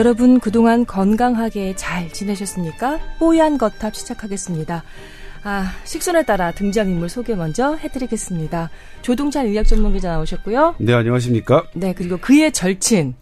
[0.00, 2.98] 여러분 그동안 건강하게 잘 지내셨습니까?
[3.18, 4.82] 뽀얀 거탑 시작하겠습니다.
[5.42, 8.70] 아, 식순에 따라 등장인물 소개 먼저 해드리겠습니다.
[9.02, 10.76] 조동찬 인력 전문 기자 나오셨고요.
[10.78, 11.64] 네, 안녕하십니까?
[11.74, 13.14] 네, 그리고 그의 절친.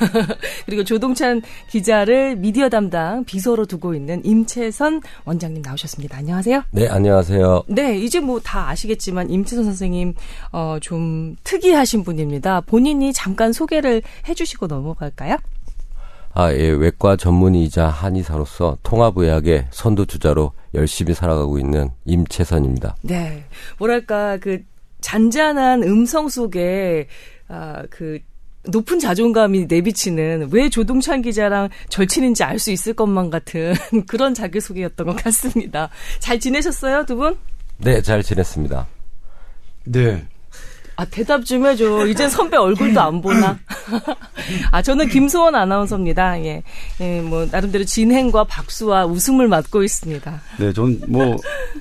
[0.64, 6.16] 그리고 조동찬 기자를 미디어 담당 비서로 두고 있는 임채선 원장님 나오셨습니다.
[6.16, 6.62] 안녕하세요.
[6.70, 7.64] 네, 안녕하세요.
[7.66, 10.14] 네, 이제 뭐 다 아시겠지만 임채선 선생님,
[10.52, 12.62] 어, 좀 특이하신 분입니다.
[12.62, 15.36] 본인이 잠깐 소개를 해주시고 넘어갈까요?
[16.34, 22.96] 아, 예, 외과 전문의이자 한의사로서 통합의학의 선두주자로 열심히 살아가고 있는 임채선입니다.
[23.02, 23.44] 네.
[23.78, 24.62] 뭐랄까, 그,
[25.00, 27.06] 잔잔한 음성 속에,
[27.48, 28.18] 아, 그,
[28.68, 33.74] 높은 자존감이 내비치는 왜 조동찬 기자랑 절친인지 알 수 있을 것만 같은
[34.06, 35.90] 그런 자기소개였던 것 같습니다.
[36.20, 37.36] 잘 지내셨어요, 두 분?
[37.78, 38.86] 네, 잘 지냈습니다.
[39.86, 40.24] 네.
[40.96, 42.06] 아, 대답 좀 해줘.
[42.06, 43.58] 이제 선배 얼굴도 안 보나?
[44.70, 46.40] 아, 저는 김소원 아나운서입니다.
[46.44, 46.62] 예.
[47.00, 50.40] 예, 뭐, 나름대로 진행과 박수와 웃음을 맡고 있습니다.
[50.58, 51.36] 네, 전 뭐,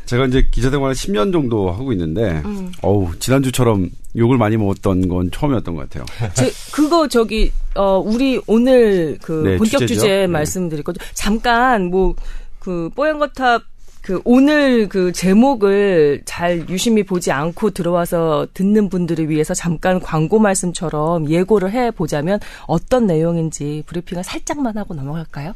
[0.06, 2.72] 제가 이제 기자 생활을 10년 정도 하고 있는데, 음.
[2.82, 6.06] 어우, 지난주처럼 욕을 많이 먹었던 건 처음이었던 것 같아요.
[6.34, 9.94] 제, 그거 저기, 어, 우리 오늘 그 네, 본격 주제죠?
[9.94, 10.28] 주제 네.
[10.28, 11.04] 말씀드릴 거죠.
[11.14, 12.16] 잠깐, 뭐,
[12.60, 13.64] 그, 뽀얀거탑
[14.02, 21.30] 그 오늘 그 제목을 잘 유심히 보지 않고 들어와서 듣는 분들을 위해서 잠깐 광고 말씀처럼
[21.30, 25.54] 예고를 해 보자면 어떤 내용인지 브리핑을 살짝만 하고 넘어갈까요?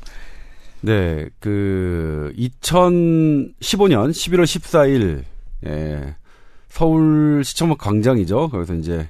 [0.82, 5.24] 네, 그 2015년 11월 14일
[5.66, 6.16] 예,
[6.68, 8.50] 서울 시청역 광장이죠.
[8.50, 9.10] 거기서 이제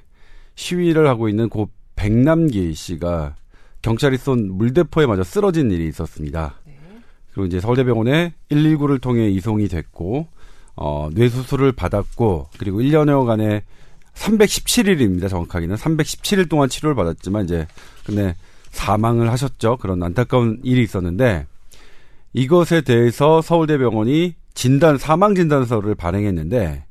[0.56, 3.36] 시위를 하고 있는 고 백남기 씨가
[3.82, 6.56] 경찰이 쏜 물대포에 맞아 쓰러진 일이 있었습니다.
[7.36, 10.28] 그리고 이제 서울대병원에 119를 통해 이송이 됐고
[10.78, 13.62] 어, 뇌수술을 받았고 그리고 1년여간의
[14.14, 15.30] 317일입니다.
[15.30, 17.68] 정확하게는 317일 동안 치료를 받았지만 이제
[18.06, 18.36] 근데
[18.72, 19.78] 사망을 하셨죠.
[19.78, 21.46] 그런 안타까운 일이 있었는데
[22.32, 26.86] 이것에 대해서 서울대병원이 진단 사망 진단서를 발행했는데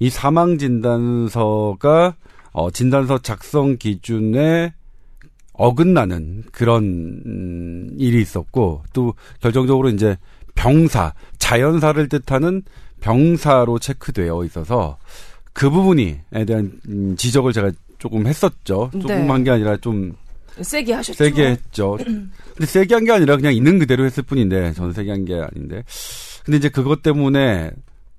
[0.00, 2.16] 이 사망 진단서가
[2.52, 4.74] 어 진단서 작성 기준에
[5.54, 6.82] 어긋나는 그런
[7.26, 10.16] 음, 일이 있었고 또 결정적으로 이제
[10.54, 12.62] 병사 자연사를 뜻하는
[13.00, 14.98] 병사로 체크되어 있어서
[15.52, 18.90] 그 부분이에 대한 음, 지적을 제가 조금 했었죠.
[18.92, 19.26] 조금 네.
[19.28, 20.12] 한게 아니라 좀
[20.60, 21.16] 세게 하셨죠.
[21.24, 21.96] 세게 했죠.
[21.96, 25.82] 근데 세게 한 게 아니라 그냥 있는 그대로 했을 뿐인데 저는 세게 한 게 아닌데.
[26.44, 27.70] 근데 이제 그것 때문에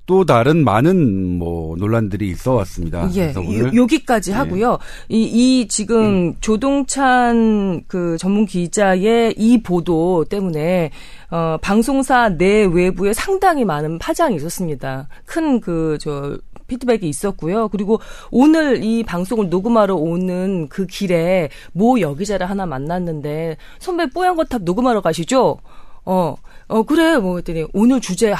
[0.06, 3.10] 또 다른 많은 뭐 논란들이 있어 왔습니다.
[3.16, 3.34] 예.
[3.34, 4.36] 요, 여기까지 예.
[4.36, 4.78] 하고요.
[5.10, 6.36] 이, 이 지금 음.
[6.42, 10.92] 조동찬 그 전문 기자의 이 보도 때문에
[11.32, 15.08] 어 방송사 내 외부에 상당히 많은 파장이 있었습니다.
[15.26, 17.68] 큰 그 저 피드백이 있었고요.
[17.70, 18.00] 그리고
[18.32, 25.02] 오늘 이 방송을 녹음하러 오는 그 길에 모 여기자를 하나 만났는데 선배 뽀얀 거탑 녹음하러
[25.02, 25.60] 가시죠?
[26.06, 26.36] 어,
[26.68, 27.18] 어, 그래.
[27.18, 28.38] 뭐, 했더니, 오늘 주제, 아,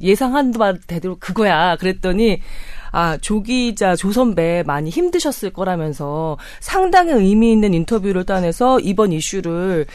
[0.00, 1.76] 예상한 바 대로 그거야.
[1.76, 2.40] 그랬더니,
[2.92, 9.86] 아, 조 기자, 조 선배 많이 힘드셨을 거라면서 상당히 의미 있는 인터뷰를 따내서 이번 이슈를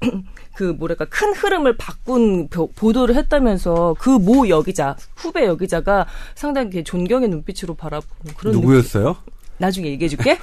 [0.54, 7.74] 그 뭐랄까 큰 흐름을 바꾼 보도를 했다면서 그 모 여기자 후배 여기자가 상당히 존경의 눈빛으로
[7.74, 9.08] 바라보는 그런 누구였어요?
[9.14, 9.32] 느낌.
[9.58, 10.38] 나중에 얘기해 줄게.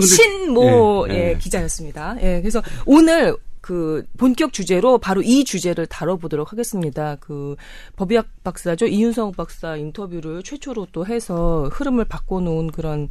[0.00, 1.28] 신모 예, 예.
[1.30, 2.16] 예, 기자였습니다.
[2.22, 7.16] 예, 그래서 오늘 그 본격 주제로 바로 이 주제를 다뤄보도록 하겠습니다.
[7.20, 7.56] 그
[7.96, 13.08] 법의학 박사죠 이윤성 박사 인터뷰를 최초로 또 해서 흐름을 바꿔놓은 그런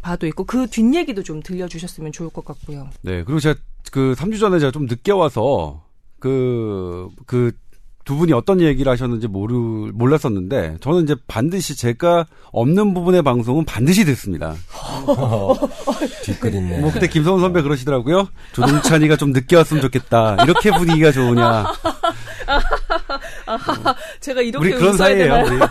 [0.00, 2.90] 바도 있고 그 뒷얘기도 좀 들려주셨으면 좋을 것 같고요.
[3.02, 3.58] 네, 그리고 제가
[3.90, 5.84] 그 3주 전에 제가 좀 늦게 와서
[6.18, 7.52] 그, 그
[8.08, 14.06] 두 분이 어떤 얘기를 하셨는지 모르, 몰랐었는데, 저는 이제 반드시 제가 없는 부분의 방송은 반드시
[14.06, 14.54] 듣습니다.
[16.24, 16.78] 뒷글있네.
[16.78, 18.28] 뭐 그때 김성훈 선배 그러시더라고요.
[18.52, 20.38] 조동찬이가 좀 늦게 왔으면 좋겠다.
[20.42, 21.66] 이렇게 분위기가 좋으냐.
[24.20, 25.44] 제가 이렇게 우리 그런 사이예요.
[25.44, 25.58] 우리.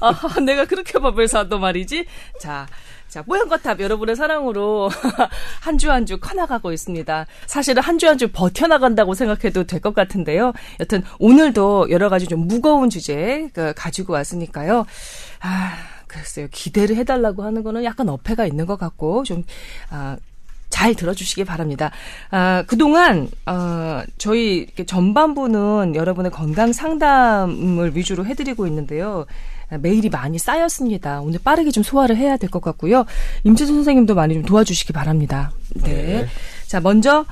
[0.00, 2.04] 아, 내가 그렇게 밥을 사도 말이지.
[2.38, 2.66] 자,
[3.10, 4.88] 자, 뽀얀거탑 여러분의 사랑으로
[5.60, 7.26] 한 주 한 주 커나가고 있습니다.
[7.46, 10.52] 사실은 한 주 한 주 버텨나간다고 생각해도 될 것 같은데요.
[10.78, 14.86] 여튼 오늘도 여러 가지 좀 무거운 주제 그 가지고 왔으니까요.
[15.40, 15.72] 아,
[16.06, 16.46] 글쎄요.
[16.52, 19.42] 기대를 해달라고 하는 거는 약간 어폐가 있는 것 같고 좀,
[19.90, 20.16] 아,
[20.68, 21.90] 잘 들어주시기 바랍니다.
[22.30, 29.26] 아, 그동안, 어, 저희 전반부는 여러분의 건강 상담을 위주로 해드리고 있는데요.
[29.78, 31.20] 메일이 많이 쌓였습니다.
[31.20, 33.04] 오늘 빠르게 좀 소화를 해야 될 것 같고요.
[33.44, 35.52] 임채선 선생님도 많이 좀 도와주시기 바랍니다.
[35.74, 35.92] 네.
[35.92, 36.26] 네.
[36.66, 37.24] 자, 먼저,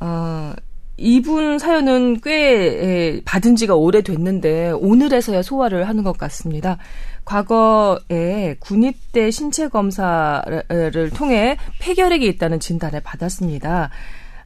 [0.00, 0.52] 어,
[0.96, 6.78] 이분 사연은 꽤 받은 지가 오래됐는데 오늘에서야 소화를 하는 것 같습니다.
[7.24, 13.90] 과거에 군입대 신체 검사를 통해 폐결핵이 있다는 진단을 받았습니다.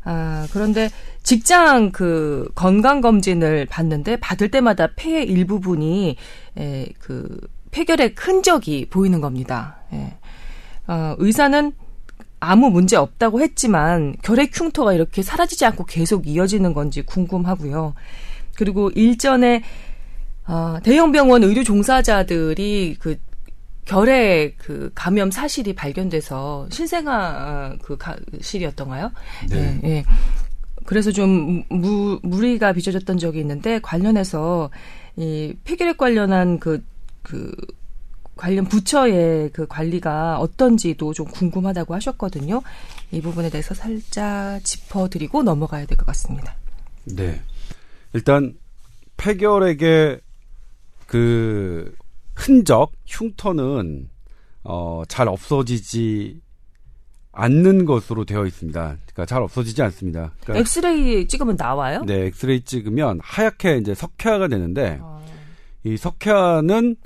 [0.09, 0.89] 아, 그런데
[1.25, 6.17] 직장 그 건강 검진을 받는데 받을 때마다 폐의 일부분이
[6.57, 7.41] 에, 그
[7.73, 9.79] 폐결의 흔적이 보이는 겁니다.
[9.93, 10.15] 예.
[10.87, 11.73] 어, 의사는
[12.39, 17.95] 아무 문제 없다고 했지만 결핵 흉터가 이렇게 사라지지 않고 계속 이어지는 건지 궁금하고요.
[18.57, 19.65] 그리고 일전에
[20.47, 23.17] 어, 대형 병원 의료 종사자들이 그
[23.87, 29.13] 결핵 그 감염 사실이 발견돼서 신생아 그 가실이었던가요?
[29.49, 29.81] 네.
[29.85, 30.05] 예, 예.
[30.85, 34.71] 그래서 좀 무, 무리가 빚어졌던 적이 있는데 관련해서
[35.17, 36.85] 이 폐결핵 관련한 그,
[37.23, 37.53] 그
[38.37, 42.63] 관련 부처의 그 관리가 어떤지도 좀 궁금하다고 하셨거든요.
[43.11, 46.55] 이 부분에 대해서 살짝 짚어드리고 넘어가야 될 것 같습니다.
[47.05, 47.41] 네.
[48.13, 48.55] 일단
[49.17, 50.21] 폐결핵의
[51.07, 51.95] 그
[52.37, 54.09] 흔적, 흉터는
[54.63, 56.41] 어, 잘 없어지지
[57.33, 58.81] 않는 것으로 되어 있습니다.
[58.81, 60.33] 그러니까 잘 없어지지 않습니다.
[60.43, 62.03] 그러니까 엑스레이 찍으면 나와요?
[62.07, 65.25] 네, 엑스레이 찍으면 하얗게 이제 석회화가 되는데 어.
[65.85, 66.97] 이 석회화는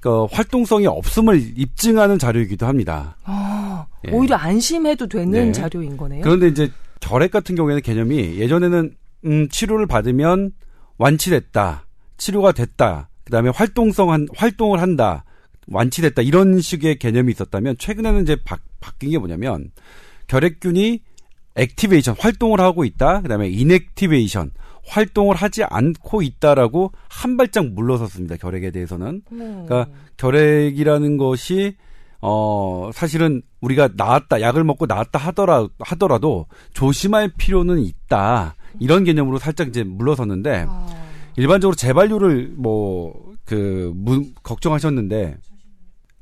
[0.00, 3.16] 그 활동성이 없음을 입증하는 자료이기도 합니다.
[3.24, 4.12] 아, 예.
[4.12, 5.52] 오히려 안심해도 되는 네.
[5.52, 6.22] 자료인 거네요.
[6.22, 8.94] 그런데 이제 결핵 같은 경우에는 개념이 예전에는
[9.24, 10.52] 음, 치료를 받으면
[10.98, 11.86] 완치됐다,
[12.16, 15.24] 치료가 됐다, 그다음에 활동성 한 활동을 한다,
[15.68, 19.70] 완치됐다 이런 식의 개념이 있었다면 최근에는 이제 바, 바뀐 게 뭐냐면
[20.28, 21.02] 결핵균이
[21.56, 24.52] 액티베이션 활동을 하고 있다, 그다음에 인액티베이션
[24.86, 28.36] 활동을 하지 않고 있다라고 한 발짝 물러섰습니다.
[28.36, 29.22] 결핵에 대해서는.
[29.32, 29.64] 음.
[29.66, 29.86] 그러니까
[30.16, 31.76] 결핵이라는 것이
[32.20, 39.68] 어 사실은 우리가 나았다 약을 먹고 나았다 하더라 하더라도 조심할 필요는 있다 이런 개념으로 살짝
[39.68, 40.86] 이제 물러섰는데 아,
[41.36, 43.94] 일반적으로 재발률을 뭐 그
[44.42, 45.38] 걱정하셨는데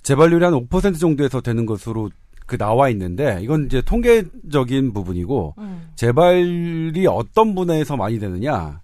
[0.02, 2.10] 재발률이 한 5% 정도에서 되는 것으로
[2.46, 8.82] 그 나와 있는데 이건 이제 통계적인 부분이고 음, 재발이 어떤 분야에서 많이 되느냐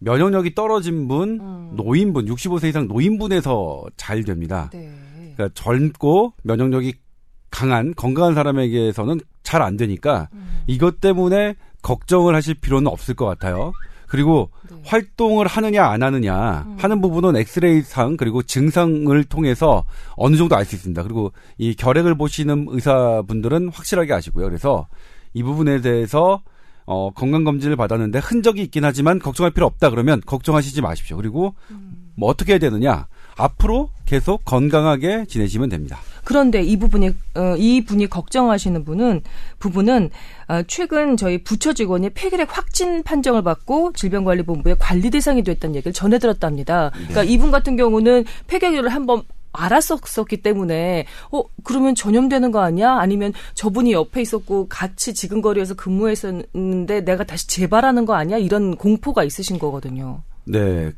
[0.00, 1.76] 면역력이 떨어진 분 음.
[1.76, 4.68] 노인분 65세 이상 노인분에서 잘 됩니다.
[4.72, 4.90] 네.
[5.36, 6.94] 그러니까 젊고 면역력이
[7.50, 10.64] 강한 건강한 사람에게서는 잘 안 되니까 음.
[10.66, 13.72] 이것 때문에 걱정을 하실 필요는 없을 것 같아요.
[14.06, 14.76] 그리고 네.
[14.84, 16.76] 활동을 하느냐 안 하느냐 음.
[16.78, 19.84] 하는 부분은 엑스레이상 그리고 증상을 통해서
[20.16, 21.02] 어느 정도 알 수 있습니다.
[21.02, 24.46] 그리고 이 결핵을 보시는 의사분들은 확실하게 아시고요.
[24.46, 24.86] 그래서
[25.34, 26.42] 이 부분에 대해서
[26.86, 31.16] 어, 건강 검진을 받았는데 흔적이 있긴 하지만 걱정할 필요 없다 그러면 걱정하시지 마십시오.
[31.16, 32.12] 그리고 음.
[32.16, 33.08] 뭐 어떻게 해야 되느냐?
[33.36, 35.98] 앞으로 계속 건강하게 지내시면 됩니다.
[36.24, 39.22] 그런데 이 부분이 어, 이 분이 걱정하시는 분은
[39.60, 40.10] 부분은
[40.48, 46.18] 어, 최근 저희 부처 직원이 폐결핵 확진 판정을 받고 질병관리본부의 관리 대상이 됐다는 얘기를 전해
[46.18, 46.90] 들었답니다.
[46.92, 49.22] 그러니까 이분 같은 경우는 폐결핵을 한번
[49.52, 52.94] 알았었기 때문에 어 그러면 전염되는 거 아니야?
[52.98, 58.36] 아니면 저분이 옆에 있었고 같이 지근거리에서 근무했었는데 내가 다시 재발하는 거 아니야?
[58.38, 60.22] 이런 공포가 있으신 거거든요.
[60.44, 60.92] 네.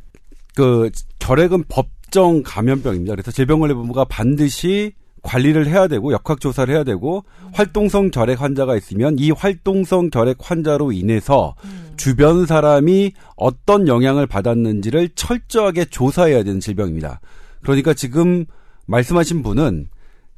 [0.56, 3.14] 그 결핵은 법 정 감염병입니다.
[3.14, 9.30] 그래서 질병관리본부가 반드시 관리를 해야 되고 역학 조사를 해야 되고 활동성 결핵 환자가 있으면 이
[9.30, 11.54] 활동성 결핵 환자로 인해서
[11.96, 17.20] 주변 사람이 어떤 영향을 받았는지를 철저하게 조사해야 되는 질병입니다.
[17.62, 18.46] 그러니까 지금
[18.86, 19.88] 말씀하신 분은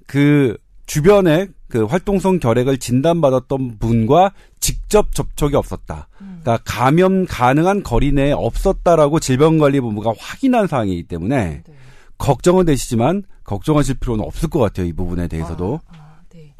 [0.07, 6.09] 그 주변에 그 활동성 결핵을 진단받았던 분과 직접 접촉이 없었다.
[6.43, 11.75] 그러니까 감염 가능한 거리 내에 없었다라고 질병관리본부가 확인한 사항이기 때문에 네.
[12.19, 14.87] 걱정은 되시지만 걱정하실 필요는 없을 것 같아요.
[14.87, 15.81] 이 부분에 대해서도.
[15.89, 16.55] 아, 네.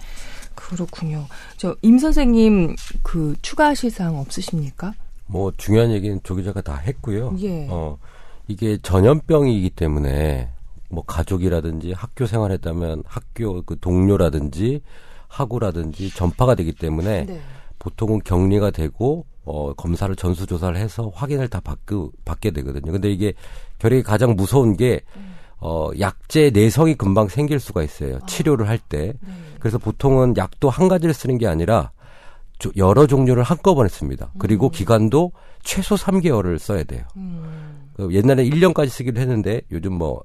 [0.55, 1.27] 그렇군요.
[1.57, 4.95] 저 임 선생님 그 추가하실 사항 없으십니까?
[5.27, 7.37] 뭐 중요한 얘기는 조 기자가 다 했고요.
[7.41, 7.67] 예.
[7.71, 7.99] 어,
[8.49, 10.49] 이게 전염병이기 때문에
[10.91, 14.83] 뭐 가족이라든지 학교 생활했다면 학교 그 동료라든지
[15.29, 17.41] 학우라든지 전파가 되기 때문에 네.
[17.81, 22.93] 보통은 격리가 되고 어, 검사를 전수 조사를 해서 확인을 다 받고, 받게 되거든요.
[22.93, 23.33] 근데 이게
[23.81, 25.01] 결핵이 가장 무서운 게
[25.59, 28.19] 어, 약제 내성이 금방 생길 수가 있어요.
[28.27, 29.15] 치료를 할 때.
[29.21, 29.33] 네.
[29.59, 31.91] 그래서 보통은 약도 한 가지를 쓰는 게 아니라
[32.59, 34.31] 조- 여러 종류를 한꺼번에 씁니다.
[34.39, 35.33] 그리고 기간도
[35.63, 37.03] 최소 3개월을 써야 돼요.
[37.17, 40.23] 음, 그 옛날에 1년까지 쓰기도 했는데 요즘 뭐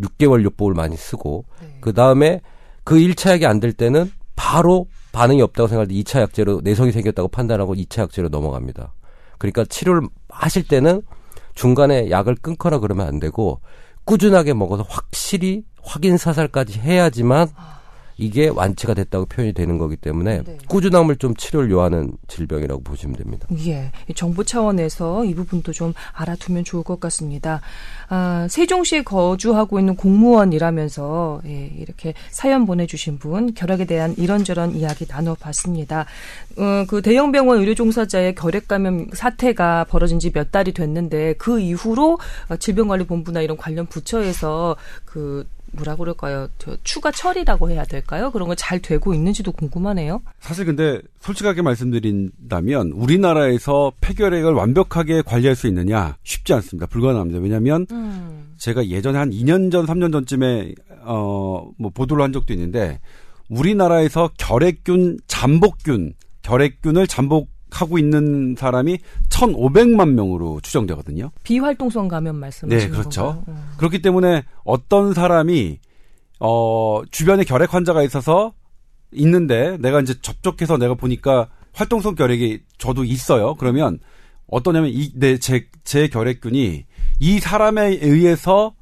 [0.00, 1.78] 6개월 요법을 많이 쓰고 네.
[1.80, 2.40] 그 다음에
[2.84, 7.28] 그 1차 약이 안 될 때는 바로 반응이 없다고 생각할 때 2차 약제로 내성이 생겼다고
[7.28, 8.92] 판단하고 2차 약제로 넘어갑니다.
[9.38, 11.02] 그러니까 치료를 하실 때는
[11.54, 13.60] 중간에 약을 끊거나 그러면 안 되고
[14.04, 17.48] 꾸준하게 먹어서 확실히 확인 사살까지 해야지만
[18.16, 20.58] 이게 완치가 됐다고 표현이 되는 거기 때문에 네.
[20.68, 23.48] 꾸준함을 좀 치료를 요하는 질병이라고 보시면 됩니다.
[23.66, 23.90] 예.
[24.14, 27.60] 정부 차원에서 이 부분도 좀 알아두면 좋을 것 같습니다.
[28.08, 36.06] 아, 세종시에 거주하고 있는 공무원이라면서 예, 이렇게 사연 보내주신 분 결핵에 대한 이런저런 이야기 나눠봤습니다.
[36.58, 42.18] 어, 그 대형병원 의료 종사자의 결핵 감염 사태가 벌어진 지 몇 달이 됐는데 그 이후로
[42.58, 46.48] 질병관리본부나 이런 관련 부처에서 그 뭐라 그럴까요?
[46.58, 48.30] 저 추가 처리라고 해야 될까요?
[48.30, 50.22] 그런 거 잘 되고 있는지도 궁금하네요.
[50.40, 56.86] 사실 근데 솔직하게 말씀드린다면 우리나라에서 폐결핵을 완벽하게 관리할 수 있느냐 쉽지 않습니다.
[56.86, 57.40] 불가능합니다.
[57.40, 58.54] 왜냐하면 음.
[58.56, 63.00] 제가 예전에 한 2년 전, 3년 전쯤에 어뭐 보도를 한 적도 있는데
[63.50, 71.30] 우리나라에서 결핵균, 잠복균, 결핵균을 잠복 하고 있는 사람이 1,500만 명으로 추정되거든요.
[71.42, 73.44] 비활동성 감염 말씀하시는 네, 그렇죠.
[73.48, 73.72] 음.
[73.76, 75.78] 그렇기 때문에 어떤 사람이
[76.40, 78.52] 어 주변에 결핵 환자가 있어서
[79.12, 83.54] 있는데 내가 이제 접촉해서 내가 보니까 활동성 결핵이 저도 있어요.
[83.54, 83.98] 그러면
[84.48, 86.84] 어떠냐면 이내제제 제 결핵균이
[87.20, 88.74] 이 사람에 의해서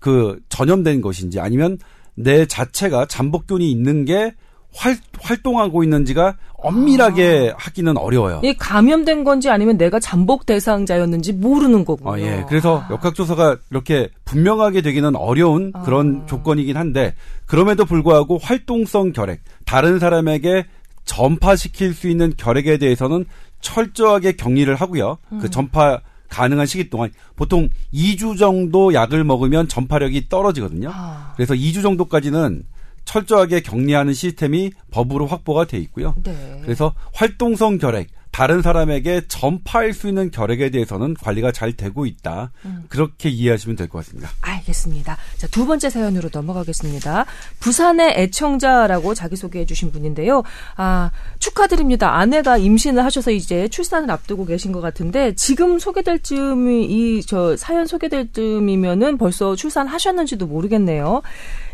[0.00, 1.78] 그 전염된 것인지 아니면
[2.14, 4.34] 내 자체가 잠복균이 있는 게
[4.76, 7.56] 활, 활동하고 있는지가 엄밀하게 아.
[7.58, 8.40] 하기는 어려워요.
[8.42, 12.12] 이 감염된 건지 아니면 내가 잠복 대상자였는지 모르는 거군요.
[12.12, 12.44] 아, 예.
[12.48, 12.88] 그래서 아.
[12.90, 15.82] 역학조사가 이렇게 분명하게 되기는 어려운 아.
[15.82, 17.14] 그런 조건이긴 한데
[17.46, 20.66] 그럼에도 불구하고 활동성 결핵, 다른 사람에게
[21.04, 23.26] 전파시킬 수 있는 결핵에 대해서는
[23.60, 25.18] 철저하게 격리를 하고요.
[25.28, 25.38] 그 음.
[25.40, 26.00] 그 전파
[26.30, 30.90] 가능한 시기 동안 보통 2주 정도 약을 먹으면 전파력이 떨어지거든요.
[30.92, 31.32] 아.
[31.36, 32.64] 그래서 2주 정도까지는
[33.04, 36.14] 철저하게 격리하는 시스템이 법으로 확보가 돼 있고요.
[36.22, 36.60] 네.
[36.62, 42.50] 그래서 활동성 결핵, 다른 사람에게 전파할 수 있는 결핵에 대해서는 관리가 잘 되고 있다.
[42.64, 42.84] 음.
[42.88, 44.28] 그렇게 이해하시면 될 것 같습니다.
[44.40, 45.16] 알겠습니다.
[45.36, 47.26] 자, 두 번째 사연으로 넘어가겠습니다.
[47.60, 50.42] 부산의 애청자라고 자기소개해 주신 분인데요.
[50.76, 52.16] 아, 축하드립니다.
[52.16, 57.86] 아내가 임신을 하셔서 이제 출산을 앞두고 계신 것 같은데 지금 소개될 즈음이 이 저 사연
[57.86, 61.22] 소개될 즈음이면은 벌써 출산하셨는지도 모르겠네요.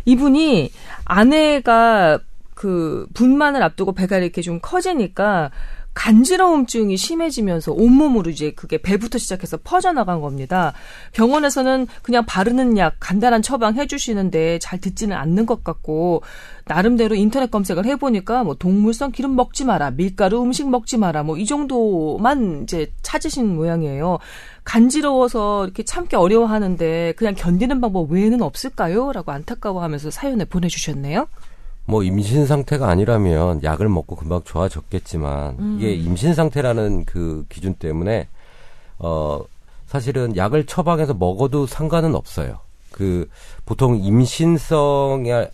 [0.05, 0.71] 이분이
[1.07, 2.19] 아내가
[2.55, 5.51] 그 분만을 앞두고 배가 이렇게 좀 커지니까
[5.95, 10.73] 간지러움증이 심해지면서 온몸으로 이제 그게 배부터 시작해서 퍼져나간 겁니다.
[11.13, 16.23] 병원에서는 그냥 바르는 약 간단한 처방 해주시는데 잘 듣지는 않는 것 같고
[16.67, 21.47] 나름대로 인터넷 검색을 해보니까 뭐 동물성 기름 먹지 마라, 밀가루 음식 먹지 마라, 뭐 이
[21.47, 24.19] 정도만 이제 찾으신 모양이에요.
[24.65, 29.13] 간지러워서 이렇게 참기 어려워하는데 그냥 견디는 방법 외에는 없을까요?
[29.13, 31.27] 라고 안타까워하면서 사연을 보내주셨네요.
[31.91, 35.77] 뭐 임신 상태가 아니라면 약을 먹고 금방 좋아졌겠지만 음.
[35.79, 38.29] 이게 임신 상태라는 그 기준 때문에
[38.99, 39.43] 어
[39.87, 42.61] 사실은 약을 처방해서 먹어도 상관은 없어요.
[42.93, 43.29] 그
[43.67, 45.49] 보통 임신성에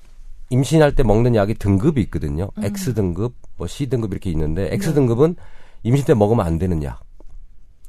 [0.50, 2.50] 임신할 때 먹는 약이 등급이 있거든요.
[2.59, 2.64] 음.
[2.64, 4.95] X 등급, 뭐 C 등급 이렇게 있는데 X 네.
[4.95, 5.37] 등급은
[5.85, 6.83] 임신 때 먹으면 안 되는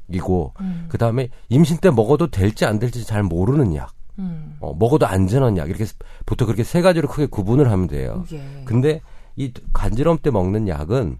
[0.08, 0.86] 약이고 음.
[0.88, 3.92] 그 다음에 임신 때 먹어도 될지 안 될지 잘 모르는 약.
[4.18, 4.56] 음.
[4.60, 5.84] 어, 먹어도 안전한 약 이렇게
[6.26, 8.24] 보통 그렇게 세 가지로 크게 구분을 하면 돼요.
[8.32, 8.62] 예.
[8.64, 9.00] 근데
[9.36, 11.18] 이 간지럼 때 먹는 약은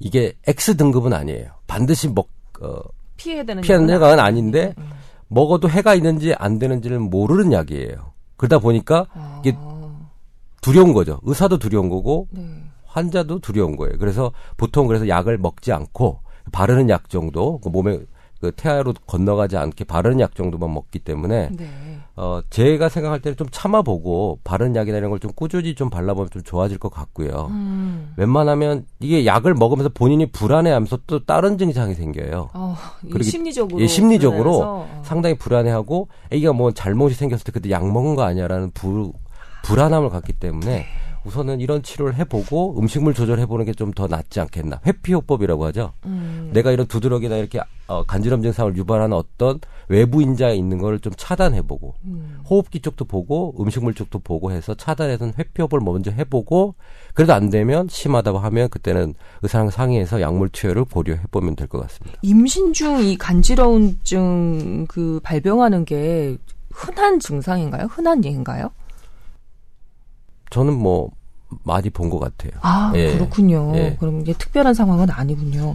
[0.00, 1.52] 이게 X 등급은 아니에요.
[1.66, 2.28] 반드시 먹
[2.60, 2.80] 어,
[3.16, 4.90] 피해야 되는 피하는 약은 아닌데 음.
[5.28, 8.12] 먹어도 해가 있는지 안 되는지를 모르는 약이에요.
[8.36, 9.40] 그러다 보니까 아.
[9.44, 9.56] 이게
[10.60, 11.20] 두려운 거죠.
[11.22, 12.42] 의사도 두려운 거고 네.
[12.84, 13.98] 환자도 두려운 거예요.
[13.98, 16.20] 그래서 보통 그래서 약을 먹지 않고
[16.50, 18.00] 바르는 약 정도 그 몸에
[18.40, 21.66] 그 태아로 건너가지 않게 바른 약 정도만 먹기 때문에 네.
[22.14, 26.42] 어 제가 생각할 때는 좀 참아보고 바른 약이나 이런 걸 좀 꾸준히 좀 발라보면 좀
[26.42, 27.48] 좋아질 것 같고요.
[27.50, 28.12] 음.
[28.16, 32.50] 웬만하면 이게 약을 먹으면서 본인이 불안해하면서 또 다른 증상이 생겨요.
[32.54, 35.02] 어, 그리고 심리적으로 예, 심리적으로 어.
[35.04, 39.10] 상당히 불안해하고 애기가 뭐 잘못이 생겼을 때 그때 약 먹은 거 아니야라는 불
[39.64, 40.66] 불안함을 갖기 때문에.
[40.66, 40.86] 네.
[41.28, 44.80] 우선은 이런 치료를 해보고 음식물 조절해보는 게 좀 더 낫지 않겠나.
[44.86, 45.92] 회피요법이라고 하죠.
[46.06, 46.50] 음.
[46.52, 51.94] 내가 이런 두드러기나 이렇게 어, 간지럼 증상을 유발하는 어떤 외부 인자가 있는 거를 좀 차단해보고
[52.04, 52.40] 음.
[52.48, 56.74] 호흡기 쪽도 보고 음식물 쪽도 보고 해서 차단해서 회피요법을 먼저 해보고
[57.14, 62.18] 그래도 안 되면 심하다고 하면 그때는 의사랑 상의해서 약물 투여를 고려해보면 될 것 같습니다.
[62.22, 66.36] 임신 중 이 간지러움증 그 발병하는 게
[66.72, 67.86] 흔한 증상인가요?
[67.90, 68.70] 흔한 예인가요?
[70.50, 71.10] 저는 뭐
[71.64, 72.52] 많이 본 것 같아요.
[72.62, 73.12] 아 예.
[73.14, 73.72] 그렇군요.
[73.76, 73.96] 예.
[73.98, 75.74] 그럼 이게 특별한 상황은 아니군요.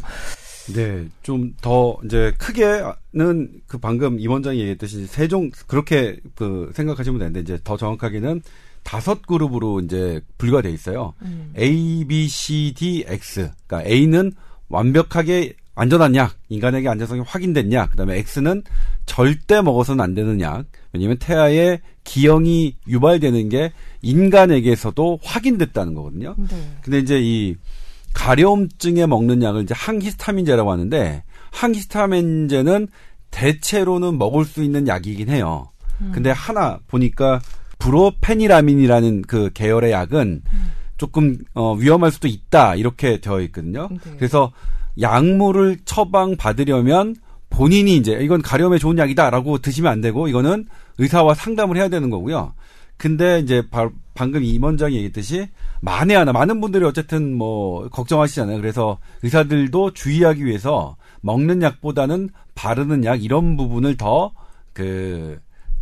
[0.74, 7.40] 네, 좀 더 이제 크게는 그 방금 임 원장이 얘기했듯이 세종 그렇게 그 생각하시면 되는데
[7.42, 8.42] 이제 더 정확하게는
[8.84, 11.14] 다섯 그룹으로 이제 분류가 돼 있어요.
[11.22, 11.54] 음.
[11.58, 13.50] A, B, C, D, X.
[13.68, 14.32] 그러니까 A는
[14.70, 18.64] 완벽하게 안전한 약, 인간에게 안전성이 확인된 약, 그 다음에 X는
[19.06, 20.66] 절대 먹어서는 안 되는 약.
[20.92, 26.36] 왜냐면 태아의 기형이 유발되는 게 인간에게서도 확인됐다는 거거든요.
[26.38, 26.78] 네.
[26.82, 27.56] 근데 이제 이
[28.14, 32.88] 가려움증에 먹는 약을 이제 항히스타민제라고 하는데 항히스타민제는
[33.32, 35.70] 대체로는 먹을 수 있는 약이긴 해요.
[36.12, 37.40] 근데 하나 보니까
[37.80, 40.42] 브로페니라민이라는 그 계열의 약은
[40.98, 43.90] 조금 어 위험할 수도 있다 이렇게 되어 있거든요.
[43.90, 44.12] 네.
[44.18, 44.52] 그래서
[45.00, 47.16] 약물을 처방 받으려면
[47.50, 50.66] 본인이 이제 이건 가려움에 좋은 약이다라고 드시면 안 되고 이거는
[50.98, 52.54] 의사와 상담을 해야 되는 거고요.
[52.98, 55.50] 근데 이제 바- 방금 임 원장이 얘기했듯이
[55.82, 58.58] 만에 하나 많은 분들이 어쨌든 뭐 걱정하시잖아요.
[58.62, 64.32] 그래서 의사들도 주의하기 위해서 먹는 약보다는 바르는 약 이런 부분을 더
[64.74, 65.40] 그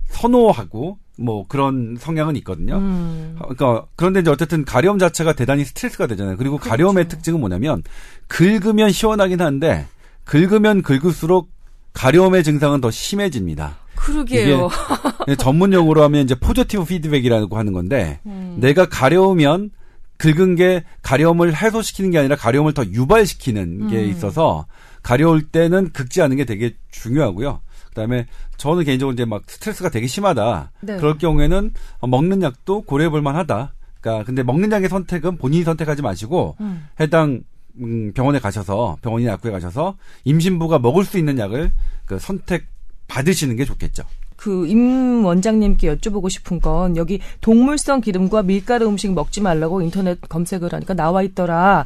[0.10, 2.78] 선호하고 뭐 그런 성향은 있거든요.
[2.78, 3.38] 음.
[3.40, 6.38] 그러니까 그런데 이제 어쨌든 가려움 자체가 대단히 스트레스가 되잖아요.
[6.38, 7.84] 그리고 가려움의 특징은 뭐냐면
[8.28, 9.88] 긁으면 시원하긴 한데
[10.26, 11.50] 긁으면 긁을수록
[11.94, 13.78] 가려움의 증상은 더 심해집니다.
[13.96, 14.70] 그러게요.
[15.38, 18.58] 전문 용어로 하면 이제 포지티브 피드백이라고 하는 건데 음.
[18.60, 19.70] 내가 가려우면
[20.18, 24.10] 긁은 게 가려움을 해소시키는 게 아니라 가려움을 더 유발시키는 게 음.
[24.10, 24.66] 있어서
[25.02, 27.62] 가려울 때는 긁지 않는 게 되게 중요하고요.
[27.90, 28.28] 그다음에
[28.58, 30.72] 저는 개인적으로 이제 막 스트레스가 되게 심하다.
[30.82, 30.98] 네.
[30.98, 33.74] 그럴 경우에는 어, 먹는 약도 고려해 볼 만하다.
[34.00, 36.88] 그러니까 근데 먹는 약의 선택은 본인이 선택하지 마시고 음.
[37.00, 37.42] 해당
[37.80, 41.72] 음, 병원에 가셔서 병원이나 약국에 가셔서 임신부가 먹을 수 있는 약을
[42.06, 42.66] 그 선택
[43.08, 44.04] 받으시는 게 좋겠죠.
[44.36, 50.96] 그임 원장님께 여쭤보고 싶은 건 여기 동물성 기름과 밀가루 음식 먹지 말라고 인터넷 검색을 하니까
[50.96, 51.86] 나와 있더라.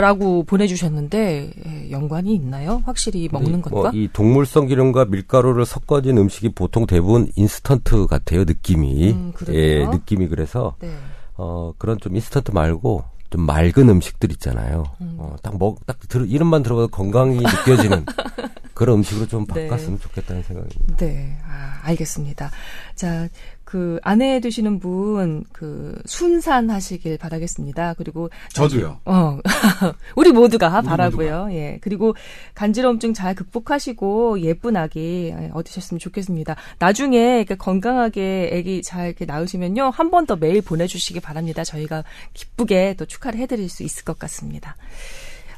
[0.00, 2.82] 라고 보내주셨는데 예, 연관이 있나요?
[2.86, 3.90] 확실히 먹는 것과?
[3.90, 9.32] 뭐 이 동물성 기름과 밀가루를 섞어진 음식이 보통 대부분 인스턴트 같아요 느낌이 음?
[9.50, 10.90] 예 느낌이 그래서 네.
[11.36, 15.16] 어 그런 좀 인스턴트 말고 좀 맑은 음식들 있잖아요 음.
[15.18, 18.04] 어 딱 먹 딱 들 이름만 들어봐도 건강이 느껴지는
[18.74, 19.68] 그런 음식으로 좀 네.
[19.68, 20.96] 바꿨으면 좋겠다는 생각입니다.
[20.96, 22.50] 네, 아, 알겠습니다.
[22.94, 23.28] 자,
[23.72, 27.94] 그 아내 되시는 분 그 순산 하시길 바라겠습니다.
[27.94, 29.00] 그리고 저도요.
[29.06, 29.38] 어,
[30.14, 31.48] 우리 모두가 우리 바라고요.
[31.52, 32.14] 예, 그리고
[32.54, 36.54] 간지러움증 잘 극복하시고 예쁜 아기 예, 얻으셨으면 좋겠습니다.
[36.78, 41.64] 나중에 이렇게 건강하게 아기 잘 이렇게 낳으시면요 한 번 더 메일 보내 주시기 바랍니다.
[41.64, 42.04] 저희가
[42.34, 44.76] 기쁘게 또 축하를 해 드릴 수 있을 것 같습니다.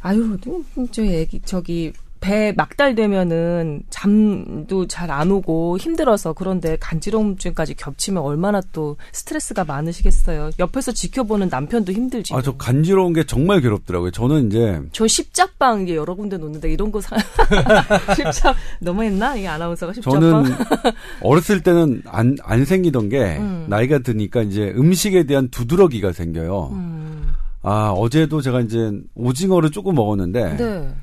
[0.02, 1.92] 아유, 음, 저 애기 저기
[2.24, 10.50] 배 막달 되면은 잠도 잘 안 오고 힘들어서 그런데 간지러움증까지 겹치면 얼마나 또 스트레스가 많으시겠어요.
[10.58, 12.34] 옆에서 지켜보는 남편도 힘들지.
[12.34, 14.10] 아, 저 간지러운 게 정말 괴롭더라고요.
[14.10, 17.16] 저는 이제 저 십자방 이게 여러 군데 놓는데 이런 거 사.
[18.16, 19.36] 십자 너무했나?
[19.36, 20.20] 이 아나운서가 십자방.
[20.20, 20.56] 저는
[21.20, 23.66] 어렸을 때는 안, 안 생기던 게 음.
[23.68, 26.70] 나이가 드니까 이제 음식에 대한 두드러기가 생겨요.
[26.72, 27.32] 음,
[27.62, 30.94] 아, 어제도 제가 이제 오징어를 조금 먹었는데 네.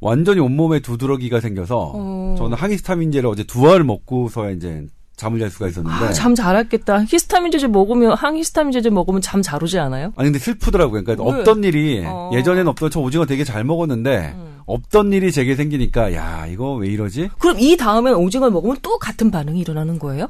[0.00, 2.34] 완전히 온몸에 두드러기가 생겨서 어.
[2.38, 4.86] 저는 항히스타민제를 어제 두 알을 먹고서 이제
[5.16, 7.04] 잠을 잘 수가 있었는데 아, 잠 잘했겠다.
[7.04, 10.14] 히스타민 제제 먹으면 항히스타민 제제 먹으면 잠 잘 오지 않아요?
[10.16, 11.04] 아니 근데 슬프더라고요.
[11.04, 11.38] 그러니까 왜?
[11.40, 12.30] 없던 일이 어.
[12.32, 14.58] 예전에는 없던 저 오징어 되게 잘 먹었는데 음.
[14.64, 17.28] 없던 일이 제게 생기니까 야 이거 왜 이러지?
[17.38, 20.28] 그럼 이 다음에 오징어를 먹으면 또 같은 반응이 일어나는 거예요?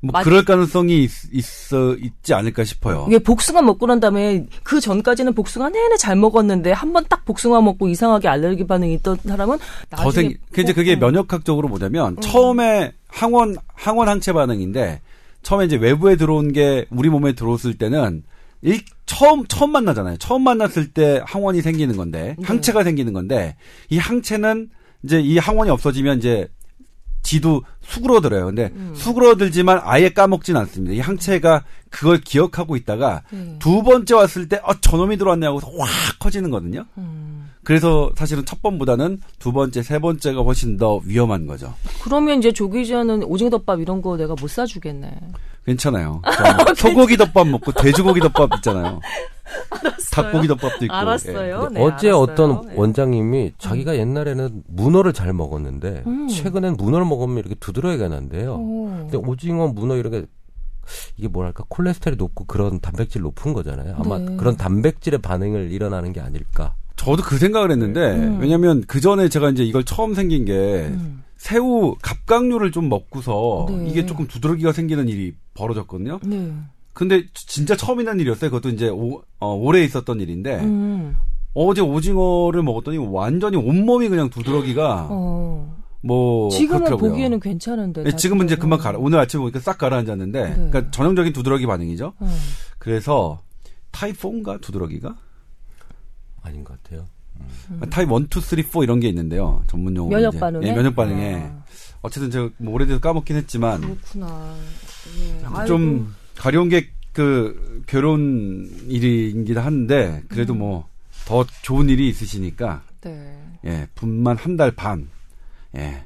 [0.00, 3.06] 뭐 맞- 그럴 가능성이 있, 있어 있지 않을까 싶어요.
[3.08, 7.60] 이게 복숭아 먹고 난 다음에 그 전까지는 복숭아 내내 잘 먹었는데 한 번 딱 복숭아
[7.62, 9.58] 먹고 이상하게 알레르기 반응이 있던 사람은
[9.90, 15.00] 더 나중에 생, 그 이제 그게 어, 면역학적으로 뭐냐면 처음에 항원 항원 항체 반응인데
[15.42, 18.22] 처음에 이제 외부에 들어온 게 우리 몸에 들어왔을 때는
[18.62, 20.16] 일, 처음 처음 만나잖아요.
[20.18, 22.44] 처음 만났을 때 항원이 생기는 건데 네.
[22.46, 23.56] 항체가 생기는 건데
[23.88, 24.70] 이 항체는
[25.04, 26.48] 이제 이 항원이 없어지면 이제
[27.22, 28.46] 지도 수그러들어요.
[28.46, 28.92] 근데 음.
[28.94, 30.94] 수그러들지만 아예 까먹진 않습니다.
[30.94, 33.56] 이 항체가 그걸 기억하고 있다가 네.
[33.58, 36.84] 두 번째 왔을 때, 어, 저놈이 들어왔네 하고서 확 커지는 거거든요.
[36.98, 37.50] 음.
[37.62, 41.74] 그래서 사실은 첫 번보다는 두 번째, 세 번째가 훨씬 더 위험한 거죠.
[42.02, 45.10] 그러면 이제 조기자는 오징어 덮밥 이런 거 내가 못 사주겠네.
[45.64, 46.22] 괜찮아요.
[46.76, 49.00] 저 소고기 덮밥 먹고 돼지고기 덮밥 있잖아요.
[50.12, 50.94] 닭고기 덮밥도 있고.
[50.94, 51.68] 알았어요.
[51.70, 51.74] 예.
[51.74, 52.16] 네, 어제 알았어요.
[52.18, 52.74] 어떤 네.
[52.76, 56.28] 원장님이 자기가 옛날에는 문어를 잘 먹었는데 음.
[56.28, 58.54] 최근엔 문어를 먹으면 이렇게 두드러기가 난대요.
[58.54, 58.86] 오.
[58.86, 60.26] 근데 오징어, 문어 이런 게
[61.16, 63.96] 이게 뭐랄까 콜레스테롤이 높고 그런 단백질 높은 거잖아요.
[63.98, 64.36] 아마 네.
[64.36, 66.74] 그런 단백질의 반응을 일어나는 게 아닐까.
[66.96, 68.38] 저도 그 생각을 했는데, 음.
[68.40, 71.22] 왜냐면 그 전에 제가 이제 이걸 처음 생긴 게, 음.
[71.36, 73.88] 새우 갑각류를 좀 먹고서 네.
[73.88, 76.20] 이게 조금 두드러기가 생기는 일이 벌어졌거든요.
[76.24, 76.52] 네.
[76.94, 78.50] 근데 진짜 처음 있는 일이었어요.
[78.50, 81.16] 그것도 이제 오, 어, 오래 있었던 일인데, 음.
[81.52, 85.85] 어제 오징어를 먹었더니 완전히 온몸이 그냥 두드러기가 어.
[86.06, 87.10] 뭐 지금은 그렇더라고요.
[87.10, 88.04] 보기에는 괜찮은데.
[88.04, 88.84] 네, 지금은 이제 금방 또.
[88.84, 88.98] 가라.
[88.98, 90.54] 오늘 아침에 보니까 싹 가라앉았는데, 네.
[90.54, 92.14] 그러니까 전형적인 두드러기 반응이죠.
[92.22, 92.36] 음.
[92.78, 93.42] 그래서
[93.90, 95.16] 타이포인가 두드러기가
[96.42, 97.06] 아닌 것 같아요.
[97.70, 97.80] 음.
[97.90, 99.62] 타입 1, 2, 3, 4 이런 게 있는데요.
[99.66, 100.08] 전문 용어.
[100.08, 100.66] 면역 반응에.
[100.68, 101.34] 예, 면역 반응에.
[101.36, 101.64] 아.
[102.02, 103.80] 어쨌든 제가 뭐 오래돼서 까먹긴 했지만.
[103.80, 104.54] 그렇구나.
[105.62, 105.66] 예.
[105.66, 110.58] 좀 가려운 게 그 결혼 일이긴 한데 그래도 음.
[110.58, 112.82] 뭐더 좋은 일이 있으시니까.
[113.00, 113.42] 네.
[113.64, 115.08] 예, 분만 한 달 반.
[115.76, 116.04] 예.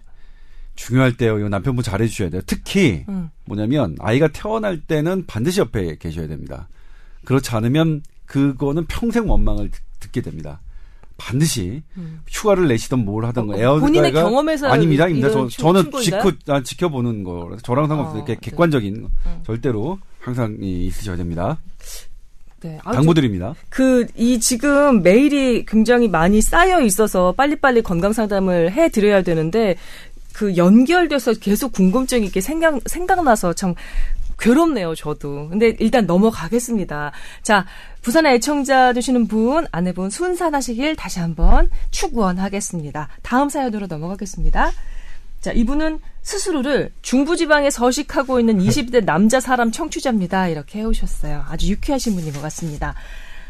[0.74, 1.38] 중요할 때요.
[1.38, 2.40] 이거 남편분 잘해 주셔야 돼요.
[2.46, 3.28] 특히 음.
[3.44, 6.68] 뭐냐면 아이가 태어날 때는 반드시 옆에 계셔야 됩니다.
[7.24, 10.60] 그렇지 않으면 그거는 평생 원망을 듣, 게 됩니다.
[11.18, 12.22] 반드시 음.
[12.26, 15.04] 휴가를 내시던 뭘 하던 어, 거 에어드가 본인의 경험에서 아닙니다.
[15.04, 15.30] 아닙니다.
[15.30, 18.22] 저, 저는 지켜 아, 지켜보는 거 저랑 상관없어요.
[18.22, 18.40] 어, 이렇게 네.
[18.40, 19.40] 객관적인 네.
[19.44, 21.60] 절대로 항상 있으셔야 됩니다.
[22.62, 22.78] 네.
[22.84, 23.54] 당부드립니다.
[23.68, 29.76] 그, 이 지금 메일이 굉장히 많이 쌓여 있어서 빨리빨리 건강 상담을 해 드려야 되는데,
[30.32, 33.74] 그 연결돼서 계속 궁금증이 이렇게 생각, 생각나서 참
[34.38, 35.48] 괴롭네요, 저도.
[35.50, 37.12] 근데 일단 넘어가겠습니다.
[37.42, 37.66] 자,
[38.02, 43.08] 부산의 애청자 되시는 분, 아내분 순산하시길 다시 한번 축원하겠습니다.
[43.22, 44.72] 다음 사연으로 넘어가겠습니다.
[45.40, 50.48] 자, 이분은 스스로를 중부지방에 서식하고 있는 20대 남자 사람 청취자입니다.
[50.48, 51.44] 이렇게 해오셨어요.
[51.48, 52.94] 아주 유쾌하신 분인 것 같습니다.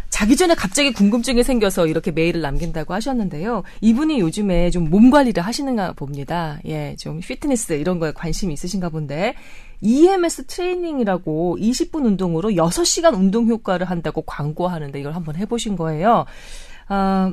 [0.09, 3.63] 자기 전에 갑자기 궁금증이 생겨서 이렇게 메일을 남긴다고 하셨는데요.
[3.81, 6.59] 이분이 요즘에 좀 몸 관리를 하시는가 봅니다.
[6.67, 9.35] 예, 좀 피트니스 이런 거에 관심이 있으신가 본데
[9.81, 16.25] EMS 트레이닝이라고 20분 운동으로 6시간 운동 효과를 한다고 광고하는데 이걸 한번 해보신 거예요.
[16.89, 17.33] 아,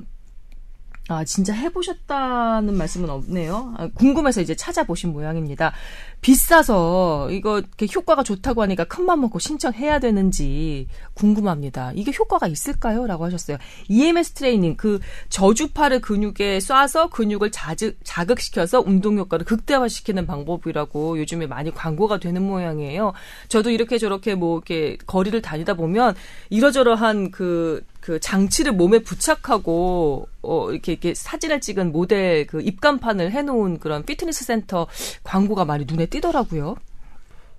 [1.09, 3.73] 아, 진짜 해보셨다는 말씀은 없네요.
[3.77, 5.71] 아, 궁금해서 이제 찾아보신 모양입니다.
[6.19, 7.61] 비싸서 이거
[7.95, 11.93] 효과가 좋다고 하니까 큰맘 먹고 신청해야 되는지 궁금합니다.
[11.95, 13.07] 이게 효과가 있을까요?
[13.07, 13.57] 라고 하셨어요.
[13.87, 21.73] EMS 트레이닝, 그 저주파를 근육에 쏴서 근육을 자극, 자극시켜서 운동 효과를 극대화시키는 방법이라고 요즘에 많이
[21.73, 23.13] 광고가 되는 모양이에요.
[23.47, 26.15] 저도 이렇게 저렇게 뭐 이렇게 거리를 다니다 보면
[26.49, 33.79] 이러저러한 그 그 장치를 몸에 부착하고 어 이렇게 이렇게 사진을 찍은 모델 그 입간판을 해놓은
[33.79, 34.87] 그런 피트니스 센터
[35.25, 36.77] 광고가 많이 눈에 띄더라고요.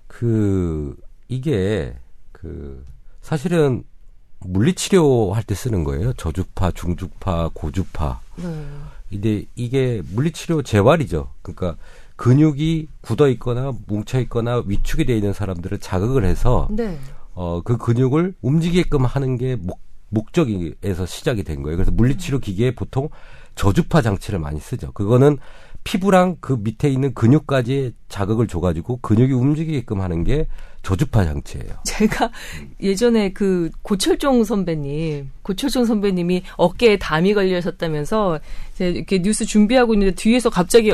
[0.07, 1.95] 그 이게
[2.31, 2.83] 그
[3.21, 3.83] 사실은
[4.39, 6.13] 물리치료 할 때 쓰는 거예요.
[6.13, 8.19] 저주파, 중주파, 고주파.
[8.37, 8.65] 네.
[9.07, 11.29] 근데 이게 물리치료 재활이죠.
[11.43, 11.77] 그러니까
[12.15, 16.97] 근육이 굳어 있거나 뭉쳐 있거나 위축이 돼 있는 사람들을 자극을 해서 네.
[17.35, 21.77] 어그 근육을 움직이게끔 하는 게 목, 목적에서 시작이 된 거예요.
[21.77, 23.09] 그래서 물리치료 기계에 보통
[23.55, 24.91] 저주파 장치를 많이 쓰죠.
[24.91, 25.37] 그거는
[25.83, 30.47] 피부랑 그 밑에 있는 근육까지 자극을 줘가지고 근육이 움직이게끔 하는 게
[30.83, 31.69] 저주파 장치예요.
[31.83, 32.31] 제가
[32.81, 38.39] 예전에 그 고철종 선배님, 고철종 선배님이 어깨에 담이 걸려셨다면서
[38.79, 40.93] 이렇게 뉴스 준비하고 있는데 뒤에서 갑자기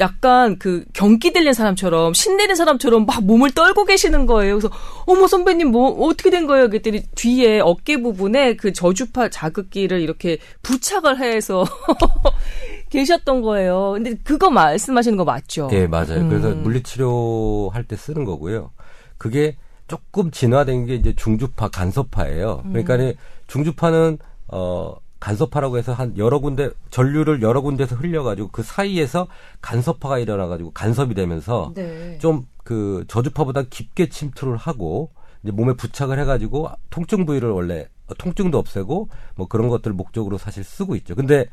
[0.00, 4.58] 약간 그 경기 들린 사람처럼 신내린 사람처럼 막 몸을 떨고 계시는 거예요.
[4.58, 4.74] 그래서
[5.06, 6.68] 어머 선배님 뭐 어떻게 된 거예요?
[6.68, 11.64] 그랬더니 뒤에 어깨 부분에 그 저주파 자극기를 이렇게 부착을 해서
[12.90, 13.92] 계셨던 거예요.
[13.94, 15.68] 근데 그거 말씀하시는 거 맞죠?
[15.68, 16.20] 네, 맞아요.
[16.20, 16.28] 음.
[16.28, 18.70] 그래서 물리치료 할 때 쓰는 거고요.
[19.18, 19.56] 그게
[19.88, 22.62] 조금 진화된 게 이제 중주파 간섭파예요.
[22.68, 23.12] 그러니까 음.
[23.46, 29.26] 중주파는 어 간섭파라고 해서 한 여러 군데 전류를 여러 군데서 흘려가지고 그 사이에서
[29.62, 32.18] 간섭파가 일어나가지고 간섭이 되면서 네.
[32.18, 39.48] 좀그 저주파보다 깊게 침투를 하고 이제 몸에 부착을 해가지고 통증 부위를 원래 통증도 없애고 뭐
[39.48, 41.14] 그런 것들을 목적으로 사실 쓰고 있죠.
[41.14, 41.46] 근데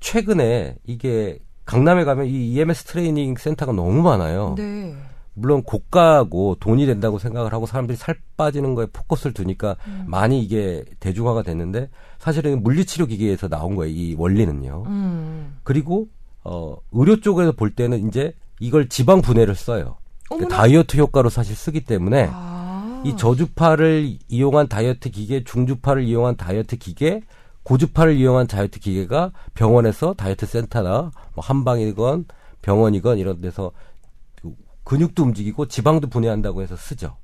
[0.00, 4.56] 최근에 이게 강남에 가면 이 EMS 트레이닝 센터가 너무 많아요.
[4.58, 4.92] 네.
[5.34, 10.04] 물론 고가고 돈이 된다고 생각을 하고 사람들이 살 빠지는 거에 포커스를 두니까 음.
[10.06, 11.90] 많이 이게 대중화가 됐는데
[12.24, 13.94] 사실은 물리치료 기계에서 나온 거예요.
[13.94, 14.84] 이 원리는요.
[14.86, 15.58] 음.
[15.62, 16.08] 그리고
[16.42, 19.98] 어 의료 쪽에서 볼 때는 이제 이걸 지방 분해를 써요.
[20.30, 23.02] 그 다이어트 효과로 사실 쓰기 때문에 아.
[23.04, 27.20] 이 저주파를 이용한 다이어트 기계, 중주파를 이용한 다이어트 기계,
[27.62, 32.24] 고주파를 이용한 다이어트 기계가 병원에서 다이어트 센터나 뭐 한방이건
[32.62, 33.70] 병원이건 이런 데서
[34.84, 37.18] 근육도 움직이고 지방도 분해한다고 해서 쓰죠.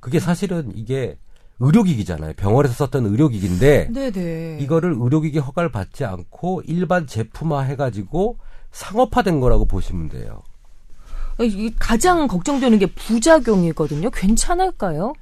[0.00, 1.18] 그게 사실은 이게
[1.60, 2.34] 의료기기잖아요.
[2.34, 4.58] 병원에서 썼던 의료기기인데 네네.
[4.60, 8.38] 이거를 의료기기 허가를 받지 않고 일반 제품화 해가지고
[8.70, 10.42] 상업화된 거라고 보시면 돼요.
[11.78, 14.10] 가장 걱정되는 게 부작용이거든요.
[14.10, 15.12] 괜찮을까요?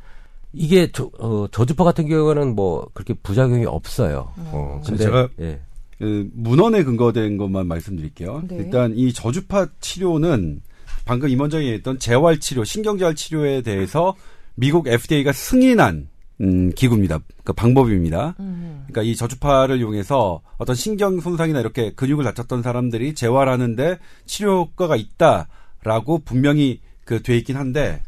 [0.53, 4.33] 이게 저, 어, 저주파 같은 경우는 뭐 그렇게 부작용이 없어요.
[4.39, 4.45] 음.
[4.53, 5.61] 어, 근데 제가 예.
[5.99, 8.43] 그 문헌에 근거된 것만 말씀드릴게요.
[8.49, 8.57] 네.
[8.57, 10.63] 일단 이 저주파 치료는
[11.05, 14.15] 방금 임원장이 했던 재활 치료, 신경재활 치료에 대해서
[14.55, 16.09] 미국 FDA가 승인한
[16.43, 17.21] 음, 기구입니다.
[17.45, 18.35] 그 방법입니다.
[18.41, 18.85] 음.
[18.87, 26.19] 그러니까 이 저주파를 이용해서 어떤 신경 손상이나 이렇게 근육을 다쳤던 사람들이 재활하는데 치료 효과가 있다라고
[26.25, 28.03] 분명히 그 돼 있긴 한데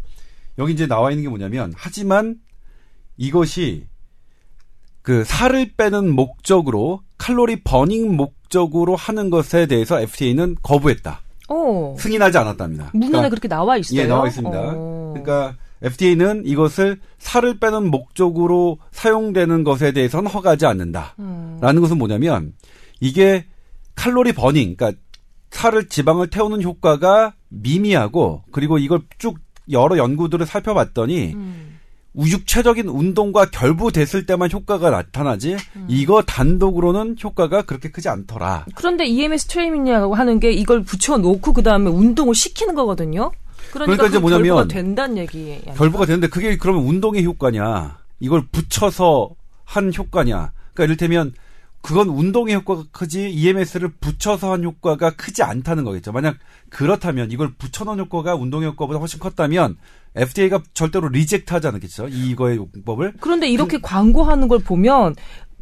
[0.59, 2.37] 여기 이제 나와 있는 게 뭐냐면 하지만
[3.17, 3.87] 이것이
[5.03, 11.23] 그 살을 빼는 목적으로 칼로리 버닝 목적으로 하는 것에 대해서 FDA는 거부했다.
[11.49, 11.97] 어.
[11.99, 12.91] 승인하지 않았답니다.
[12.93, 14.01] 문헌에 그러니까 그렇게 나와 있어요.
[14.01, 14.59] 예, 나와 있습니다.
[14.75, 15.11] 어.
[15.15, 21.15] 그러니까 FDA는 이것을 살을 빼는 목적으로 사용되는 것에 대해서는 허가하지 않는다.
[21.19, 21.59] 음.
[21.61, 22.53] 라는 것은 뭐냐면
[23.01, 23.47] 이게
[23.95, 25.01] 칼로리 버닝, 그러니까
[25.51, 29.39] 살을 지방을 태우는 효과가 미미하고 그리고 이걸 쭉
[29.71, 31.79] 여러 연구들을 살펴봤더니 음.
[32.17, 35.87] 육체적인 운동과 결부됐을 때만 효과가 나타나지 음.
[35.89, 38.67] 이거 단독으로는 효과가 그렇게 크지 않더라.
[38.75, 43.31] 그런데 EMS 트레이닝이라고 하는 게 이걸 붙여놓고 그 다음에 운동을 시키는 거거든요.
[43.73, 45.61] 그러니까, 그러니까 이제 그 뭐냐면 결과가 된다는 얘기.
[45.77, 47.99] 결부가 되는데 그게 그러면 운동의 효과냐?
[48.21, 49.31] 이걸 붙여서
[49.65, 50.53] 한 효과냐?
[50.75, 51.33] 그러니까 이를테면
[51.81, 56.13] 그건 운동의 효과가 크지 EMS를 붙여서 한 효과가 크지 않다는 거겠죠.
[56.13, 56.37] 만약
[56.71, 59.77] 그렇다면 이걸 붙여놓은 효과가 운동의 효과보다 훨씬 컸다면
[60.17, 62.09] FDA가 절대로 리젝트하지 않겠죠.
[62.09, 63.15] 이거의 용법을.
[63.21, 65.15] 그런데 이렇게 광고하는 걸 보면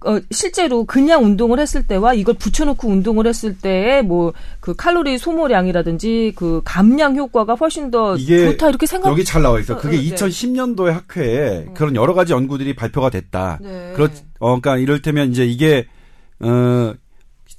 [0.04, 6.32] 어, 실제로 그냥 운동을 했을 때와 이걸 붙여놓고 운동을 했을 때의 뭐 그 칼로리 소모량이라든지
[6.37, 9.11] 그 감량 효과가 훨씬 더 이게 좋다 이렇게 생각.
[9.11, 9.76] 여기 잘 나와 있어.
[9.78, 10.11] 그게 어, 네.
[10.11, 13.59] 2010년도에 학회에 그런 여러 가지 연구들이 발표가 됐다.
[13.62, 13.92] 네.
[13.94, 14.06] 그렇,
[14.40, 15.87] 어, 그러니까 이를테면 이제 이게
[16.40, 16.92] 어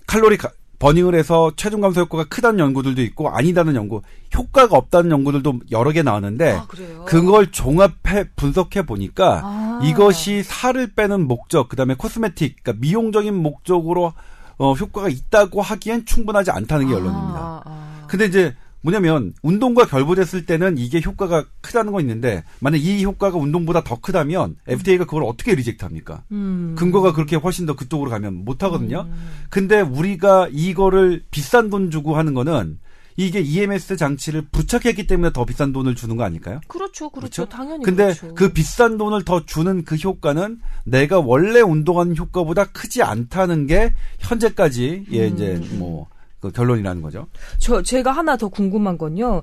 [0.06, 4.02] 칼로리 가- 버닝을 해서 체중 감소 효과가 크다는 연구들도 있고 아니다는 연구,
[4.36, 6.68] 효과가 없다는 연구들도 여러 개 나왔는데 아.
[7.06, 9.80] 그걸 종합해 분석해 보니까 아.
[9.84, 14.14] 이것이 살을 빼는 목적, 그다음에 코스메틱, 그러니까 미용적인 목적으로
[14.60, 17.40] 어, 효과가 있다고 하기엔 충분하지 않다는 게 결론입니다.
[17.40, 18.06] 아, 아.
[18.08, 23.84] 근데 이제 뭐냐면 운동과 결부됐을 때는 이게 효과가 크다는 건 있는데 만약 이 효과가 운동보다
[23.84, 26.24] 더 크다면 FDA가 그걸 어떻게 리젝트합니까?
[26.32, 26.76] 음.
[26.78, 29.08] 근거가 그렇게 훨씬 더 그쪽으로 가면 못 하거든요.
[29.50, 32.80] 근데 우리가 이거를 비싼 돈 주고 하는 거는
[33.20, 36.62] 이게 EMS 장치를 부착했기 때문에 더 비싼 돈을 주는 거 아닐까요?
[36.68, 37.50] 그렇죠, 그렇죠, 그렇죠?
[37.50, 37.84] 당연히.
[37.84, 38.36] 근데 그렇죠.
[38.36, 45.06] 그 비싼 돈을 더 주는 그 효과는 내가 원래 운동하는 효과보다 크지 않다는 게 현재까지
[45.12, 46.08] 예 이제 뭐
[46.40, 47.28] 그 결론이라는 거죠.
[47.58, 49.42] 저 제가 하나 더 궁금한 건요.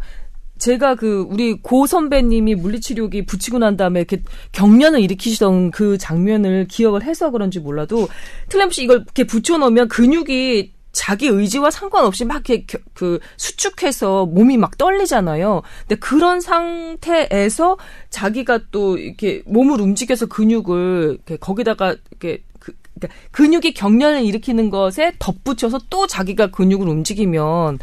[0.56, 7.02] 제가 그 우리 고 선배님이 물리치료기 붙이고 난 다음에 이렇게 경련을 일으키시던 그 장면을 기억을
[7.02, 8.08] 해서 그런지 몰라도
[8.48, 14.78] 틀림없이 이걸 이렇게 붙여놓으면 근육이 자기 의지와 상관없이 막 이렇게 겨- 그 수축해서 몸이 막
[14.78, 15.62] 떨리잖아요.
[15.88, 17.76] 근데 그런 상태에서
[18.10, 22.43] 자기가 또 이렇게 몸을 움직여서 근육을 이렇게 거기다가 이렇게
[23.06, 27.78] 그, 그러니까 근육이 경련을 일으키는 것에 덧붙여서 또 자기가 근육을 움직이면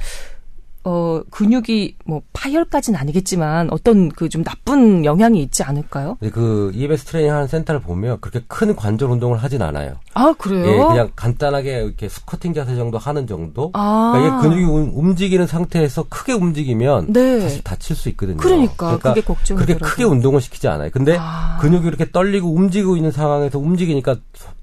[0.84, 6.17] 어 근육이 뭐 파열까지는 아니겠지만 어떤 그 좀 나쁜 영향이 있지 않을까요?
[6.19, 9.97] 근데 그 EMS 트레이닝 하는 센터를 보면 그렇게 큰 관절 운동을 하진 않아요.
[10.15, 10.65] 아 그래요?
[10.65, 13.69] 예, 그냥 간단하게 이렇게 스쿼팅 자세 정도 하는 정도.
[13.73, 14.12] 아.
[14.15, 17.41] 그러니까 이게 근육이 움- 움직이는 상태에서 크게 움직이면 네.
[17.41, 18.38] 사실 다칠 수 있거든요.
[18.38, 19.86] 그러니까, 그게 걱정이 그렇게.
[19.86, 20.89] 크게 운동을 시키지 않아요.
[20.91, 21.60] 근데 아.
[21.62, 24.15] 근육이 이렇게 떨리고 움직이고 있는 상황에서 움직이니까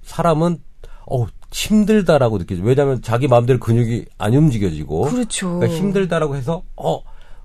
[0.08, 0.58] 사람은
[1.10, 2.62] 어 힘들다라고 느끼죠.
[2.62, 5.58] 왜냐하면 자기 마음대로 근육이 안 움직여지고 그렇죠.
[5.58, 7.00] 그러니까 힘들다라고 해서 어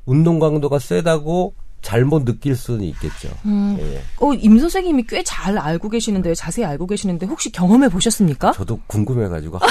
[0.05, 3.29] 운동 강도가 세다고 잘못 느낄 수는 있겠죠.
[3.45, 3.75] 음.
[3.79, 4.01] 예.
[4.21, 8.53] 어, 임 선생님이 꽤 잘 알고 계시는데 자세히 알고 계시는데 혹시 경험해 보셨습니까?
[8.53, 9.69] 저도 궁금해가지고 할,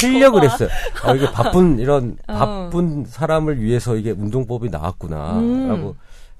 [0.00, 0.68] 하려고 그랬어요.
[1.04, 2.32] 아, 이게 바쁜 이런 어.
[2.34, 5.94] 바쁜 사람을 위해서 이게 운동법이 나왔구나라고 음.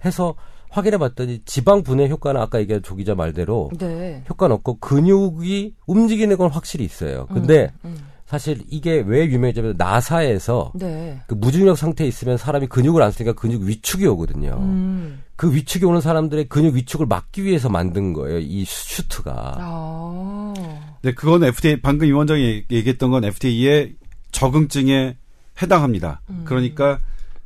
[0.05, 0.35] 해서
[0.71, 4.25] 확인해 봤더니 지방 분해 효과는 아까 얘기한 조 기자 말대로 네.
[4.31, 7.27] 효과는 없고 근육이 움직이는 건 확실히 있어요.
[7.27, 7.97] 근데 음.
[8.27, 11.21] 사실 이게 왜 유명해지냐면 나사에서 네.
[11.27, 14.57] 그 무중력 상태에 있으면 사람이 근육을 안 쓰니까 근육 위축이 오거든요.
[14.61, 15.23] 음.
[15.35, 18.39] 그 위축이 오는 사람들의 근육 위축을 막기 위해서 만든 거예요.
[18.39, 19.57] 이 슈트가.
[19.59, 20.55] 아.
[21.03, 23.97] 네, 그건 FDA 방금 임 원장이 얘기했던 건 FDA의
[24.31, 25.17] 적응증에
[25.61, 26.21] 해당합니다.
[26.31, 26.43] 음.
[26.45, 27.01] 그러니까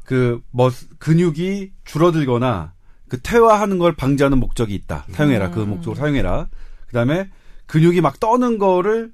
[0.04, 2.73] 그 뭐 근육이 줄어들거나
[3.14, 5.06] 그 퇴화하는 걸 방지하는 목적이 있다.
[5.12, 5.46] 사용해라.
[5.46, 5.52] 음.
[5.52, 6.48] 그 목적으로 사용해라.
[6.88, 7.30] 그다음에
[7.66, 9.12] 근육이 막 떠는 거를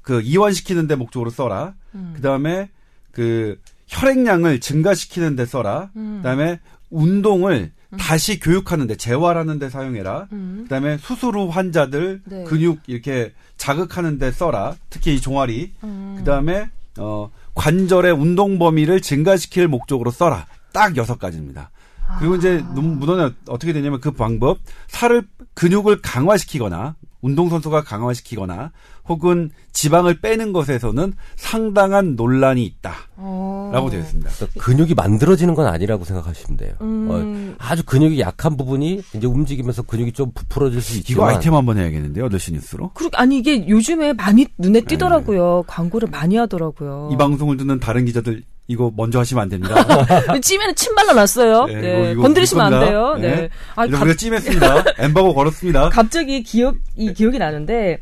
[0.00, 1.74] 그 이완시키는 데 목적으로 써라.
[1.94, 2.14] 음.
[2.16, 2.70] 그다음에
[3.10, 5.90] 그 혈액량을 증가시키는 데 써라.
[5.96, 6.20] 음.
[6.22, 10.28] 그다음에 운동을 다시 교육하는 데 재활하는 데 사용해라.
[10.32, 10.60] 음.
[10.62, 12.44] 그다음에 수술 후 환자들 네.
[12.44, 14.76] 근육 이렇게 자극하는 데 써라.
[14.88, 15.74] 특히 이 종아리.
[15.84, 16.14] 음.
[16.16, 20.46] 그다음에 어 관절의 운동 범위를 증가시킬 목적으로 써라.
[20.72, 21.70] 딱 여섯 가지입니다.
[22.18, 22.74] 그리고 이제 아.
[22.74, 28.72] 눈- 문헌에 어떻게 되냐면 그 방법 살을 근육을 강화시키거나 운동선수가 강화시키거나
[29.08, 33.90] 혹은 지방을 빼는 것에서는 상당한 논란이 있다 라고 어.
[33.90, 34.30] 되어 있습니다.
[34.30, 36.74] 그러니까 근육이 만들어지는 건 아니라고 생각하시면 돼요.
[36.80, 37.08] 음.
[37.10, 41.78] 어, 아주 근육이 약한 부분이 이제 움직이면서 근육이 좀 부풀어질 수 이거 있지만 아이템 한번
[41.78, 42.90] 해야겠는데요, 더시 뉴스로.
[42.94, 45.64] 그러, 아니 이게 요즘에 많이 눈에 띄더라고요.
[45.68, 47.10] 광고를 많이 하더라고요.
[47.12, 48.42] 이 방송을 듣는 다른 기자들
[48.72, 49.74] 이거 먼저 하시면 안 됩니다.
[50.40, 51.66] 찜에는 침 발라놨어요.
[51.66, 52.80] 네, 네, 이거- 이거 건드리시면 안.
[52.80, 53.14] 돼요.
[53.20, 53.36] 네.
[53.36, 53.48] 네.
[53.76, 54.84] 아, 갑, 우리가 찜했습니다.
[54.98, 55.88] 엠바고 걸었습니다.
[55.90, 57.98] 갑자기 기억 이 기억이 나는데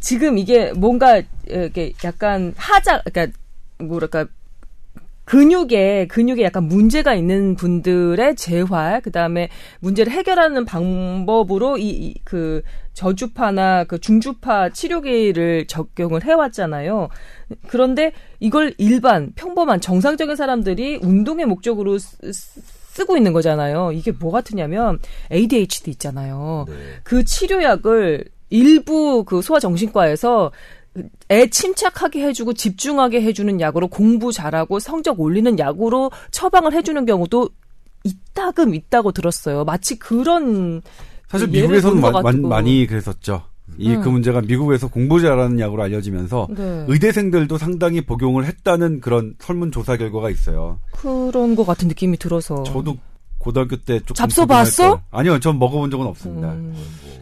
[0.00, 3.36] 지금 이게 뭔가 이렇게 약간 하자 그러니까
[3.78, 4.26] 뭐랄까
[5.30, 12.62] 근육에 근육에 약간 문제가 있는 분들의 재활 그다음에 문제를 해결하는 방법으로 이 그
[12.94, 17.08] 저주파나 그 중주파 치료기를 적용을 해왔잖아요.
[17.68, 23.92] 그런데 이걸 일반 평범한 정상적인 사람들이 운동의 목적으로 쓰, 쓰고 있는 거잖아요.
[23.92, 24.98] 이게 뭐 같으냐면
[25.32, 26.66] ADHD 있잖아요.
[26.68, 26.74] 네.
[27.04, 30.50] 그 치료약을 일부 그 소아정신과에서
[31.30, 37.48] 애 침착하게 해주고 집중하게 해주는 약으로 공부 잘하고 성적 올리는 약으로 처방을 해주는 경우도
[38.04, 39.64] 이따금 있다고 들었어요.
[39.64, 40.82] 마치 그런
[41.28, 42.48] 사실 미국에서는 본 마- 같고.
[42.48, 43.42] 많이 그랬었죠.
[43.78, 44.12] 이그 음.
[44.14, 46.84] 문제가 미국에서 공부 잘하는 약으로 알려지면서 네.
[46.88, 50.80] 의대생들도 상당히 복용을 했다는 그런 설문조사 결과가 있어요.
[50.90, 52.64] 그런 것 같은 느낌이 들어서.
[52.64, 52.96] 저도
[53.40, 54.90] 고등학교 때 조금 잡숴 봤어?
[54.90, 55.00] 걸.
[55.10, 56.52] 아니요, 전 먹어본 적은 없습니다.
[56.52, 56.74] 음.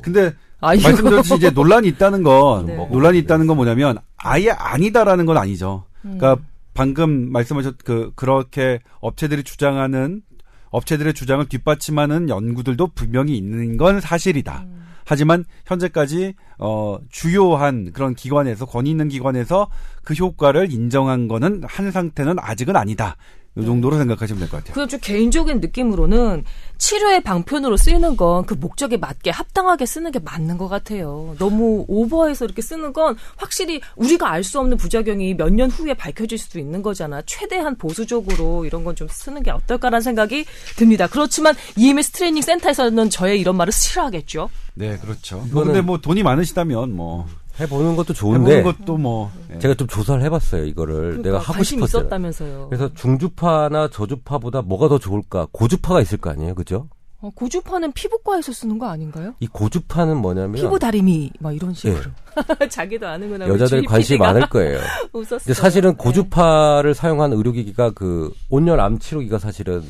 [0.03, 0.83] 근데 아이고.
[0.83, 2.77] 말씀드렸듯이 이제 논란이 있다는 건 네.
[2.77, 5.85] 논란이 있다는 건 뭐냐면 아예 아니다라는 건 아니죠.
[6.05, 6.19] 음.
[6.19, 10.23] 그러니까 방금 말씀하셨 그 그렇게 업체들이 주장하는
[10.71, 14.65] 업체들의 주장을 뒷받침하는 연구들도 분명히 있는 건 사실이다.
[14.67, 14.85] 음.
[15.05, 19.69] 하지만 현재까지 어 주요한 그런 기관에서 권위 있는 기관에서
[20.03, 23.17] 그 효과를 인정한 거는 한 상태는 아직은 아니다.
[23.59, 24.75] 이 정도로 생각하시면 될 것 같아요.
[24.75, 26.45] 그좀 개인적인 느낌으로는
[26.79, 31.35] 치료의 방편으로 쓰이는 건 그 목적에 맞게 합당하게 쓰는 게 맞는 것 같아요.
[31.39, 36.39] 너무 오버해서 이렇게 쓰는 건 확실히 우리가 알 수 없는 부작용이 몇 년 후에 밝혀질
[36.39, 37.21] 수도 있는 거잖아.
[37.27, 40.45] 최대한 보수적으로 이런 건 좀 쓰는 게 어떨까라는 생각이
[40.77, 41.07] 듭니다.
[41.09, 44.49] 그렇지만 EMS 트레이닝 센터에서는 저의 이런 말을 싫어하겠죠.
[44.75, 45.45] 네, 그렇죠.
[45.53, 47.27] 근데 뭐 돈이 많으시다면 뭐
[47.61, 49.59] 해보는 것도 해보는 좋은데 것도 뭐 예.
[49.59, 52.03] 제가 좀 조사를 해봤어요 이거를 그러니까 내가 하고 관심 싶었어요.
[52.03, 52.67] 있었다면서요.
[52.71, 55.47] 그래서 중주파나 저주파보다 뭐가 더 좋을까?
[55.53, 56.89] 고주파가 있을 거 아니에요, 그죠?
[57.21, 59.35] 어, 고주파는 피부과에서 쓰는 거 아닌가요?
[59.41, 62.01] 이 고주파는 뭐냐면 피부 다리미 막 이런 식으로.
[62.71, 63.49] 자기도 아는구나.
[63.49, 64.25] 여자들 관심이 PD가.
[64.33, 64.79] 많을 거예요.
[65.13, 65.39] 웃었어요.
[65.41, 65.97] 근데 사실은 네.
[65.97, 69.83] 고주파를 사용한 의료기기가 그 온열 암 치료기가 사실은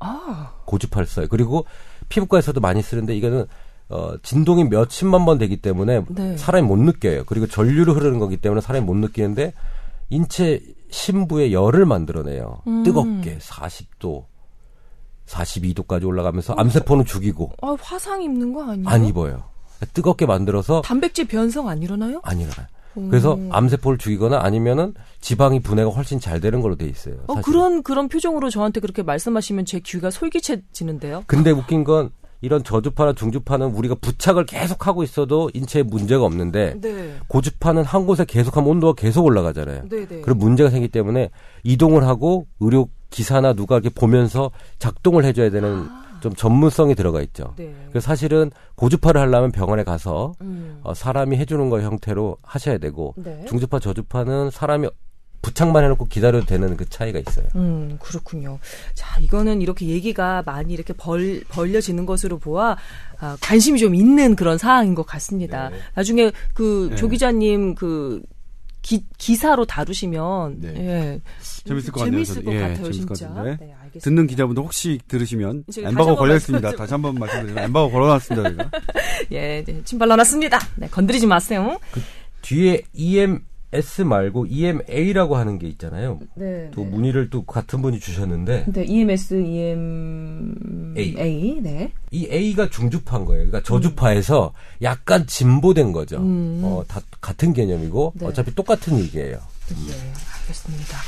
[0.00, 1.26] 아, 고주파를 써요.
[1.30, 1.64] 그리고
[2.08, 3.46] 피부과에서도 많이 쓰는데 이거는
[3.88, 6.36] 어, 진동이 몇십만 번 되기 때문에 네.
[6.36, 7.24] 사람이 못 느껴요.
[7.26, 9.52] 그리고 전류로 흐르는 거기 때문에 사람이 못 느끼는데
[10.10, 12.62] 인체 심부에 열을 만들어내요.
[12.66, 12.82] 음.
[12.82, 14.24] 뜨겁게 40도,
[15.26, 18.88] 42도까지 올라가면서 암세포는 죽이고 아, 화상 입는 거 아니에요?
[18.88, 19.44] 안 입어요.
[19.92, 22.20] 뜨겁게 만들어서 단백질 변성 안 일어나요?
[22.24, 22.66] 안 일어나요.
[22.94, 23.50] 그래서 음.
[23.52, 27.16] 암세포를 죽이거나 아니면은 지방이 분해가 훨씬 잘 되는 걸로 돼 있어요.
[27.26, 27.42] 어.
[27.42, 31.24] 그런 그런 표정으로 저한테 그렇게 말씀하시면 제 귀가 솔깃해지는데요.
[31.26, 37.16] 근데 웃긴 건 이런 저주파나 중주파는 우리가 부착을 계속 하고 있어도 인체에 문제가 없는데 네.
[37.28, 39.84] 고주파는 한 곳에 계속하면 온도가 계속 올라가잖아요.
[39.88, 40.20] 네, 네.
[40.20, 41.30] 그런 문제가 생기기 때문에
[41.62, 45.88] 이동을 하고 의료 기사나 누가 이렇게 보면서 작동을 해줘야 되는
[46.20, 47.54] 좀 전문성이 들어가 있죠.
[47.56, 47.74] 네.
[47.90, 50.80] 그래서 사실은 고주파를 하려면 병원에 가서 음.
[50.82, 53.44] 어, 사람이 해주는 거 형태로 하셔야 되고 네.
[53.48, 54.88] 중주파 저주파는 사람이
[55.46, 57.46] 부착만 해놓고 기다려도 되는 그 차이가 있어요.
[57.54, 58.58] 음, 그렇군요.
[58.94, 62.76] 자, 이거는 이렇게 얘기가 많이 이렇게 벌, 벌려지는 것으로 보아,
[63.20, 65.68] 아, 관심이 좀 있는 그런 사항인 것 같습니다.
[65.70, 65.76] 네.
[65.94, 66.96] 나중에 그, 네.
[66.96, 68.20] 조 기자님 그,
[68.82, 70.74] 기, 기사로 다루시면, 네.
[70.76, 71.20] 예.
[71.64, 72.24] 재밌을 것 같네요.
[72.24, 72.44] 재밌을.
[72.44, 73.32] 것 예, 같아요, 재밌을 것 진짜.
[73.34, 73.64] 같은데.
[73.66, 74.00] 네, 알겠습니다.
[74.04, 76.72] 듣는 기자분들 혹시 들으시면 엠바고 걸려 있습니다.
[76.72, 78.48] 다시 한 번 말씀드리면 엠바고 걸어놨습니다.
[78.48, 78.70] 저희가.
[79.30, 80.58] 예, 네, 침 발라놨습니다.
[80.76, 81.78] 네, 건드리지 마세요.
[82.42, 82.82] 뒤에
[83.72, 86.20] EMS 말고 EMA라고 하는 게 있잖아요.
[86.34, 86.70] 네.
[86.72, 91.60] 또 문의를 또 같은 분이 주셨는데 네, EMS, EM, A.
[91.60, 91.92] 네.
[92.10, 93.46] 이 A가 중주파인 거예요.
[93.46, 94.52] 그러니까 저주파에서
[94.82, 96.18] 약간 진보된 거죠.
[96.18, 96.60] 음.
[96.64, 98.26] 어, 다 같은 개념이고 네.
[98.26, 99.38] 어차피 똑같은 얘기예요.
[99.68, 99.92] 네,
[100.42, 100.98] 알겠습니다.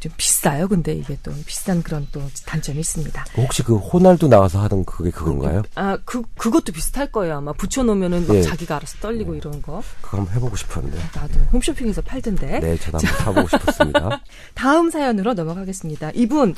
[0.00, 3.24] 좀 비싸요, 근데 이게 또 비싼 그런 또 단점이 있습니다.
[3.36, 5.62] 혹시 그 호날두 나와서 하던 그게 그건가요?
[5.74, 7.36] 아, 그, 그것도 비슷할 거예요.
[7.36, 8.42] 아마 붙여 놓으면은 막 예.
[8.42, 9.82] 자기가 알아서 떨리고 이런 거.
[10.00, 10.98] 그거 한번 해 보고 싶었는데.
[11.14, 12.60] 나도 홈쇼핑에서 팔던데.
[12.60, 14.20] 네, 저도 한번 사 보고 싶었습니다.
[14.54, 16.12] 다음 사연으로 넘어가겠습니다.
[16.14, 16.54] 이분,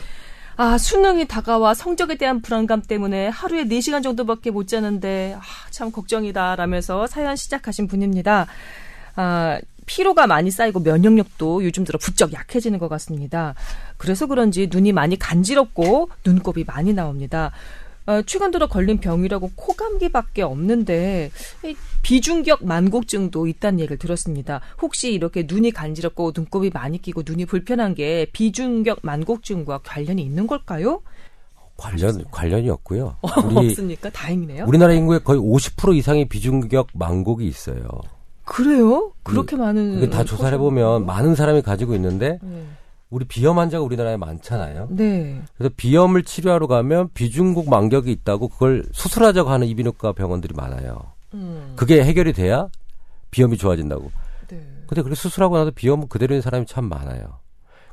[0.57, 6.57] 아, 수능이 다가와 성적에 대한 불안감 때문에 하루에 4시간 정도밖에 못 자는데, 아, 참 걱정이다.
[6.57, 8.47] 라면서 사연 시작하신 분입니다.
[9.17, 9.59] 아,
[9.91, 13.57] 피로가 많이 쌓이고 면역력도 요즘 들어 부쩍 약해지는 것 같습니다.
[13.97, 17.51] 그래서 그런지 눈이 많이 간지럽고 눈곱이 많이 나옵니다.
[18.07, 21.33] 어, 최근 들어 걸린 병이라고 코감기밖에 없는데
[21.65, 24.61] 이 비중격 만곡증도 있다는 얘기를 들었습니다.
[24.81, 31.03] 혹시 이렇게 눈이 간지럽고 눈곱이 많이 끼고 눈이 불편한 게 비중격 만곡증과 관련이 있는 걸까요?
[31.77, 33.17] 관련 관련이 없고요.
[33.23, 34.09] 어, 우리 없습니까?
[34.11, 34.67] 다행이네요.
[34.69, 37.89] 우리나라 인구의 거의 50% 이상이 비중격 만곡이 있어요.
[38.51, 39.13] 그래요?
[39.23, 42.67] 그렇게 많은 그게 다 조사를 해보면 많은 사람이 가지고 있는데 네.
[43.09, 44.89] 우리 비염 환자가 우리나라에 많잖아요.
[44.91, 45.41] 네.
[45.57, 51.01] 그래서 비염을 치료하러 가면 비중곡 만격이 있다고 그걸 수술하자고 하는 이비인후과 병원들이 많아요.
[51.35, 51.75] 음.
[51.77, 52.67] 그게 해결이 돼야
[53.31, 54.11] 비염이 좋아진다고.
[54.49, 54.57] 네.
[54.89, 57.39] 근데 그렇게 수술하고 나서 비염은 그대로인 사람이 참 많아요.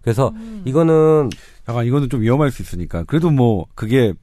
[0.01, 0.64] 그래서 음.
[0.66, 1.30] 이거는
[1.70, 3.03] 약간 이거는 좀 위험할 수 있으니까.
[3.03, 4.14] 그래도 뭐 그게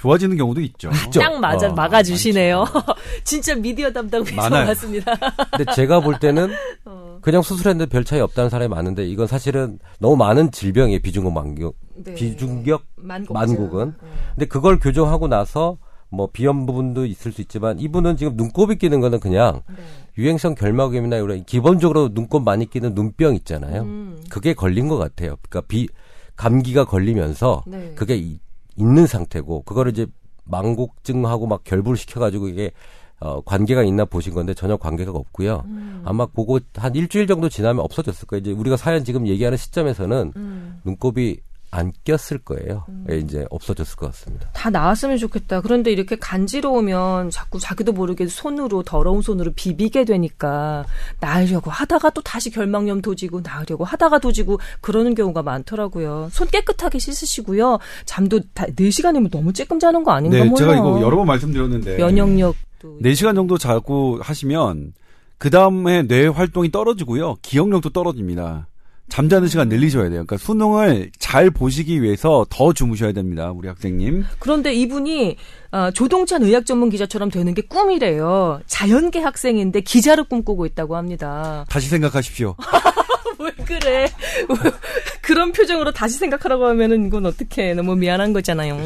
[0.00, 0.90] 좋아지는 경우도 있죠.
[1.12, 2.64] 딱 맞아 어, 막아주시네요.
[3.22, 4.64] 진짜 미디어 담당 많아요.
[4.66, 5.12] 맞습니다.
[5.56, 6.50] 근데 제가 볼 때는
[6.86, 7.18] 어.
[7.20, 11.00] 그냥 수술했는데 별 차이 없다는 사람이 많은데 이건 사실은 너무 많은 질병이에요.
[11.00, 12.14] 비중격 만격 네.
[12.14, 13.34] 비중격 만곡증.
[13.34, 13.94] 만곡은.
[14.02, 14.08] 네.
[14.34, 15.76] 근데 그걸 교정하고 나서
[16.08, 19.76] 뭐 비염 부분도 있을 수 있지만 이분은 지금 눈곱이 끼는 거는 그냥 네.
[20.16, 23.82] 유행성 결막염이나 이런 기본적으로 눈곱 많이 끼는 눈병 있잖아요.
[23.82, 24.18] 음.
[24.30, 25.36] 그게 걸린 것 같아요.
[25.48, 25.88] 그러니까 비
[26.36, 27.92] 감기가 걸리면서 네.
[27.94, 28.40] 그게 이-
[28.80, 30.06] 있는 상태고 그거를 이제
[30.44, 32.72] 망곡증하고 막 결부를 시켜가지고 이게
[33.20, 35.64] 어, 관계가 있나 보신 건데 전혀 관계가 없고요.
[35.66, 36.02] 음.
[36.04, 38.40] 아마 그거 한 일주일 정도 지나면 없어졌을 거예요.
[38.40, 40.80] 이제 우리가 사연 지금 얘기하는 시점에서는 음.
[40.84, 41.40] 눈곱이
[41.72, 42.84] 안 꼈을 거예요.
[43.10, 44.48] 예, 이제 없어졌을 것 같습니다.
[44.52, 45.60] 다 나았으면 좋겠다.
[45.60, 50.84] 그런데 이렇게 간지러우면 자꾸 자기도 모르게 손으로 더러운 손으로 비비게 되니까
[51.20, 56.28] 나으려고 하다가 또 다시 결막염 도지고 나으려고 하다가 도지고 그러는 경우가 많더라고요.
[56.32, 57.78] 손 깨끗하게 씻으시고요.
[58.04, 60.56] 잠도 다 4시간이면 너무 쬐끔 자는 거 아닌가 네, 몰라.
[60.56, 64.92] 제가 이거 여러 번 말씀드렸는데 면역력도 4시간 정도 자고 하시면
[65.38, 67.36] 그 다음에 뇌 활동이 떨어지고요.
[67.42, 68.66] 기억력도 떨어집니다.
[69.10, 70.24] 잠자는 시간 늘리셔야 돼요.
[70.24, 73.50] 그러니까 수능을 잘 보시기 위해서 더 주무셔야 됩니다.
[73.50, 74.24] 우리 학생님.
[74.38, 75.36] 그런데 이분이
[75.72, 78.60] 아, 조동찬 의학 전문 기자처럼 되는 게 꿈이래요.
[78.66, 81.64] 자연계 학생인데 기자를 꿈꾸고 있다고 합니다.
[81.68, 82.54] 다시 생각하십시오.
[83.40, 84.06] 왜 그래?
[85.22, 88.78] 그런 표정으로 다시 생각하라고 하면은 이건 어떻게 너무 미안한 거잖아요.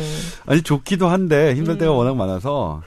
[0.47, 1.79] 아니 좋기도 한데 힘들 음.
[1.79, 2.83] 때가 워낙 많아서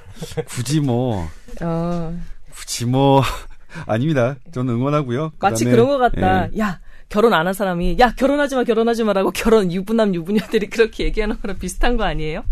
[0.47, 1.27] 굳이 뭐
[1.61, 2.17] 어,
[2.51, 3.21] 굳이 뭐
[3.85, 4.37] 아닙니다.
[4.53, 5.33] 저는 응원하고요.
[5.39, 6.49] 마치 그다음에, 그런 것 같다.
[6.53, 6.59] 예.
[6.59, 6.79] 야
[7.09, 11.57] 결혼 안 한 사람이 야 결혼하지 마 결혼하지 마라고 결혼 유부남 유부녀들이 그렇게 얘기하는 거랑
[11.57, 12.43] 비슷한 거 아니에요?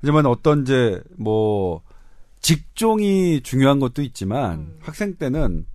[0.00, 1.82] 하지만 어떤 이제 뭐
[2.40, 4.76] 직종이 중요한 것도 있지만 음.
[4.80, 5.66] 학생 때는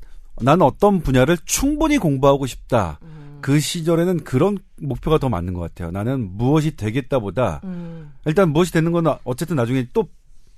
[0.42, 3.00] 나는 어떤 분야를 충분히 공부하고 싶다.
[3.04, 3.38] 음.
[3.42, 5.92] 그 시절에는 그런 목표가 더 맞는 것 같아요.
[5.92, 8.12] 나는 무엇이 되겠다보다 음.
[8.26, 10.08] 일단 무엇이 되는 건 어쨌든 나중에 또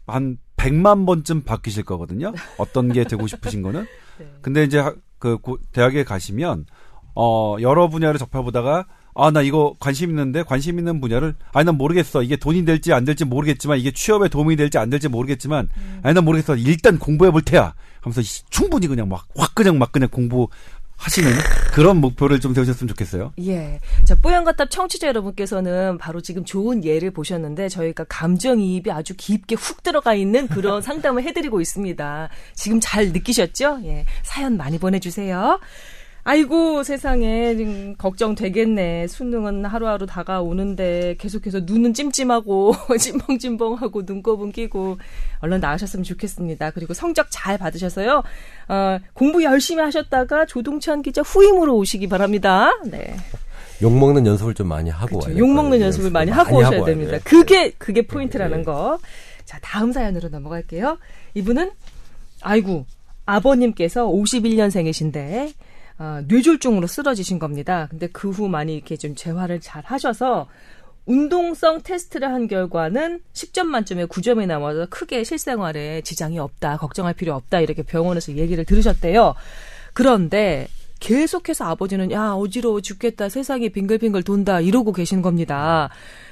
[0.10, 2.32] 한 100만 번쯤 바뀌실 거거든요.
[2.58, 3.86] 어떤 게 되고 싶으신 거는.
[4.18, 4.34] 네.
[4.42, 6.66] 근데 이제 하- 그 고- 대학에 가시면
[7.20, 8.86] 어 여러 분야를 접해보다가
[9.20, 13.04] 아 나 이거 관심 있는데 관심 있는 분야를 아니 난 모르겠어 이게 돈이 될지 안
[13.04, 15.68] 될지 모르겠지만 이게 취업에 도움이 될지 안 될지 모르겠지만
[16.04, 19.92] 아니 난 모르겠어 일단 공부해 볼 테야 하면서 이- 충분히 그냥 막 확 그냥 막
[19.92, 20.48] 그냥 공부
[20.98, 21.32] 하시는
[21.74, 23.32] 그런 목표를 좀 세우셨으면 좋겠어요.
[23.42, 23.80] 예.
[24.04, 30.16] 자, 뽀얀거탑 청취자 여러분께서는 바로 지금 좋은 예를 보셨는데 저희가 감정이입이 아주 깊게 훅 들어가
[30.16, 32.30] 있는 그런 상담을 해드리고 있습니다.
[32.56, 33.80] 지금 잘 느끼셨죠?
[33.84, 34.06] 예.
[34.24, 35.60] 사연 많이 보내주세요.
[36.28, 39.08] 아이고 세상에 지금 걱정되겠네.
[39.08, 44.98] 수능은 하루하루 다가오는데 계속해서 눈은 찜찜하고 찜벙찜벙하고 눈곱은 끼고
[45.40, 46.72] 얼른 나으셨으면 좋겠습니다.
[46.72, 48.24] 그리고 성적 잘 받으셔서요.
[48.68, 52.72] 어, 공부 열심히 하셨다가 조동찬 기자 후임으로 오시기 바랍니다.
[52.84, 53.16] 네.
[53.82, 55.30] 욕 먹는 연습을 좀 많이 하고 그렇죠.
[55.30, 55.86] 와야 욕될 먹는 거예요.
[55.86, 57.20] 연습을 많이 하고 오셔야 와야 됩니다.
[57.24, 58.64] 그게 그게 포인트라는 네.
[58.66, 59.00] 거.
[59.46, 60.98] 자, 다음 사연으로 넘어갈게요.
[61.36, 61.72] 이분은
[62.42, 62.86] 아이고
[63.26, 65.54] 아버님께서 51년생이신데
[65.98, 67.88] 아, 뇌졸중으로 쓰러지신 겁니다.
[67.90, 70.48] 근데 그 후 많이 이렇게 좀 재활을 잘 하셔서
[71.06, 77.62] 운동성 테스트를 한 결과는 10점 만점에 9점이 나와서 크게 실생활에 지장이 없다, 걱정할 필요 없다
[77.62, 79.34] 이렇게 병원에서 얘기를 들으셨대요.
[79.94, 80.68] 그런데
[81.00, 85.90] 계속해서 아버지는 야 어지러워 죽겠다, 세상이 빙글빙글 돈다 이러고 계신 겁니다.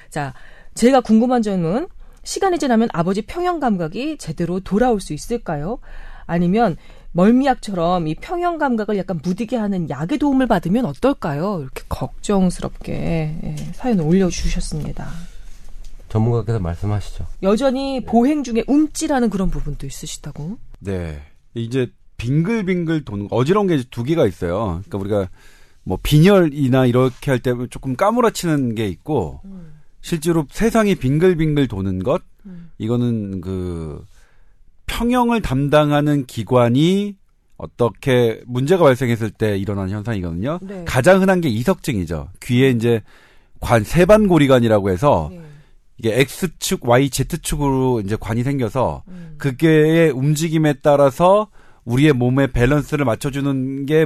[0.09, 0.33] 자,
[0.73, 1.87] 제가 궁금한 점은
[2.23, 5.79] 시간이 지나면 아버지 평형 감각이 제대로 돌아올 수 있을까요?
[6.25, 6.75] 아니면
[7.25, 11.59] 멀미약처럼 이 평형 감각을 약간 무디게 하는 약의 도움을 받으면 어떨까요?
[11.61, 12.93] 이렇게 걱정스럽게
[13.41, 15.07] 예, 사연을 올려주셨습니다.
[16.09, 17.25] 전문가께서 말씀하시죠.
[17.43, 20.57] 여전히 보행 중에 움찔하는 그런 부분도 있으시다고?
[20.79, 21.21] 네.
[21.53, 24.81] 이제 빙글빙글 도는 어지러운 게 두 개가 있어요.
[24.85, 25.29] 그러니까 우리가
[25.83, 29.39] 뭐 빈혈이나 이렇게 할 때 조금 까무라치는 게 있고
[30.01, 32.21] 실제로 세상이 빙글빙글 도는 것
[32.77, 34.03] 이거는 그
[34.87, 37.15] 평형을 담당하는 기관이
[37.57, 40.59] 어떻게 문제가 발생했을 때 일어나는 현상이거든요.
[40.61, 40.83] 네.
[40.85, 42.29] 가장 흔한 게 이석증이죠.
[42.43, 43.01] 귀에 이제
[43.59, 45.41] 관 세반고리관이라고 해서 네.
[45.97, 49.35] 이게 X축, Y, Z축으로 이제 관이 생겨서 음.
[49.37, 51.47] 그게의 움직임에 따라서
[51.85, 54.05] 우리의 몸의 밸런스를 맞춰주는 게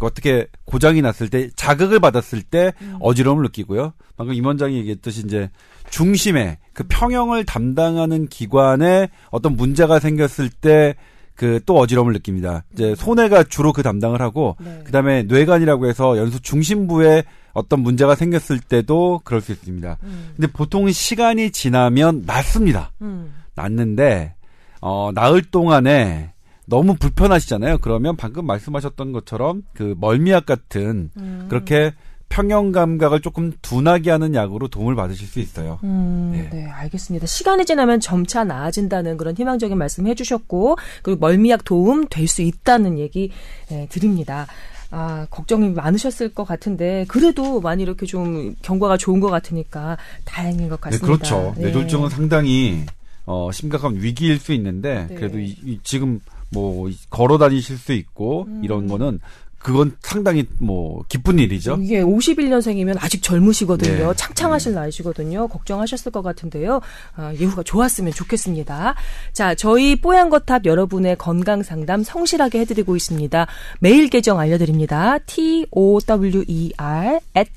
[0.00, 2.96] 어떻게 고장이 났을 때 자극을 받았을 때 음.
[3.00, 3.92] 어지러움을 느끼고요.
[4.16, 5.50] 방금 임 원장이 얘기했듯이 이제
[5.90, 10.94] 중심에 그 평형을 담당하는 기관에 어떤 문제가 생겼을 때
[11.40, 12.64] 그 또 어지러움을 느낍니다.
[12.74, 14.82] 이제 손해가 주로 그 담당을 하고 네.
[14.84, 17.24] 그다음에 뇌관이라고 해서 연수 중심부에
[17.54, 19.96] 어떤 문제가 생겼을 때도 그럴 수 있습니다.
[20.02, 20.32] 음.
[20.36, 22.92] 근데 보통 시간이 지나면 낫습니다.
[23.00, 23.32] 음.
[23.54, 24.34] 낫는데
[24.82, 26.34] 어 나을 동안에
[26.70, 27.78] 너무 불편하시잖아요.
[27.78, 31.46] 그러면 방금 말씀하셨던 것처럼 그 멀미약 같은 음.
[31.50, 31.92] 그렇게
[32.30, 35.80] 평형 감각을 조금 둔하게 하는 약으로 도움을 받으실 수 있어요.
[35.82, 36.48] 음, 네.
[36.48, 36.66] 네.
[36.66, 37.26] 알겠습니다.
[37.26, 43.32] 시간이 지나면 점차 나아진다는 그런 희망적인 말씀 해주셨고, 그리고 멀미약 도움 될 수 있다는 얘기
[43.72, 44.46] 예, 드립니다.
[44.92, 50.80] 아, 걱정이 많으셨을 것 같은데, 그래도 많이 이렇게 좀 경과가 좋은 것 같으니까 다행인 것
[50.80, 51.06] 네, 같습니다.
[51.06, 51.54] 그렇죠.
[51.56, 51.64] 네.
[51.64, 52.84] 뇌졸중은 상당히
[53.26, 55.14] 어, 심각한 위기일 수 있는데 네.
[55.16, 58.60] 그래도 이, 이 지금 뭐 이- 걸어 다니실 수 있고 음.
[58.64, 59.20] 이런 거는
[59.62, 61.76] 그건 상당히 뭐 기쁜 일이죠.
[61.82, 64.08] 이게 51년생이면 아직 젊으시거든요.
[64.08, 64.14] 네.
[64.16, 65.48] 창창하실 나이시거든요.
[65.48, 66.80] 걱정하셨을 것 같은데요.
[67.14, 68.94] 아, 예후가 좋았으면 좋겠습니다.
[69.34, 73.46] 자, 저희 뽀얀거탑 여러분의 건강 상담 성실하게 해드리고 있습니다.
[73.80, 75.18] 메일 계정 알려드립니다.
[75.26, 77.50] t-o-w-e-r at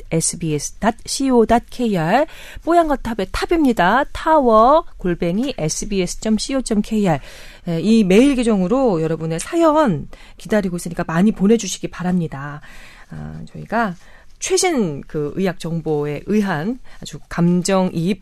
[1.07, 2.25] sbs.co.kr
[2.65, 4.03] 뽀얀거탑의 탑입니다.
[4.11, 7.19] 타워 골뱅이 sbs.co.kr
[7.67, 10.07] 예, 이 메일 계정으로 여러분의 사연
[10.37, 12.61] 기다리고 있으니까 많이 보내주시기 바랍니다.
[13.09, 13.95] 아, 저희가
[14.39, 18.21] 최신 그 의학 정보에 의한 아주 감정이입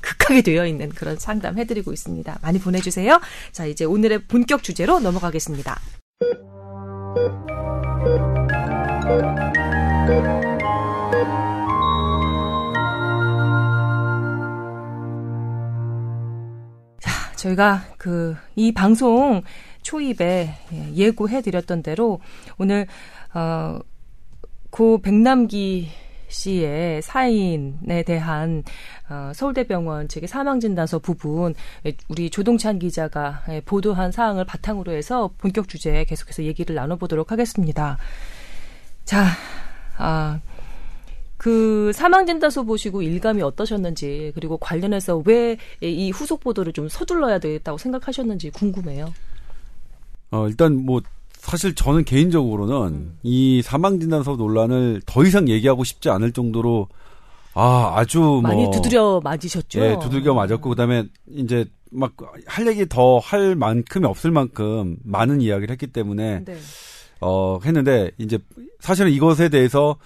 [0.00, 2.38] 극하게 되어 있는 그런 상담 해드리고 있습니다.
[2.40, 3.20] 많이 보내주세요.
[3.52, 5.78] 자, 이제 오늘의 본격 주제로 넘어가겠습니다.
[17.38, 19.42] 저희가 그 이 방송
[19.82, 22.20] 초입에 예, 예고해 드렸던 대로
[22.58, 22.86] 오늘
[23.34, 23.78] 어,
[24.70, 25.88] 고 백남기
[26.26, 28.64] 씨의 사인에 대한
[29.08, 31.54] 어, 서울대병원 측의 사망진단서 부분
[31.86, 37.96] 예, 우리 조동찬 기자가 예, 보도한 사항을 바탕으로 해서 본격 주제 계속해서 얘기를 나눠보도록 하겠습니다.
[39.04, 39.24] 자,
[39.96, 40.40] 아,
[41.38, 48.50] 그 사망진단서 보시고 일감이 어떠셨는지 그리고 관련해서 왜 이 후속 보도를 좀 서둘러야 되겠다고 생각하셨는지
[48.50, 49.12] 궁금해요.
[50.30, 51.00] 어, 일단 뭐
[51.32, 53.18] 사실 저는 개인적으로는 음.
[53.22, 56.88] 이 사망 진단서 논란을 더 이상 얘기하고 싶지 않을 정도로
[57.54, 59.80] 아 아주 많이 뭐 두드려 맞으셨죠?
[59.80, 62.12] 예, 두들겨 맞았고 그다음에 이제 막
[62.46, 66.56] 할 얘기 더 할 만큼이 없을 만큼 많은 이야기를 했기 때문에 네.
[67.20, 68.38] 어 했는데 이제
[68.80, 69.96] 사실은 이것에 대해서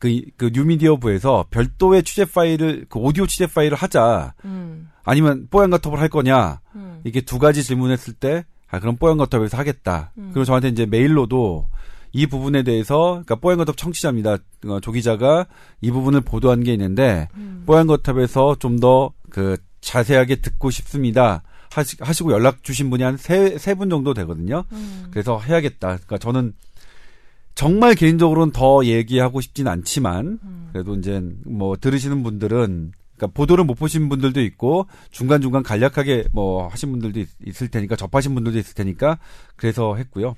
[0.00, 6.08] 그, 그 뉴미디어부에서 별도의 취재 파일을 그 오디오 취재 파일을 하자 음, 아니면 뽀얀거탑을 할
[6.08, 10.10] 거냐 음, 이게 두 가지 질문했을 때, 아, 그럼 뽀얀거탑에서 하겠다.
[10.18, 10.30] 음.
[10.32, 11.68] 그리고 저한테 이제 메일로도
[12.12, 14.38] 이 부분에 대해서, 그러니까 뽀얀거탑 청취자입니다.
[14.66, 15.46] 어, 조 기자가
[15.80, 17.62] 이 부분을 보도한 게 있는데, 음.
[17.66, 21.42] 뽀얀거탑에서 좀 더 그 자세하게 듣고 싶습니다.
[21.72, 24.64] 하시, 하시고 연락 주신 분이 한 세, 세 분 정도 되거든요.
[24.72, 25.06] 음.
[25.10, 25.86] 그래서 해야겠다.
[25.88, 26.52] 그러니까 저는
[27.54, 30.68] 정말 개인적으로는 더 얘기하고 싶진 않지만, 음.
[30.72, 36.66] 그래도 이제 뭐 들으시는 분들은 그러니까 보도를 못 보신 분들도 있고 중간 중간 간략하게 뭐
[36.68, 39.18] 하신 분들도 있, 을 테니까 접하신 분들도 있을 테니까
[39.56, 40.34] 그래서 했고요.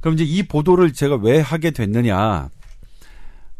[0.00, 2.50] 그럼 이제 이 보도를 제가 왜 하게 됐느냐?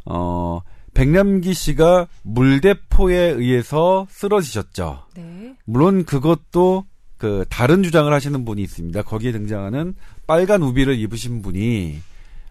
[0.05, 0.61] 어
[0.93, 5.05] 백남기 씨가 물대포에 의해서 쓰러지셨죠.
[5.16, 5.55] 네.
[5.64, 6.84] 물론 그것도
[7.16, 9.03] 그 다른 주장을 하시는 분이 있습니다.
[9.03, 9.95] 거기에 등장하는
[10.26, 12.01] 빨간 우비를 입으신 분이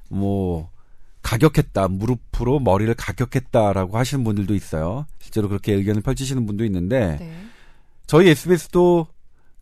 [0.09, 0.69] 뭐
[1.21, 5.05] 가격했다 무릎으로 머리를 가격했다라고 하시는 분들도 있어요.
[5.19, 7.43] 실제로 그렇게 의견을 펼치시는 분도 있는데 네.
[8.07, 9.07] 저희 SBS도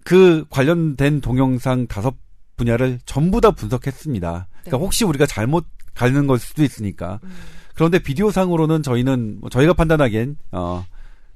[0.04, 2.16] 그 관련된 동영상 다섯
[2.56, 4.48] 분야를 전부 다 분석했습니다.
[4.50, 4.84] 그러니까 네.
[4.84, 7.20] 혹시 우리가 잘못 가는 걸 수도 있으니까.
[7.24, 7.32] 음.
[7.74, 10.86] 그런데 비디오상으로는 저희는 뭐 저희가 판단하기엔 어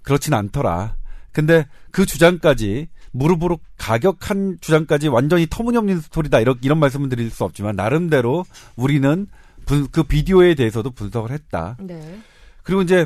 [0.02, 0.96] 그렇진 않더라.
[1.32, 7.76] 근데 그 주장까지 무릎으로 가격한 주장까지 완전히 터무니없는 스토리다 이런 이런 말씀을 드릴 수 없지만
[7.76, 8.46] 나름대로
[8.76, 9.28] 우리는
[9.66, 11.78] 분- 그 비디오에 대해서도 분석을 했다.
[11.80, 12.20] 네.
[12.64, 13.06] 그리고 이제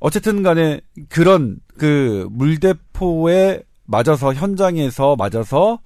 [0.00, 5.78] 어쨌든 간에 그런 그 물대포에 맞아서 현장에서 맞아서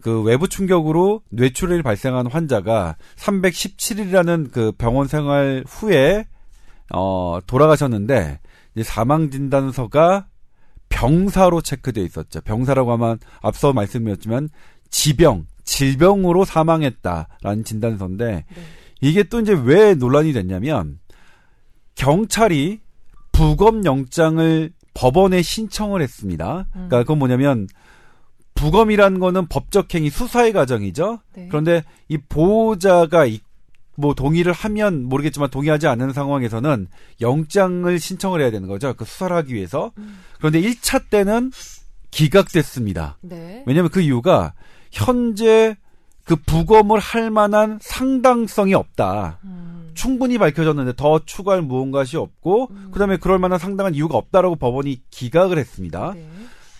[0.00, 6.26] 그 외부 충격으로 뇌출혈이 발생한 환자가 317일이라는 그 병원 생활 후에
[6.92, 8.40] 어 돌아가셨는데
[8.74, 10.26] 이제 사망 진단서가
[10.90, 12.42] 병사로 체크돼 있었죠.
[12.42, 14.50] 병사라고 하면 앞서 말씀드렸지만
[14.90, 18.44] 지병, 질병으로 사망했다라는 진단서인데 네.
[19.00, 20.98] 이게 또 이제 왜 논란이 됐냐면
[21.94, 22.80] 경찰이
[23.32, 26.66] 부검 영장을 법원에 신청을 했습니다.
[26.72, 27.66] 그러니까 그건 뭐냐면
[28.54, 31.20] 부검이라는 거는 법적 행위 수사의 과정이죠.
[31.34, 31.46] 네.
[31.48, 33.40] 그런데 이 보호자가 이-
[34.00, 36.88] 뭐 동의를 하면 모르겠지만 동의하지 않는 상황에서는
[37.20, 38.94] 영장을 신청을 해야 되는 거죠.
[38.94, 39.92] 그 수사를 하기 위해서.
[40.38, 41.52] 그런데 1차 때는
[42.10, 43.18] 기각됐습니다.
[43.20, 43.62] 네.
[43.66, 44.54] 왜냐하면 그 이유가
[44.90, 45.76] 현재
[46.24, 49.38] 그 부검을 할 만한 상당성이 없다.
[49.44, 49.90] 음.
[49.94, 52.88] 충분히 밝혀졌는데 더 추가할 무언가시 없고 음.
[52.92, 56.12] 그다음에 그럴 만한 상당한 이유가 없다라고 법원이 기각을 했습니다.
[56.14, 56.26] 네.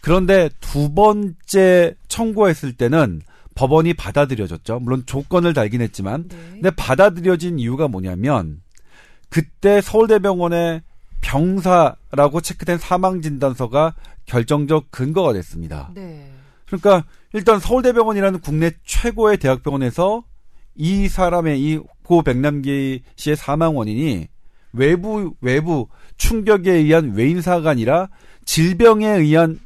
[0.01, 3.23] 그런데 두 번째 청구했을 때는
[3.55, 4.80] 법원이 받아들여졌죠.
[4.80, 6.36] 물론 조건을 달긴 했지만, 네.
[6.53, 8.61] 근데 받아들여진 이유가 뭐냐면
[9.28, 10.82] 그때 서울대병원의
[11.20, 13.94] 병사라고 체크된 사망 진단서가
[14.26, 15.90] 결정적 근거가 됐습니다.
[15.94, 16.30] 네.
[16.66, 20.24] 그러니까 일단 서울대병원이라는 국내 최고의 대학병원에서
[20.76, 21.80] 이 사람의 이
[22.11, 24.26] 고 백남기 씨의 사망 원인이
[24.72, 25.86] 외부 외부
[26.16, 28.09] 충격에 의한 외인사가 아니라
[28.44, 29.61] 질병에 의한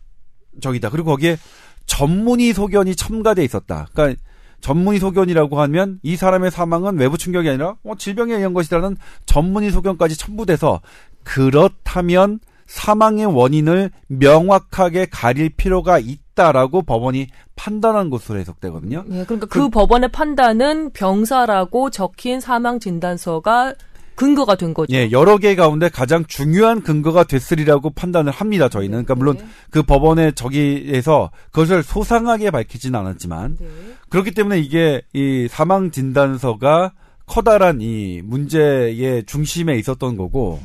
[0.60, 0.90] 적이다.
[0.90, 1.38] 그리고 거기에
[1.86, 3.88] 전문의 소견이 첨가돼 있었다.
[3.92, 4.20] 그러니까
[4.60, 10.16] 전문의 소견이라고 하면 이 사람의 사망은 외부 충격이 아니라 어, 질병에 의한 것이라는 전문의 소견까지
[10.16, 10.80] 첨부돼서
[11.22, 19.04] 그렇다면 사망의 원인을 명확하게 가릴 필요가 있다라고 법원이 판단한 것으로 해석되거든요.
[19.10, 23.74] 예, 그러니까 그, 법원의 판단은 병사라고 적힌 사망 진단서가
[24.14, 24.94] 근거가 된 거죠.
[24.94, 28.68] 예, 여러 개 가운데 가장 중요한 근거가 됐으리라고 판단을 합니다.
[28.68, 29.46] 저희는 그러니까 물론 네.
[29.70, 33.68] 그 법원의 저기에서 그것을 소상하게 밝히지는 않았지만 네.
[34.08, 36.92] 그렇기 때문에 이게 이 사망 진단서가
[37.26, 40.60] 커다란 이 문제의 중심에 있었던 거고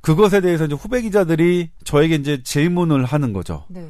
[0.00, 3.64] 그것에 대해서 이제 후배 기자들이 저에게 이제 질문을 하는 거죠.
[3.68, 3.86] 네.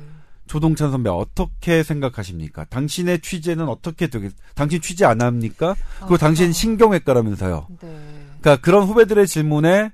[0.47, 2.65] 조동찬 선배 어떻게 생각하십니까?
[2.65, 4.33] 당신의 취재는 어떻게 되겠?
[4.55, 5.75] 당신 취재 안 합니까?
[6.01, 6.19] 그리고 아.
[6.19, 7.67] 당신 신경외과라면서요.
[7.81, 8.14] 네.
[8.45, 9.91] 그러니까 그런 후배들의 질문에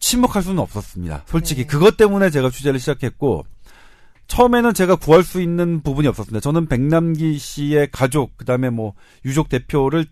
[0.00, 1.22] 침묵할 수는 없었습니다.
[1.26, 1.66] 솔직히 네.
[1.68, 3.46] 그것 때문에 제가 취재를 시작했고
[4.26, 6.40] 처음에는 제가 구할 수 있는 부분이 없었습니다.
[6.40, 10.06] 저는 백남기 씨의 가족 그다음에 뭐 유족 대표를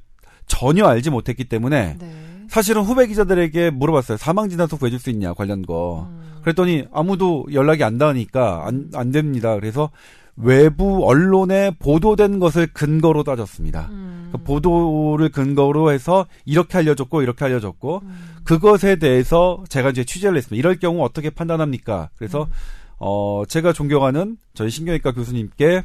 [0.46, 2.44] 전혀 알지 못했기 때문에 네.
[2.48, 4.16] 사실은 후배 기자들에게 물어봤어요.
[4.16, 6.06] 사망 진단서 구해줄 수 있냐 관련 거.
[6.08, 6.38] 음.
[6.42, 9.56] 그랬더니 아무도 연락이 안 닿으니까 안, 안 됩니다.
[9.56, 9.90] 그래서
[10.36, 13.88] 외부 언론에 보도된 것을 근거로 따졌습니다.
[13.90, 14.28] 음.
[14.32, 18.18] 그 보도를 근거로 해서 이렇게 알려줬고 이렇게 알려줬고 음.
[18.44, 20.58] 그것에 대해서 제가 이제 취재를 했습니다.
[20.58, 22.10] 이럴 경우 어떻게 판단합니까?
[22.16, 22.50] 그래서 음.
[22.98, 25.84] 어 제가 존경하는 저희 신경외과 교수님께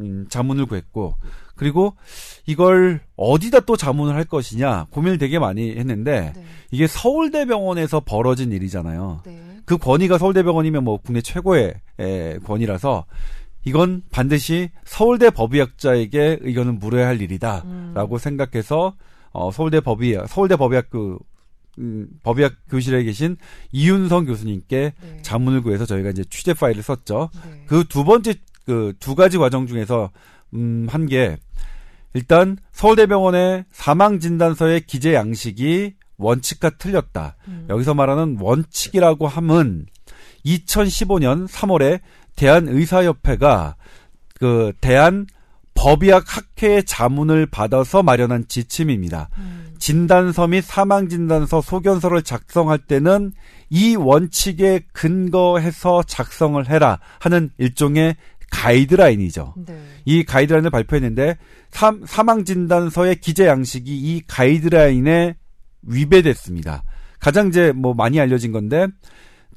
[0.00, 1.14] 음, 자문을 구했고
[1.54, 1.94] 그리고
[2.46, 6.44] 이걸 어디다 또 자문을 할 것이냐 고민을 되게 많이 했는데 네.
[6.70, 9.20] 이게 서울대병원에서 벌어진 일이잖아요.
[9.26, 9.40] 네.
[9.66, 13.04] 그 권위가 서울대병원이면 뭐 국내 최고의 에, 권위라서
[13.64, 18.18] 이건 반드시 서울대 법의학자에게 의견을 물어야 할 일이다라고 음.
[18.18, 18.94] 생각해서
[19.32, 21.18] 어, 서울대 법의 서울대 법의학 그
[21.78, 23.36] 음, 법의학 교실에 계신
[23.72, 25.22] 이윤성 교수님께 네.
[25.22, 27.30] 자문을 구해서 저희가 이제 취재 파일을 썼죠.
[27.44, 27.64] 네.
[27.66, 28.34] 그두 번째
[28.66, 30.10] 그 두 가지 과정 중에서
[30.54, 31.36] 음, 한 게
[32.14, 37.36] 일단 서울대병원의 사망 진단서의 기재 양식이 원칙과 틀렸다.
[37.48, 37.66] 음.
[37.70, 39.86] 여기서 말하는 원칙이라고 함은
[40.44, 42.00] 2015년 3월에
[42.36, 43.76] 대한의사협회가
[44.38, 45.26] 그 대한
[45.74, 49.30] 법의학 학회의 자문을 받아서 마련한 지침입니다.
[49.38, 49.74] 음.
[49.78, 53.32] 진단서 및 사망 진단서 소견서를 작성할 때는
[53.70, 58.16] 이 원칙에 근거해서 작성을 해라 하는 일종의
[58.50, 59.54] 가이드라인이죠.
[59.66, 59.80] 네.
[60.04, 61.38] 이 가이드라인을 발표했는데
[61.70, 65.36] 사, 사망 진단서의 기재 양식이 이 가이드라인에
[65.82, 66.82] 위배됐습니다.
[67.20, 68.86] 가장 이제 뭐 많이 알려진 건데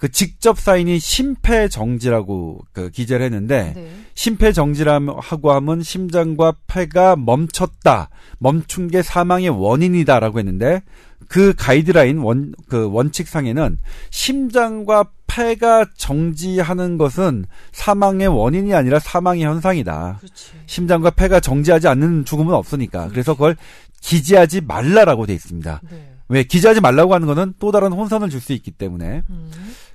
[0.04, 3.90] 그 직접 사인이 심폐정지라고 그 기재를 했는데 네.
[4.16, 10.82] 심폐정지라고 하면 심장과 폐가 멈췄다, 멈춘 게 사망의 원인이다라고 했는데
[11.30, 13.78] 그 가이드라인 원 그 원칙상에는
[14.10, 20.18] 심장과 폐가 정지하는 것은 사망의 원인이 아니라 사망의 현상이다.
[20.20, 20.52] 그렇지.
[20.66, 23.08] 심장과 폐가 정지하지 않는 죽음은 없으니까.
[23.08, 23.56] 그래서 그걸
[24.02, 25.80] 기재하지 말라라고 돼 있습니다.
[25.90, 26.10] 네.
[26.30, 29.24] 왜 기재하지 말라고 하는 거는 또 다른 혼선을 줄 수 있기 때문에.
[29.30, 29.52] 음.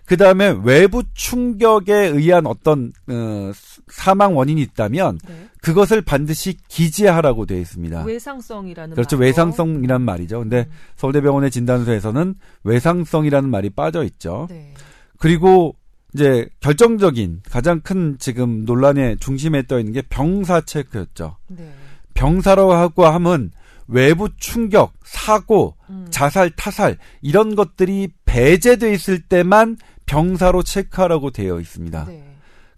[0.08, 3.52] 그 다음에 외부 충격에 의한 어떤 어,
[3.88, 5.48] 사망 원인이 있다면 네.
[5.60, 8.04] 그것을 반드시 기재하라고 되어 있습니다.
[8.04, 9.16] 외상성이라는 그렇죠.
[9.16, 9.26] 말로.
[9.26, 10.38] 외상성이란 말이죠.
[10.38, 10.72] 근데 음.
[10.96, 14.46] 서울대병원의 진단서에서는 외상성이라는 말이 빠져 있죠.
[14.48, 14.72] 네.
[15.18, 15.76] 그리고
[16.14, 21.36] 이제 결정적인 가장 큰 지금 논란의 중심에 떠 있는 게 병사 체크였죠.
[21.48, 21.70] 네.
[22.14, 23.50] 병사라고 하고 함은
[23.88, 26.06] 외부 충격, 사고, 음.
[26.08, 29.76] 자살, 타살 이런 것들이 배제돼 있을 때만
[30.08, 32.04] 병사로 체크하라고 되어 있습니다.
[32.08, 32.24] 네.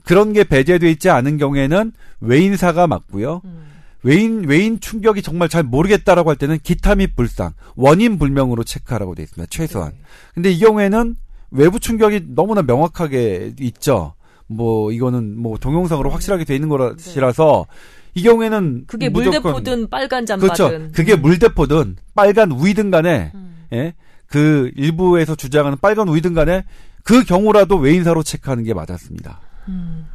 [0.05, 3.41] 그런 게 배제돼 있지 않은 경우에는 외인사가 맞고요.
[3.45, 3.66] 음.
[4.03, 9.24] 외인 외인 충격이 정말 잘 모르겠다라고 할 때는 기타 및 불상 원인 불명으로 체크하라고 되어
[9.24, 9.49] 있습니다.
[9.51, 9.93] 최소한.
[9.93, 9.99] 네.
[10.35, 11.16] 근데 이 경우에는
[11.51, 14.14] 외부 충격이 너무나 명확하게 있죠.
[14.47, 17.66] 뭐 이거는 뭐 동영상으로 확실하게 돼 있는 거라서
[18.14, 20.68] 이 경우에는 그게 무조건- 물대포든 빨간 잠바든.
[20.68, 20.93] 그렇죠.
[20.93, 23.66] 그게 물대포든 빨간 우이든 간에 음.
[23.72, 23.95] 예?
[24.26, 26.64] 그 일부에서 주장하는 빨간 우이든 간에
[27.05, 29.41] 그 경우라도 외인사로 체크하는 게 맞았습니다.
[29.69, 30.07] 음.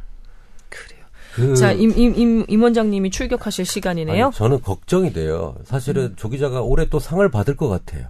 [0.68, 1.04] 그래요.
[1.34, 4.26] 그, 자, 임, 임, 임, 임 원장님이 출격하실 시간이네요.
[4.26, 5.54] 아니, 저는 걱정이 돼요.
[5.64, 8.08] 사실은 조 기자가 올해 또 상을 받을 것 같아요.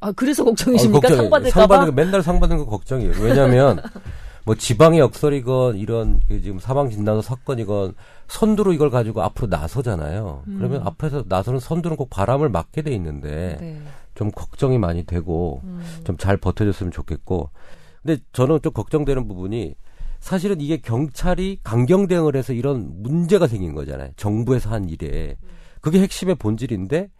[0.00, 1.08] 아, 그래서 걱정이십니까?
[1.08, 1.60] 아, 걱정이- 상 받을까 봐?
[1.60, 3.12] 상 받는 거 맨날 상 받는 거 걱정이에요.
[3.20, 3.80] 왜냐하면
[4.44, 7.94] 뭐 지방의 역설이건 이런 그 지금 사망 진단서 사건이건
[8.28, 10.42] 선두로 이걸 가지고 앞으로 나서잖아요.
[10.46, 10.56] 음.
[10.58, 13.80] 그러면 앞에서 나서는 선두는 꼭 바람을 맞게 돼 있는데 네.
[14.14, 15.82] 좀 걱정이 많이 되고 음.
[16.04, 17.50] 좀잘 버텨줬으면 좋겠고.
[18.06, 19.74] 근데 저는 좀 걱정되는 부분이
[20.20, 24.10] 사실은 이게 경찰이 강경 대응을 해서 이런 문제가 생긴 거잖아요.
[24.16, 25.36] 정부에서 한 일에.
[25.80, 27.10] 그게 핵심의 본질인데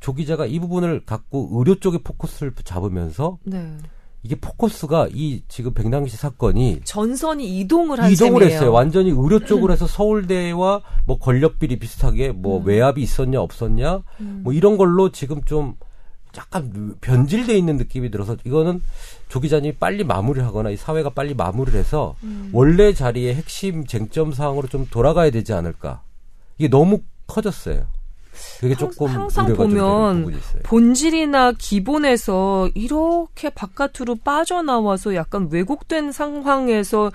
[0.00, 3.76] 조 기자가 이 부분을 갖고 의료 쪽에 포커스를 잡으면서 네.
[4.22, 8.54] 이게 포커스가 이 지금 백남기 씨 사건이 전선이 이동을 한 이동을 셈이에요.
[8.54, 8.72] 했어요.
[8.72, 12.66] 완전히 의료 쪽으로 해서 서울대와 뭐 권력 비리 비슷하게 뭐 음.
[12.66, 14.40] 외압이 있었냐 없었냐 음.
[14.42, 15.74] 뭐 이런 걸로 지금 좀
[16.36, 18.82] 약간 변질돼 있는 느낌이 들어서 이거는
[19.28, 22.50] 조 기자님이 빨리 마무리를 하거나 이 사회가 빨리 마무리를 해서 음.
[22.52, 26.02] 원래 자리에 핵심 쟁점 사항으로 좀 돌아가야 되지 않을까.
[26.58, 27.86] 이게 너무 커졌어요.
[28.60, 30.40] 그게 항- 조금 항상 보면.
[30.62, 37.10] 본질이나 기본에서 이렇게 바깥으로 빠져나와서 약간 왜곡된 상황에서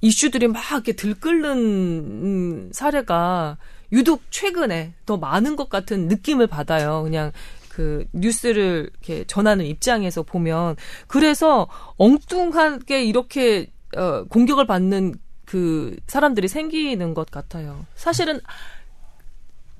[0.00, 3.56] 이슈들이 막 이렇게 들끓는 음, 사례가
[3.92, 7.02] 유독 최근에 더 많은 것 같은 느낌을 받아요.
[7.04, 7.32] 그냥
[7.76, 10.76] 그 뉴스를 이렇게 전하는 입장에서 보면
[11.08, 11.68] 그래서
[11.98, 15.14] 엉뚱하게 이렇게 어, 공격을 받는
[15.44, 17.84] 그 사람들이 생기는 것 같아요.
[17.94, 18.40] 사실은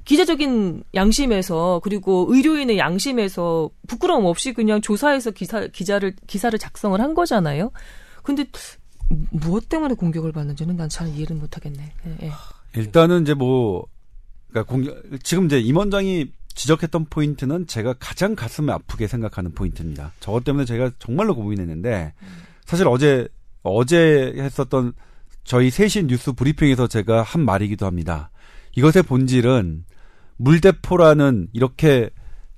[0.05, 7.71] 기자적인 양심에서 그리고 의료인의 양심에서 부끄러움 없이 그냥 조사해서 기사 기자를 기사를 작성을 한 거잖아요.
[8.23, 8.45] 근데
[9.31, 11.93] 무엇 때문에 공격을 받는지는 난 잘 이해를 못 하겠네.
[12.09, 12.31] 예, 예.
[12.79, 13.87] 일단은 이제 뭐
[14.51, 20.13] 그러니까 공격 지금 이제 임 원장이 지적했던 포인트는 제가 가장 가슴에 아프게 생각하는 포인트입니다.
[20.21, 22.15] 저것 때문에 제가 정말로 고민했는데
[22.65, 23.29] 사실 어제
[23.63, 24.95] 어제 했었던
[25.45, 28.31] 저희 셋이 뉴스 브리핑에서 제가 한 말이기도 합니다.
[28.75, 29.85] 이것의 본질은
[30.39, 32.11] 물대포라는 이렇게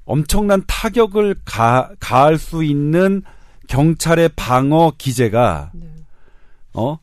[0.04, 3.22] 엄청난 타격을 가, 가할 수 있는
[3.66, 5.86] 경찰의 방어 기제가 네.
[6.72, 6.98] 어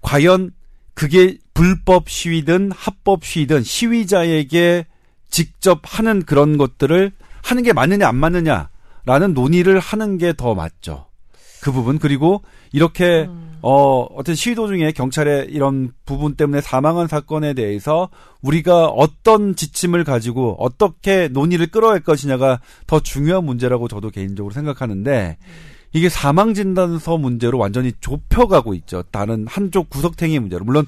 [0.00, 0.52] 과연
[0.94, 4.86] 그게 불법 시위든 합법 시위든 시위자에게
[5.30, 7.12] 직접 하는 그런 것들을
[7.42, 11.06] 하는 게 맞느냐 안 맞느냐라는 논의를 하는 게 더 맞죠.
[11.62, 13.56] 그 부분 그리고 이렇게 음.
[13.62, 18.08] 어 어떤 시위 도중에 경찰의 이런 부분 때문에 사망한 사건에 대해서
[18.42, 25.38] 우리가 어떤 지침을 가지고 어떻게 논의를 끌어갈 것이냐가 더 중요한 문제라고 저도 개인적으로 생각하는데
[25.92, 29.02] 이게 사망 진단서 문제로 완전히 좁혀가고 있죠.
[29.10, 30.64] 다른 한쪽 구석탱이 문제로.
[30.64, 30.86] 물론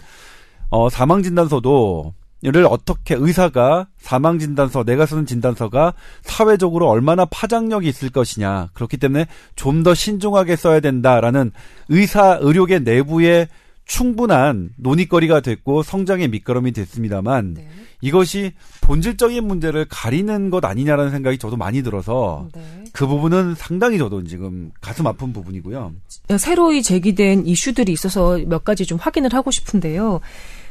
[0.70, 8.11] 어 사망 진단서도 를 어떻게 의사가 사망 진단서 내가 쓰는 진단서가 사회적으로 얼마나 파장력이 있을
[8.11, 9.26] 것이냐 그렇기 때문에
[9.57, 11.51] 좀 더 신중하게 써야 된다라는
[11.89, 13.49] 의사 의료계 내부에
[13.86, 17.68] 충분한 논의거리가 됐고 성장의 밑거름이 됐습니다만 네.
[18.03, 22.84] 이것이 본질적인 문제를 가리는 것 아니냐라는 생각이 저도 많이 들어서 네.
[22.93, 25.93] 그 부분은 상당히 저도 지금 가슴 아픈 부분이고요.
[26.39, 30.20] 새로이 제기된 이슈들이 있어서 몇 가지 좀 확인을 하고 싶은데요.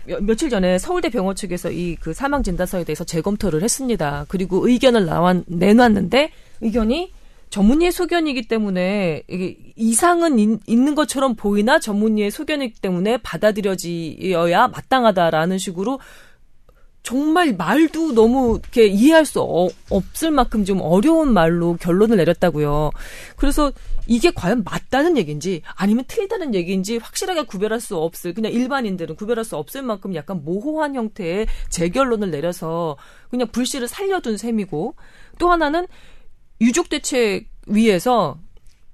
[0.07, 4.25] 며- 며칠 전에 서울대 병원 측에서 이 그 사망 진단서에 대해서 재검토를 했습니다.
[4.29, 6.31] 그리고 의견을 나왔, 내놨는데
[6.61, 7.11] 의견이
[7.49, 15.99] 전문의의 소견이기 때문에 이게 이상은 있, 있는 것처럼 보이나 전문의의 소견이기 때문에 받아들여져야 마땅하다라는 식으로
[17.03, 22.91] 정말 말도 너무 이렇게 이해할 수 어- 없을 만큼 좀 어려운 말로 결론을 내렸다고요.
[23.37, 23.71] 그래서
[24.07, 29.57] 이게 과연 맞다는 얘기인지 아니면 틀리다는 얘기인지 확실하게 구별할 수 없을 그냥 일반인들은 구별할 수
[29.57, 32.97] 없을 만큼 약간 모호한 형태의 재결론을 내려서
[33.29, 34.95] 그냥 불씨를 살려둔 셈이고
[35.37, 35.87] 또 하나는
[36.61, 38.39] 유족 대책 위에서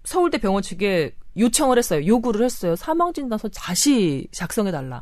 [0.03, 2.05] 서울대 병원 측에 요청을 했어요.
[2.05, 2.75] 요구를 했어요.
[2.75, 5.01] 사망 진단서 다시 작성해 달라.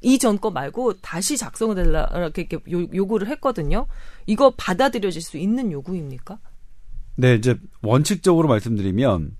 [0.00, 3.86] 이전 거 말고 다시 작성해 달라 이렇게, 요구를 했거든요.
[4.26, 6.38] 이거 받아들여질 수 있는 요구입니까?
[7.16, 9.36] 네, 이제 원칙적으로 말씀드리면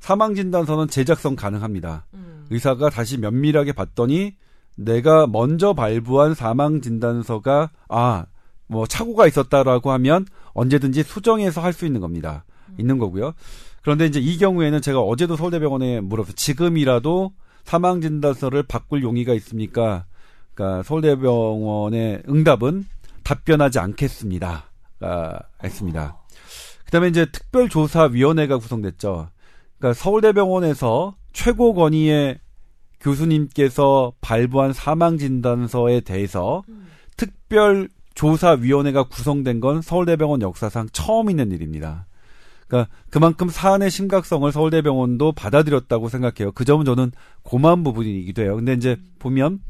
[0.00, 2.06] 사망 진단서는 재작성 가능합니다.
[2.14, 2.46] 음.
[2.50, 4.34] 의사가 다시 면밀하게 봤더니
[4.76, 8.26] 내가 먼저 발부한 사망 진단서가 아,
[8.66, 12.44] 뭐 착오가 있었다라고 하면 언제든지 수정해서 할 수 있는 겁니다.
[12.78, 13.34] 있는 거고요.
[13.82, 17.32] 그런데 이제 이 경우에는 제가 어제도 서울대병원에 물어서 지금이라도
[17.64, 20.06] 사망 진단서를 바꿀 용의가 있습니까?
[20.54, 22.86] 그러니까 서울대병원의 응답은
[23.24, 24.64] 답변하지 않겠습니다.
[25.00, 26.16] 아, 했습니다.
[26.92, 29.30] 그다음에 이제 특별조사위원회가 구성됐죠.
[29.78, 32.38] 그러니까 서울대병원에서 최고 권위의
[33.00, 36.62] 교수님께서 발부한 사망 진단서에 대해서
[37.16, 42.06] 특별 조사위원회가 구성된 건 서울대병원 역사상 처음 있는 일입니다.
[42.68, 46.52] 그러니까 그만큼 사안의 심각성을 서울대병원도 받아들였다고 생각해요.
[46.52, 47.10] 그 점은 저는
[47.42, 48.56] 고마운 부분이기도 해요.
[48.56, 49.60] 근데 이제 보면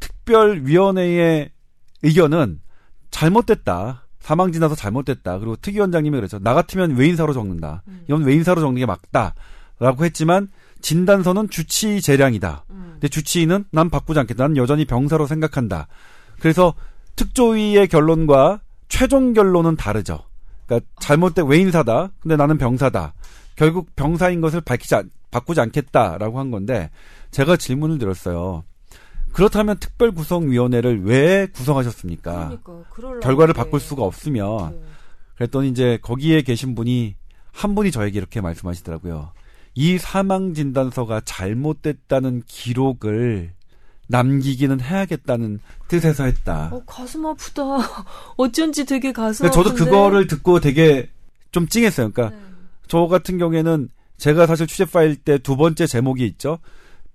[0.00, 1.50] 특별위원회의
[2.02, 2.60] 의견은
[3.12, 4.01] 잘못됐다.
[4.22, 5.38] 사망 진단서 잘못됐다.
[5.38, 6.38] 그리고 특위원장님이 그랬죠.
[6.38, 7.82] 나 같으면 외인사로 적는다.
[8.08, 9.34] 이건 외인사로 적는 게 맞다.
[9.78, 10.48] 라고 했지만
[10.80, 12.64] 진단서는 주치 재량이다.
[12.70, 12.90] 음.
[12.92, 14.44] 근데 주치의는 난 바꾸지 않겠다.
[14.44, 15.88] 난 여전히 병사로 생각한다.
[16.38, 16.74] 그래서
[17.16, 20.20] 특조위의 결론과 최종 결론은 다르죠.
[20.66, 22.10] 그러니까 잘못된 외인사다.
[22.20, 23.14] 근데 나는 병사다.
[23.56, 26.90] 결국 병사인 것을 밝히지 않, 바꾸지 않겠다라고 한 건데
[27.32, 28.64] 제가 질문을 드렸어요.
[29.32, 32.58] 그렇다면 특별구성위원회를 왜 구성하셨습니까?
[32.62, 34.82] 그러니까, 결과를 바꿀 수가 없으면 네.
[35.36, 37.16] 그랬더니 이제 거기에 계신 분이
[37.52, 39.32] 한 분이 저에게 이렇게 말씀하시더라고요.
[39.74, 43.52] 이 사망 진단서가 잘못됐다는 기록을
[44.08, 46.68] 남기기는 해야겠다는 뜻에서 했다.
[46.72, 47.62] 어, 가슴 아프다.
[48.36, 49.74] 어쩐지 되게 가슴 근데 저도.
[49.74, 51.08] 그거를 듣고 되게
[51.50, 52.10] 좀 찡했어요.
[52.12, 52.42] 그러니까 네.
[52.88, 56.58] 저 같은 경우에는 제가 사실 취재 파일 때 두 번째 제목이 있죠.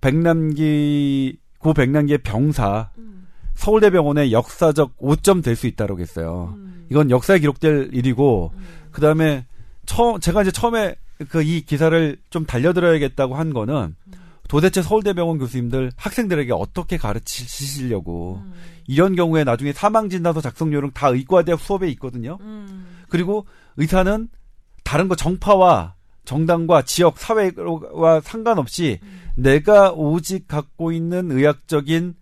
[0.00, 6.54] 백남기 고 백남기의 병사 음, 서울대병원의 역사적 오점 될 수 있다고 했어요.
[6.56, 8.64] 음, 이건 역사에 기록될 일이고 음.
[8.92, 9.44] 그 다음에
[9.86, 10.94] 처 제가 이제 처음에
[11.30, 13.96] 그 이 기사를 좀 달려들어야겠다고 한 거는
[14.46, 18.52] 도대체 서울대병원 교수님들 학생들에게 어떻게 가르치시려고 음,
[18.86, 22.38] 이런 경우에 나중에 사망 진단서 작성 요령 다 의과대학 수업에 있거든요.
[22.40, 22.86] 음.
[23.08, 23.46] 그리고
[23.76, 24.28] 의사는
[24.84, 25.94] 다른 거 정파와
[26.24, 29.00] 정당과 지역 사회와 상관없이
[29.38, 32.14] 내가 오직 갖고 있는 의학적인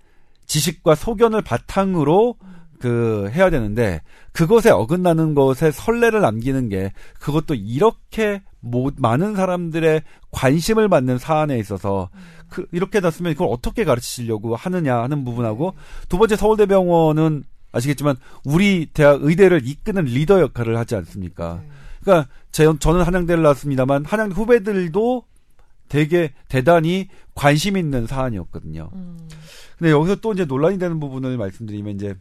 [0.46, 2.36] 지식과 소견을 바탕으로
[2.78, 4.02] 그 해야 되는데
[4.32, 12.10] 그것에 어긋나는 것에 선례를 남기는 게 그것도 이렇게 모, 많은 사람들의 관심을 받는 사안에 있어서
[12.50, 15.74] 그 이렇게 났으면 그걸 어떻게 가르치시려고 하느냐 하는 부분하고
[16.08, 21.60] 두 번째 서울대병원은 아시겠지만 우리 대학 의대를 이끄는 리더 역할을 하지 않습니까?
[21.62, 21.68] 네.
[22.02, 25.24] 그러니까 제, 저는 한양대를 나왔습니다만 한양대 후배들도
[25.88, 28.90] 되게 대단히 관심 있는 사안이었거든요.
[28.94, 29.18] 음.
[29.78, 32.14] 근데 여기서 또 이제 논란이 되는 부분을 말씀드리면 이제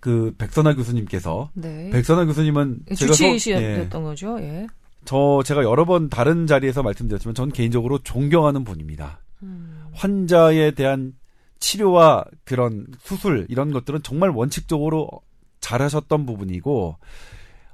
[0.00, 1.90] 그 백선아 교수님께서 네.
[1.90, 3.24] 백선아 교수님은 제가 서-
[3.62, 4.36] 예, 거죠.
[4.40, 4.66] 예.
[5.04, 9.20] 저 제가 여러 번 다른 자리에서 말씀드렸지만 전 개인적으로 존경하는 분입니다.
[9.42, 9.86] 음.
[9.94, 11.14] 환자에 대한
[11.60, 15.08] 치료와 그런 수술 이런 것들은 정말 원칙적으로
[15.60, 16.96] 잘하셨던 부분이고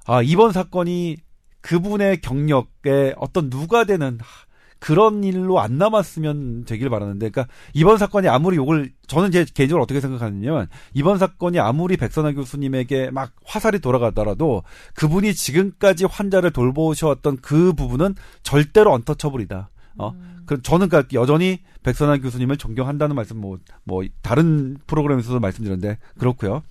[0.06, 1.16] 아 이번 사건이
[1.60, 4.43] 그분의 경력에 어떤 누가 되는 하,
[4.84, 9.98] 그런 일로 안 남았으면 되길 바라는데 그러니까 이번 사건이 아무리 욕을 저는 제 개인적으로 어떻게
[9.98, 14.62] 생각하냐면 이번 사건이 아무리 백선아 교수님에게 막 화살이 돌아가더라도
[14.94, 19.70] 그분이 지금까지 환자를 돌보셔왔던 그 부분은 절대로 언터처블이다.
[19.96, 20.14] 어,
[20.44, 26.62] 그 저는 그러니까 여전히 백선아 교수님을 존경한다는 말씀 뭐, 뭐 다른 프로그램에서도 말씀드렸는데 그렇고요.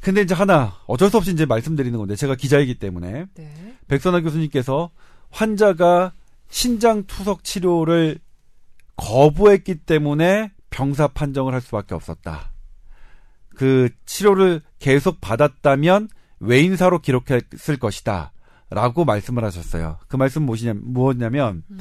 [0.00, 3.74] 근데 이제 하나 어쩔 수 없이 이제 말씀드리는 건데 제가 기자이기 때문에 네.
[3.88, 4.88] 백선아 교수님께서
[5.28, 6.12] 환자가
[6.48, 8.18] 신장 투석 치료를
[8.96, 12.52] 거부했기 때문에 병사 판정을 할 수밖에 없었다.
[13.50, 16.08] 그 치료를 계속 받았다면
[16.40, 18.32] 외인사로 기록했을 것이다.
[18.68, 19.98] 라고 말씀을 하셨어요.
[20.08, 21.78] 그 말씀 무엇이냐, 무엇냐면, 음.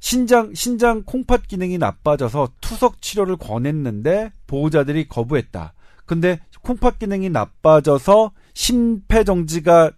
[0.00, 5.72] 신장, 신장 콩팥 기능이 나빠져서 투석 치료를 권했는데 보호자들이 거부했다.
[6.06, 9.90] 근데 콩팥 기능이 나빠져서 심폐정지가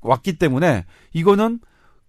[0.00, 1.60] 왔기 때문에 이거는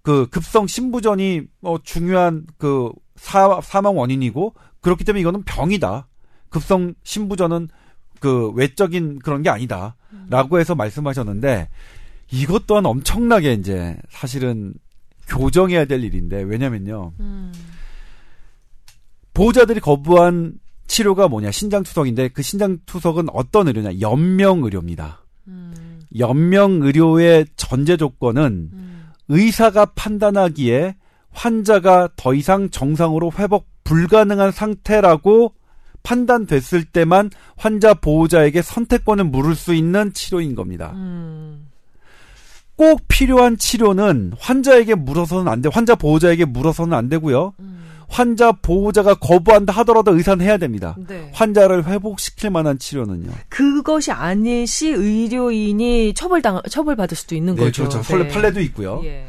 [0.03, 6.07] 그 급성 심부전이 어 중요한 그 사, 사망 원인이고 그렇기 때문에 이거는 병이다.
[6.49, 7.69] 급성 심부전은
[8.19, 9.95] 그 외적인 그런 게 아니다.
[10.29, 11.69] 라고 해서 말씀하셨는데
[12.31, 14.73] 이것 또한 엄청나게 이제 사실은
[15.27, 17.13] 교정해야 될 일인데 왜냐면요.
[17.19, 17.53] 음.
[19.33, 20.53] 보호자들이 거부한
[20.87, 21.51] 치료가 뭐냐?
[21.51, 23.99] 신장 투석인데 그 신장 투석은 어떤 의료냐?
[24.01, 25.23] 연명 의료입니다.
[25.47, 26.01] 음.
[26.17, 28.92] 연명 의료의 전제 조건은 음.
[29.27, 30.95] 의사가 판단하기에
[31.31, 35.53] 환자가 더 이상 정상으로 회복 불가능한 상태라고
[36.03, 40.91] 판단됐을 때만 환자 보호자에게 선택권을 물을 수 있는 치료인 겁니다.
[40.95, 41.69] 음.
[42.75, 45.69] 꼭 필요한 치료는 환자에게 물어서는 안 돼.
[45.71, 47.53] 환자 보호자에게 물어서는 안 되고요.
[47.59, 47.83] 음.
[48.07, 50.95] 환자 보호자가 거부한다 하더라도 의사는 해야 됩니다.
[51.07, 51.29] 네.
[51.33, 53.31] 환자를 회복시킬 만한 치료는요.
[53.49, 57.87] 그것이 아닌 시 의료인이 처벌당 처벌받을 수도 있는 네, 거죠.
[57.87, 58.17] 그렇죠.
[58.17, 58.27] 네.
[58.27, 59.01] 판례도 있고요.
[59.03, 59.27] 예.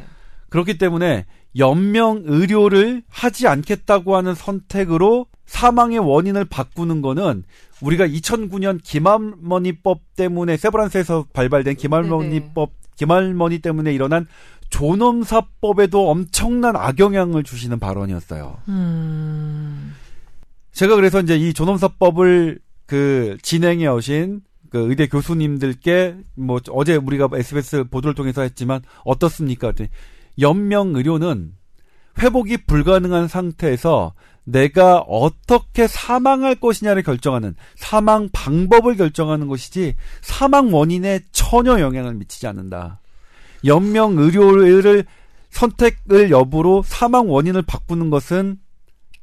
[0.49, 7.45] 그렇기 때문에 연명 의료를 하지 않겠다고 하는 선택으로 사망의 원인을 바꾸는 거는
[7.81, 14.27] 우리가 2009년 김할머니법 때문에 세브란스에서 발발된 김할머니법 김할머니 때문에 일어난
[14.71, 18.59] 존엄사법에도 엄청난 악영향을 주시는 발언이었어요.
[18.69, 19.95] 음.
[20.73, 27.85] 제가 그래서 이제 이 존엄사법을 그 진행해 오신 그 의대 교수님들께 뭐 어제 우리가 SBS
[27.85, 29.73] 보도를 통해서 했지만 어떻습니까?
[30.41, 31.53] 연명 의료는
[32.21, 41.81] 회복이 불가능한 상태에서 내가 어떻게 사망할 것이냐를 결정하는 사망 방법을 결정하는 것이지 사망 원인에 전혀
[41.81, 43.01] 영향을 미치지 않는다.
[43.65, 45.05] 연명 의료를
[45.51, 48.59] 선택을 여부로 사망 원인을 바꾸는 것은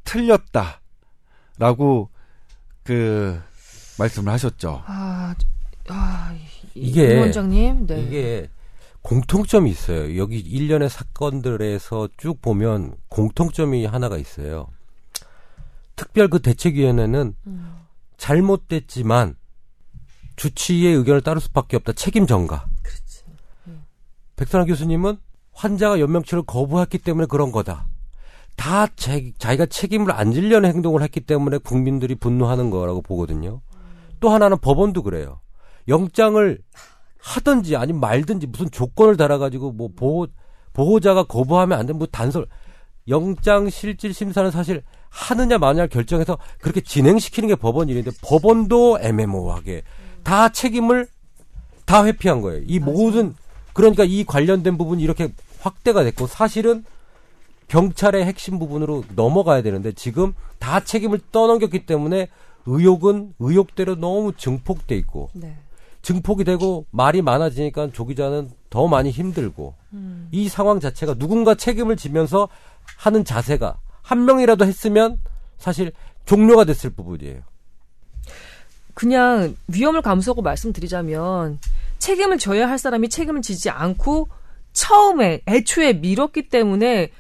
[0.03, 2.09] 틀렸다라고
[2.83, 3.39] 그
[3.99, 4.83] 말씀을 하셨죠.
[4.85, 5.35] 아,
[5.89, 6.35] 아
[6.73, 8.01] 이게 원장님, 네.
[8.01, 8.49] 이게
[9.01, 10.17] 공통점이 있어요.
[10.17, 14.67] 여기 일련의 사건들에서 쭉 보면 공통점이 하나가 있어요.
[15.95, 17.75] 특별 그 대책위원회는 음.
[18.17, 19.35] 잘못됐지만
[20.35, 21.93] 주치의의 의견을 따를 수밖에 없다.
[21.93, 22.70] 책임 전가.
[24.41, 25.17] 백선환 교수님은
[25.53, 27.85] 환자가 연명치를 거부했기 때문에 그런 거다.
[28.55, 33.61] 다 제, 자기가 책임을 안 지려는 행동을 했기 때문에 국민들이 분노하는 거라고 보거든요.
[34.19, 35.41] 또 하나는 법원도 그래요.
[35.87, 36.59] 영장을
[37.19, 40.25] 하든지 아니면 말든지 무슨 조건을 달아가지고 뭐 보호,
[40.73, 42.47] 보호자가 거부하면 안 되는 뭐 단설.
[43.07, 49.83] 영장 실질 심사는 사실 하느냐 마느냐 결정해서 그렇게 진행시키는 게 법원 일인데 법원도 애매모호하게
[50.23, 51.07] 다 책임을
[51.85, 52.63] 다 회피한 거예요.
[52.65, 53.35] 이 모든
[53.73, 56.83] 그러니까 이 관련된 부분이 이렇게 확대가 됐고 사실은
[57.67, 62.27] 경찰의 핵심 부분으로 넘어가야 되는데 지금 다 책임을 떠넘겼기 때문에
[62.65, 65.55] 의혹은 의혹대로 너무 증폭돼 있고 네.
[66.01, 70.27] 증폭이 되고 말이 많아지니까 조 기자는 더 많이 힘들고 음.
[70.31, 72.49] 이 상황 자체가 누군가 책임을 지면서
[72.97, 75.19] 하는 자세가 한 명이라도 했으면
[75.57, 75.91] 사실
[76.25, 77.41] 종료가 됐을 부분이에요.
[78.93, 81.59] 그냥 위험을 감수하고 말씀드리자면
[82.01, 84.27] 책임을 져야 할 사람이 책임을 지지 않고
[84.73, 87.11] 처음에 애초에 밀었기 때문에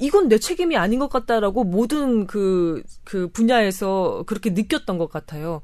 [0.00, 5.62] 이건 내 책임이 아닌 것 같다라고 모든 그, 그 분야에서 그렇게 느꼈던 것 같아요.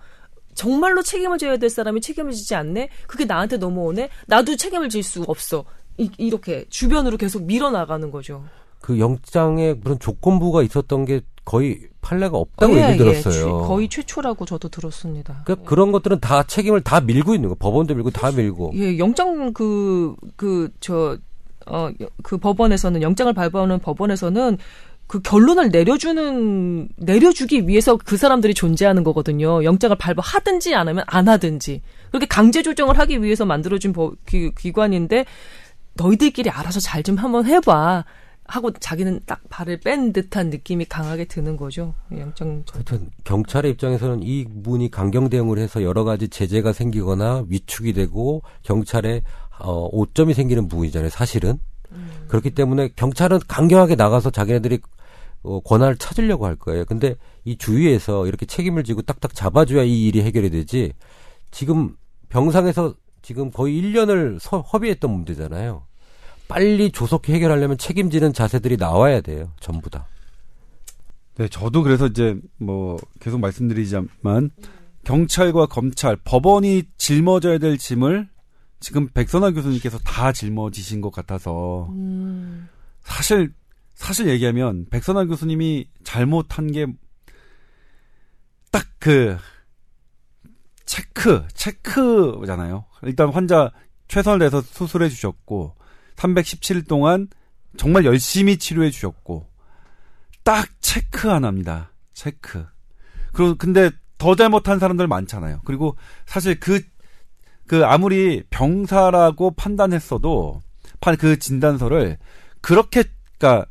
[0.54, 2.88] 정말로 책임을 져야 될 사람이 책임을 지지 않네?
[3.08, 4.10] 그게 나한테 넘어오네?
[4.28, 5.64] 나도 책임을 질 수 없어.
[5.98, 8.44] 이, 이렇게 주변으로 계속 밀어나가는 거죠.
[8.80, 13.32] 그 영장에 그런 조건부가 있었던 게 거의 판례가 없다고 예, 얘기 예, 들었어요.
[13.32, 15.40] 최- 거의 최초라고 저도 들었습니다.
[15.44, 17.54] 그러니까 그런 것들은 다 책임을 다 밀고 있는 거.
[17.58, 18.72] 법원도 밀고 다 밀고.
[18.74, 21.16] 예, 영장 그, 그, 저,
[21.66, 21.88] 어,
[22.22, 24.58] 그 법원에서는, 영장을 발부하는 법원에서는
[25.06, 29.62] 그 결론을 내려주는, 내려주기 위해서 그 사람들이 존재하는 거거든요.
[29.64, 31.82] 영장을 발부하든지 안 하면 안 하든지.
[32.10, 35.24] 그렇게 강제 조정을 하기 위해서 만들어진 법, 기, 기관인데,
[35.94, 38.04] 너희들끼리 알아서 잘 좀 한번 해봐.
[38.44, 41.94] 하고 자기는 딱 발을 뺀 듯한 느낌이 강하게 드는 거죠.
[42.16, 42.64] 영장.
[42.72, 49.22] 하여튼 경찰의 입장에서는 이 부분이 강경 대응을 해서 여러 가지 제재가 생기거나 위축이 되고 경찰에
[49.58, 51.10] 어, 오점이 생기는 부분이잖아요.
[51.10, 51.58] 사실은
[52.28, 54.80] 그렇기 때문에 경찰은 강경하게 나가서 자기네들이
[55.42, 56.84] 어, 권한을 찾으려고 할 거예요.
[56.84, 60.92] 근데 이 주위에서 이렇게 책임을 지고 딱딱 잡아줘야 이 일이 해결이 되지.
[61.50, 61.96] 지금
[62.28, 65.84] 병상에서 지금 거의 1년을 서, 허비했던 문제잖아요.
[66.52, 69.52] 빨리 조속히 해결하려면 책임지는 자세들이 나와야 돼요.
[69.60, 70.06] 전부 다.
[71.36, 74.50] 네, 저도 그래서 이제 뭐 계속 말씀드리자만
[75.04, 78.28] 경찰과 검찰, 법원이 짊어져야 될 짐을
[78.80, 82.68] 지금 백선화 교수님께서 다 짊어지신 것 같아서 음,
[83.02, 83.52] 사실
[83.94, 86.86] 사실 얘기하면 백선화 교수님이 잘못한 게
[88.72, 89.36] 딱 그
[90.86, 92.84] 체크 체크잖아요.
[93.02, 93.72] 일단 환자
[94.06, 95.74] 최선을 다해서 수술해 주셨고
[96.22, 97.28] 317일 동안
[97.76, 99.46] 정말 열심히 치료해 주셨고
[100.44, 101.92] 딱 체크 하나입니다.
[102.12, 102.64] 체크.
[103.32, 105.60] 그리고 근데 더 잘못한 사람들 많잖아요.
[105.64, 105.96] 그리고
[106.26, 106.80] 사실 그,
[107.66, 110.60] 그 아무리 병사라고 판단했어도
[111.00, 112.18] 판 그 진단서를
[112.60, 113.04] 그렇게
[113.38, 113.66] 그니까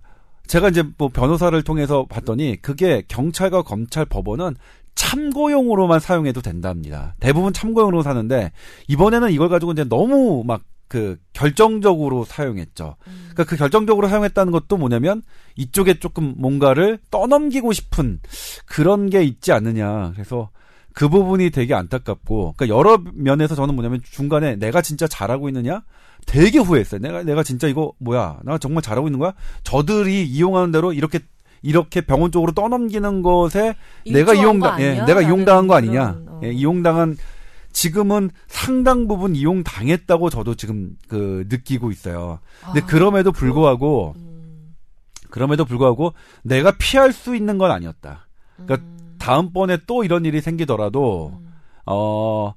[0.48, 4.56] 제가 이제 뭐 변호사를 통해서 봤더니 그게 경찰과 검찰 법원은
[4.96, 7.16] 참고용으로만 사용해도 된답니다.
[7.22, 8.52] 대부분 참고용으로 사는데
[8.90, 10.62] 이번에는 이걸 가지고 이제 너무 막
[10.92, 12.98] 그 결정적으로 사용했죠.
[13.06, 15.22] 그러니까 그 결정적으로 사용했다는 것도 뭐냐면
[15.56, 18.20] 이쪽에 조금 뭔가를 떠넘기고 싶은
[18.66, 20.12] 그런 게 있지 않느냐.
[20.12, 20.50] 그래서
[20.94, 25.84] 그 부분이 되게 안타깝고, 그러니까 여러 면에서 저는 뭐냐면 중간에 내가 진짜 잘하고 있느냐?
[26.26, 27.00] 되게 후회했어요.
[27.00, 28.40] 내가 내가 진짜 이거 뭐야?
[28.44, 29.32] 나 정말 잘하고 있는 거야?
[29.64, 31.20] 저들이 이용하는 대로 이렇게
[31.62, 33.76] 이렇게 병원 쪽으로 떠넘기는 것에
[34.06, 35.06] 내가 이용당, 예?
[35.06, 36.16] 내가 이용당한 거 아니냐?
[36.16, 36.42] 그런, 어.
[36.44, 37.16] 예, 이용당한
[37.72, 42.40] 지금은 상당 부분 이용 당했다고 저도 지금 그 느끼고 있어요.
[42.66, 44.76] 근데 아, 그럼에도 불구하고 음,
[45.30, 46.14] 그럼에도 불구하고
[46.44, 48.28] 내가 피할 수 있는 건 아니었다.
[48.56, 51.54] 그러니까 음, 다음번에 또 이런 일이 생기더라도 음.
[51.86, 52.54] 어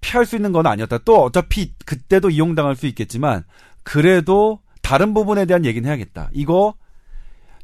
[0.00, 0.98] 피할 수 있는 건 아니었다.
[0.98, 3.44] 또 어차피 그때도 이용당할 수 있겠지만
[3.82, 6.30] 그래도 다른 부분에 대한 얘기는 해야겠다.
[6.32, 6.74] 이거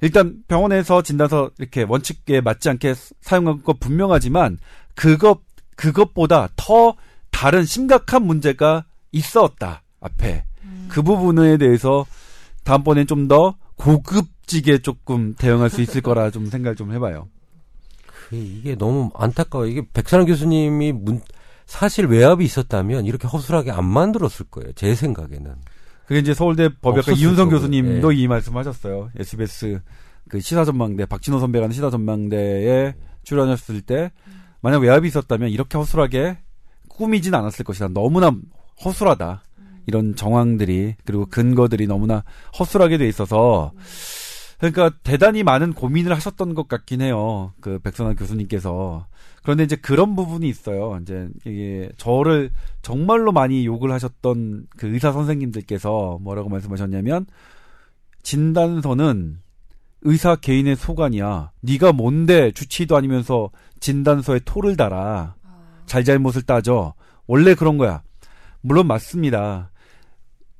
[0.00, 4.58] 일단 병원에서 진단서 이렇게 원칙에 맞지 않게 사용한 거 분명하지만
[4.94, 5.40] 그것
[5.76, 6.96] 그것보다 더
[7.30, 10.44] 다른 심각한 문제가 있었다 앞에
[10.88, 12.06] 그 부분에 대해서
[12.64, 17.28] 다음번엔 좀 더 고급지게 조금 대응할 수 있을 거라 좀 생각을 좀 해봐요.
[18.28, 19.68] 그 이게 너무 안타까워요.
[19.68, 21.20] 이게 백선환 교수님이 문,
[21.66, 24.72] 사실 외압이 있었다면 이렇게 허술하게 안 만들었을 거예요.
[24.72, 25.54] 제 생각에는.
[26.06, 28.18] 그게 이제 서울대 법학과 이윤성 교수님도 예.
[28.18, 29.10] 이 말씀하셨어요.
[29.18, 29.80] SBS
[30.28, 34.12] 그 시사 전망대 박진호 선배가 하는 시사 전망대에 출연했을 때
[34.66, 36.38] 만약 외압이 있었다면 이렇게 허술하게
[36.88, 37.86] 꾸미진 않았을 것이다.
[37.86, 38.34] 너무나
[38.84, 39.44] 허술하다.
[39.86, 42.24] 이런 정황들이 그리고 근거들이 너무나
[42.58, 43.70] 허술하게 돼 있어서
[44.58, 47.52] 그러니까 대단히 많은 고민을 하셨던 것 같긴 해요.
[47.60, 49.06] 그 백선환 교수님께서.
[49.44, 50.98] 그런데 이제 그런 부분이 있어요.
[51.00, 52.50] 이제 이게 저를
[52.82, 57.26] 정말로 많이 욕을 하셨던 그 의사 선생님들께서 뭐라고 말씀하셨냐면
[58.24, 59.38] 진단서는
[60.02, 61.52] 의사 개인의 소관이야.
[61.60, 63.50] 네가 뭔데 주치의도 아니면서
[63.80, 65.34] 진단서에 토를 달아.
[65.86, 66.94] 잘잘못을 따져.
[67.26, 68.02] 원래 그런 거야.
[68.60, 69.70] 물론 맞습니다.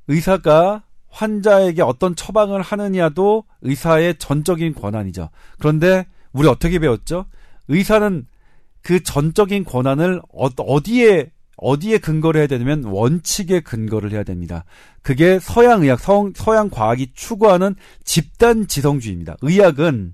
[0.07, 5.29] 의사가 환자에게 어떤 처방을 하느냐도 의사의 전적인 권한이죠.
[5.59, 7.25] 그런데 우리 어떻게 배웠죠?
[7.67, 8.27] 의사는
[8.81, 14.63] 그 전적인 권한을 어, 어디에 어디에 근거를 해야 되냐면 원칙에 근거를 해야 됩니다.
[15.01, 19.37] 그게 서양 의학, 서, 서양 과학이 추구하는 집단 지성주의입니다.
[19.41, 20.13] 의학은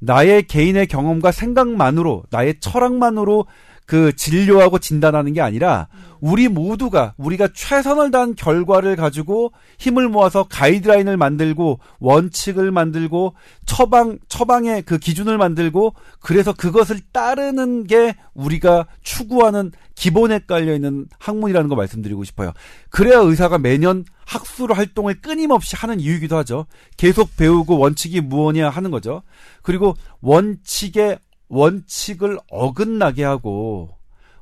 [0.00, 3.46] 나의 개인의 경험과 생각만으로, 나의 철학만으로
[3.90, 5.88] 그 진료하고 진단하는 게 아니라
[6.20, 13.34] 우리 모두가 우리가 최선을 다한 결과를 가지고 힘을 모아서 가이드라인을 만들고 원칙을 만들고
[13.66, 21.68] 처방 처방의 그 기준을 만들고 그래서 그것을 따르는 게 우리가 추구하는 기본에 깔려 있는 학문이라는
[21.68, 22.52] 거 말씀드리고 싶어요.
[22.90, 26.66] 그래야 의사가 매년 학술 활동을 끊임없이 하는 이유이기도 하죠.
[26.96, 29.22] 계속 배우고 원칙이 무엇이냐 하는 거죠.
[29.62, 31.18] 그리고 원칙의
[31.50, 33.90] 원칙을 어긋나게 하고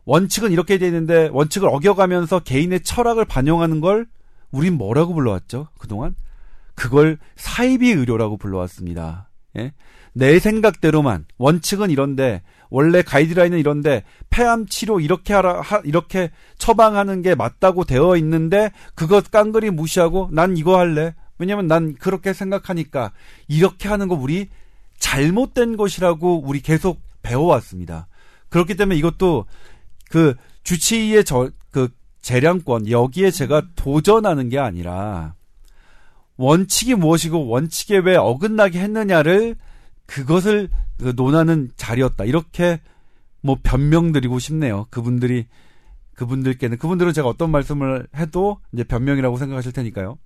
[0.04, 4.06] 원칙은 이렇게 돼 있는데 원칙을 어겨가면서 개인의 철학을 반영하는 걸
[4.50, 5.68] 우린 뭐라고 불러왔죠?
[5.78, 6.14] 그동안
[6.74, 9.28] 그걸 사이비 의료라고 불러왔습니다.
[9.56, 9.72] 예?
[10.12, 17.34] 내 생각대로만 원칙은 이런데 원래 가이드라인은 이런데 폐암 치료 이렇게 하라 하, 이렇게 처방하는 게
[17.34, 21.14] 맞다고 되어 있는데 그것 깡그리 무시하고 난 이거 할래.
[21.38, 23.12] 왜냐면 난 그렇게 생각하니까
[23.46, 24.48] 이렇게 하는 거 우리
[24.98, 28.08] 잘못된 것이라고 우리 계속 배워왔습니다.
[28.48, 29.46] 그렇기 때문에 이것도
[30.10, 31.88] 그 주치의의 저, 그
[32.22, 35.34] 재량권, 여기에 제가 도전하는 게 아니라
[36.36, 39.56] 원칙이 무엇이고 원칙에 왜 어긋나게 했느냐를
[40.06, 40.68] 그것을
[40.98, 42.24] 그 논하는 자리였다.
[42.24, 42.80] 이렇게
[43.40, 44.86] 뭐 변명드리고 싶네요.
[44.90, 45.46] 그분들이
[46.14, 50.18] 그분들께는 그분들은 제가 어떤 말씀을 해도 이제 변명이라고 생각하실 테니까요.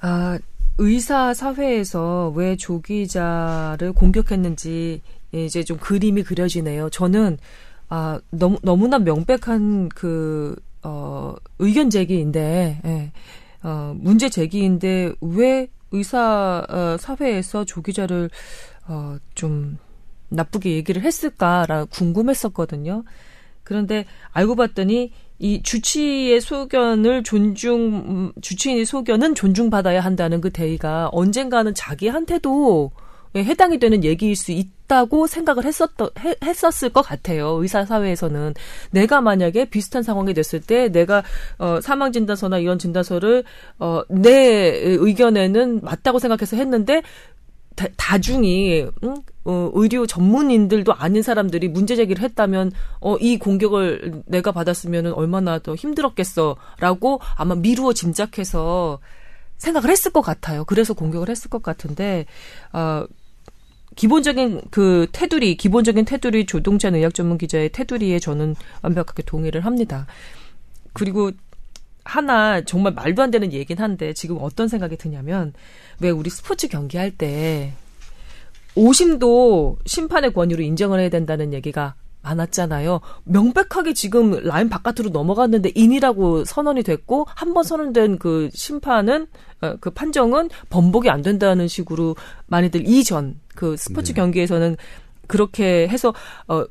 [0.00, 0.38] 아,
[0.78, 5.02] 의사 사회에서 왜 조 기자를 공격했는지
[5.32, 6.90] 이제 좀 그림이 그려지네요.
[6.90, 7.38] 저는
[7.88, 13.12] 아, 너무 너무나 명백한 그 어, 의견 제기인데 예.
[13.62, 18.30] 어, 문제 제기인데 왜 의사 어, 사회에서 조 기자를
[18.88, 19.78] 어, 좀
[20.28, 23.04] 나쁘게 얘기를 했을까라 궁금했었거든요.
[23.62, 25.12] 그런데 알고 봤더니
[25.44, 27.76] 이 주치의 소견을 존중
[28.08, 32.90] 음, 주치의 소견은 존중받아야 한다는 그 대의가 언젠가는 자기한테도
[33.36, 35.90] 해당이 되는 얘기일 수 있다고 생각을 했었
[36.42, 37.58] 했었을 것 같아요.
[37.60, 38.54] 의사 사회에서는
[38.90, 41.22] 내가 만약에 비슷한 상황이 됐을 때 내가
[41.58, 43.44] 어 사망 진단서나 이런 진단서를
[43.80, 47.02] 어 내 의견에는 맞다고 생각해서 했는데
[47.74, 49.14] 다, 다중이 응?
[49.44, 55.74] 어, 의료 전문인들도 아닌 사람들이 문제 제기를 했다면 어, 이 공격을 내가 받았으면 얼마나 더
[55.74, 59.00] 힘들었겠어라고 아마 미루어 짐작해서
[59.58, 60.64] 생각을 했을 것 같아요.
[60.64, 62.26] 그래서 공격을 했을 것 같은데
[62.72, 63.04] 어,
[63.96, 70.06] 기본적인 그 테두리, 기본적인 테두리 조동찬 의학 전문 기자의 테두리에 저는 완벽하게 동의를 합니다.
[70.92, 71.30] 그리고
[72.04, 75.52] 하나 정말 말도 안 되는 얘긴 한데 지금 어떤 생각이 드냐면
[76.00, 77.72] 왜 우리 스포츠 경기할 때
[78.74, 83.00] 오심도 심판의 권위로 인정을 해야 된다는 얘기가 많았잖아요.
[83.24, 89.26] 명백하게 지금 라인 바깥으로 넘어갔는데 인이라고 선언이 됐고 한 번 선언된 그 심판은
[89.60, 92.16] 어, 그 판정은 번복이 안 된다는 식으로
[92.46, 94.20] 많이들 이전 그 스포츠 네.
[94.20, 94.76] 경기에서는
[95.26, 96.14] 그렇게 해서
[96.48, 96.64] 어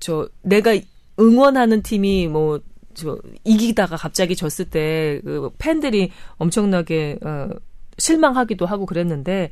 [0.00, 0.76] 저 내가
[1.18, 2.60] 응원하는 팀이 뭐
[2.94, 7.48] 저 이기다가 갑자기 졌을 때 그 팬들이 엄청나게 어
[7.98, 9.50] 실망하기도 하고 그랬는데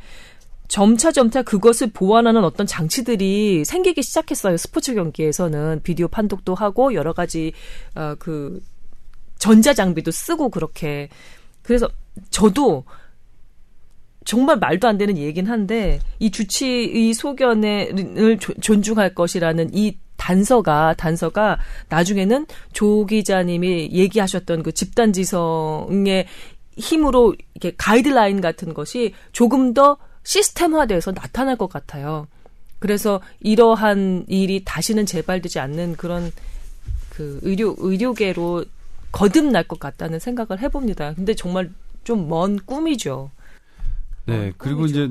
[0.69, 4.57] 점차 점차 그것을 보완하는 어떤 장치들이 생기기 시작했어요.
[4.57, 7.53] 스포츠 경기에서는 비디오 판독도 하고 여러 가지
[7.95, 8.61] 어 그
[9.39, 11.09] 전자 장비도 쓰고 그렇게
[11.63, 11.89] 그래서
[12.31, 12.85] 저도
[14.25, 21.59] 정말 말도 안 되는 얘기긴 한데 이 주치의 소견을 존중할 것이라는 이 단서가 단서가
[21.89, 26.27] 나중에는 조 기자님이 얘기하셨던 그 집단 지성의
[26.77, 32.29] 힘으로 이렇게 가이드라인 같은 것이 조금 더 시스템화돼서 나타날 것 같아요.
[32.79, 36.31] 그래서 이러한 일이 다시는 재발되지 않는 그런
[37.11, 38.65] 그 의료 의료계로
[39.11, 41.15] 거듭날 것 같다는 생각을 해봅니다.
[41.15, 41.71] 근데 정말
[42.05, 43.31] 좀 먼 꿈이죠.
[44.27, 45.09] 네, 그리고 이제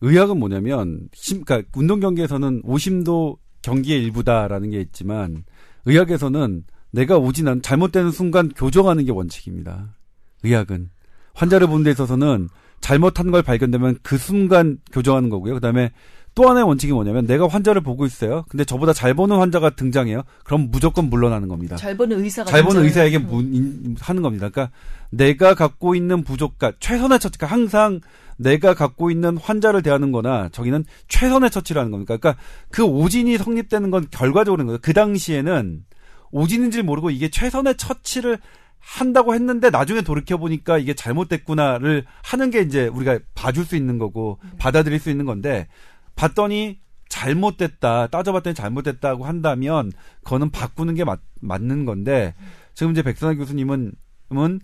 [0.00, 5.44] 의학은 뭐냐면 심, 그러니까 운동 경기에서는 오심도 경기의 일부다라는 게 있지만
[5.86, 9.94] 의학에서는 내가 오진한 잘못되는 순간 교정하는 게 원칙입니다.
[10.42, 10.90] 의학은
[11.32, 12.50] 환자를 보는 데 있어서는
[12.80, 15.54] 잘못한 걸 발견되면 그 순간 교정하는 거고요.
[15.54, 15.90] 그다음에
[16.34, 18.44] 또 하나의 원칙이 뭐냐면 내가 환자를 보고 있어요.
[18.48, 20.22] 근데 저보다 잘 보는 환자가 등장해요.
[20.44, 21.76] 그럼 무조건 물러나는 겁니다.
[21.76, 22.82] 잘 보는 의사가 잘 보는.
[22.84, 24.48] 의사에게 문, 인- 하는 겁니다.
[24.48, 24.74] 그러니까
[25.10, 28.00] 내가 갖고 있는 부족과 최선의 처치가 항상
[28.36, 32.16] 내가 갖고 있는 환자를 대하는 거나 저기는 최선의 처치라는 겁니다.
[32.16, 34.78] 그러니까 그 오진이 성립되는 건 결과적으로 거예요.
[34.82, 35.84] 그 당시에는
[36.32, 38.38] 오진인지 모르고 이게 최선의 처치를
[38.80, 44.38] 한다고 했는데 나중에 돌이켜 보니까 이게 잘못됐구나를 하는 게 이제 우리가 봐줄 수 있는 거고
[44.58, 45.68] 받아들일 수 있는 건데
[46.16, 49.92] 봤더니 잘못됐다 따져봤더니 잘못됐다고 한다면
[50.22, 52.34] 그거는 바꾸는 게 맞, 맞는 건데
[52.74, 53.92] 지금 이제 백선아 교수님은
[54.32, 54.60] 은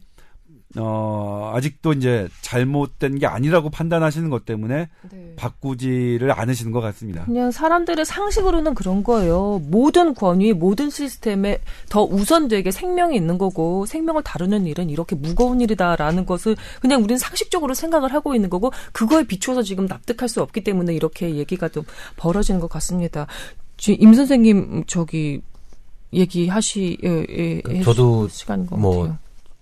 [0.77, 5.33] 어 아직도 이제 잘못된 게 아니라고 판단하시는 것 때문에 네.
[5.37, 7.25] 바꾸지를 않으시는 것 같습니다.
[7.25, 9.61] 그냥 사람들의 상식으로는 그런 거예요.
[9.65, 16.25] 모든 권위, 모든 시스템에 더 우선되게 생명이 있는 거고 생명을 다루는 일은 이렇게 무거운 일이다라는
[16.25, 20.95] 것을 그냥 우리는 상식적으로 생각을 하고 있는 거고 그거에 비추어서 지금 납득할 수 없기 때문에
[20.95, 21.83] 이렇게 얘기가 좀
[22.17, 23.27] 벌어지는 것 같습니다.
[23.77, 25.41] 지금 임 선생님 저기
[26.13, 29.19] 얘기하시 예, 예, 예, 저도 시간인 것 뭐 같아요.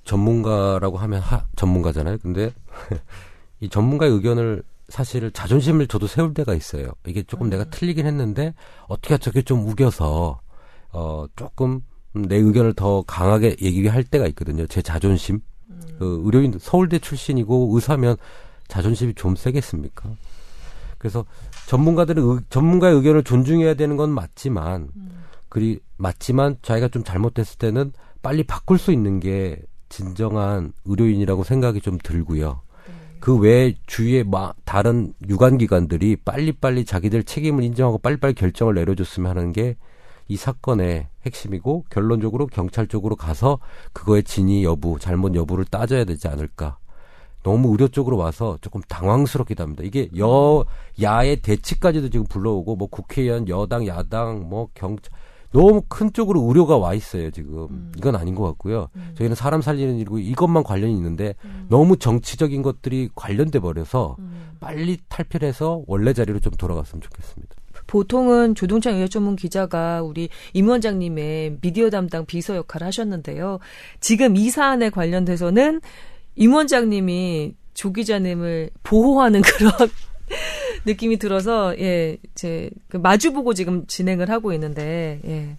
[0.09, 2.19] 전문가라고 하면 하, 전문가잖아요.
[2.19, 2.51] 근데
[3.61, 6.93] 이 전문가의 의견을 사실 자존심을 저도 세울 때가 있어요.
[7.07, 8.55] 이게 조금 내가 틀리긴 했는데
[8.87, 10.41] 어떻게 저게 좀 우겨서
[10.93, 11.83] 어 조금
[12.15, 14.67] 내 의견을 더 강하게 얘기할 때가 있거든요.
[14.67, 15.41] 제 자존심.
[15.99, 18.17] 그 의료인 서울대 출신이고 의사면
[18.69, 20.09] 자존심이 좀 세겠습니까?
[20.97, 21.25] 그래서
[21.67, 24.89] 전문가들은 의- 전문가의 의견을 존중해야 되는 건 맞지만
[25.51, 31.99] 그리 맞지만 자기가 좀 잘못됐을 때는 빨리 바꿀 수 있는 게 진정한 의료인이라고 생각이 좀
[32.03, 32.61] 들고요.
[33.21, 39.77] 그 외에 주위에 마, 다른 유관기관들이 빨리빨리 자기들 책임을 인정하고 빨리빨리 결정을 내려줬으면 하는 게
[40.29, 43.59] 이 사건의 핵심이고 결론적으로 경찰 쪽으로 가서
[43.93, 46.77] 그거의 진위 여부, 잘못 여부를 따져야 되지 않을까.
[47.43, 49.83] 너무 의료 쪽으로 와서 조금 당황스럽기도 합니다.
[49.85, 50.65] 이게 여
[51.01, 55.11] 야의 대치까지도 지금 불러오고 뭐 국회의원, 여당, 야당, 뭐 경찰
[55.53, 58.89] 너무 큰 쪽으로 우려가 와 있어요 지금 이건 아닌 것 같고요.
[59.17, 61.35] 저희는 사람 살리는 일이고 이것만 관련이 있는데
[61.69, 64.17] 너무 정치적인 것들이 관련돼 버려서
[64.61, 67.55] 빨리 탈피해서 원래 자리로 좀 돌아갔으면 좋겠습니다.
[67.87, 73.59] 보통은 조동찬 의학 전문 기자가 우리 임 원장님의 미디어 담당 비서 역할을 하셨는데요.
[74.01, 75.81] 지금 이 사안에 관련돼서는
[76.37, 79.73] 임 원장님이 조 기자님을 보호하는 그런
[80.89, 85.57] 느낌이 들어서 예, 제그 마주보고 지금 진행을 하고 있는데 예.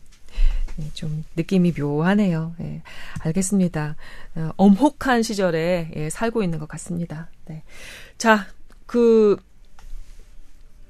[0.79, 2.55] 예, 좀 느낌이 묘하네요.
[2.61, 2.81] 예,
[3.19, 3.95] 알겠습니다.
[4.35, 7.29] 어, 엄혹한 시절에 예, 살고 있는 것 같습니다.
[7.45, 7.63] 네.
[8.17, 8.47] 자,
[8.85, 9.37] 그,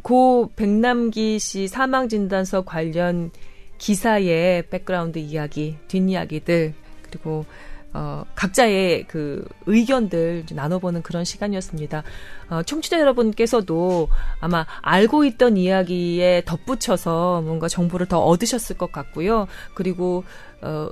[0.02, 3.32] 고 백남기 씨 사망 진단서 관련
[3.78, 7.45] 기사의 백그라운드 이야기, 뒷이야기들, 그리고
[7.94, 12.03] 어, 각자의 그 의견들 나눠보는 그런 시간이었습니다.
[12.49, 14.10] 어, 청취자 여러분께서도
[14.40, 19.48] 아마 알고 있던 이야기에 덧붙여서 뭔가 정보를 더 얻으셨을 것 같고요.
[19.74, 20.24] 그리고
[20.61, 20.90] 어,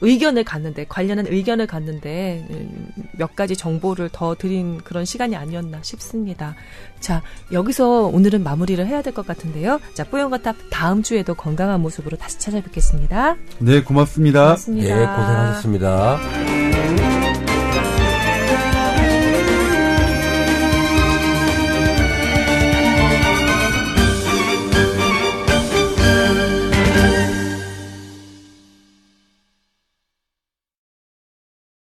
[0.00, 6.54] 의견을 갖는데 관련한 의견을 갖는데 음, 몇 가지 정보를 더 드린 그런 시간이 아니었나 싶습니다.
[7.00, 7.22] 자
[7.52, 9.80] 여기서 오늘은 마무리를 해야 될 것 같은데요.
[9.94, 13.36] 자 뿌연거탑 다음 주에도 건강한 모습으로 다시 찾아뵙겠습니다.
[13.60, 14.42] 네, 고맙습니다.
[14.42, 14.88] 고맙습니다.
[14.88, 17.33] 예, 고생하셨습니다.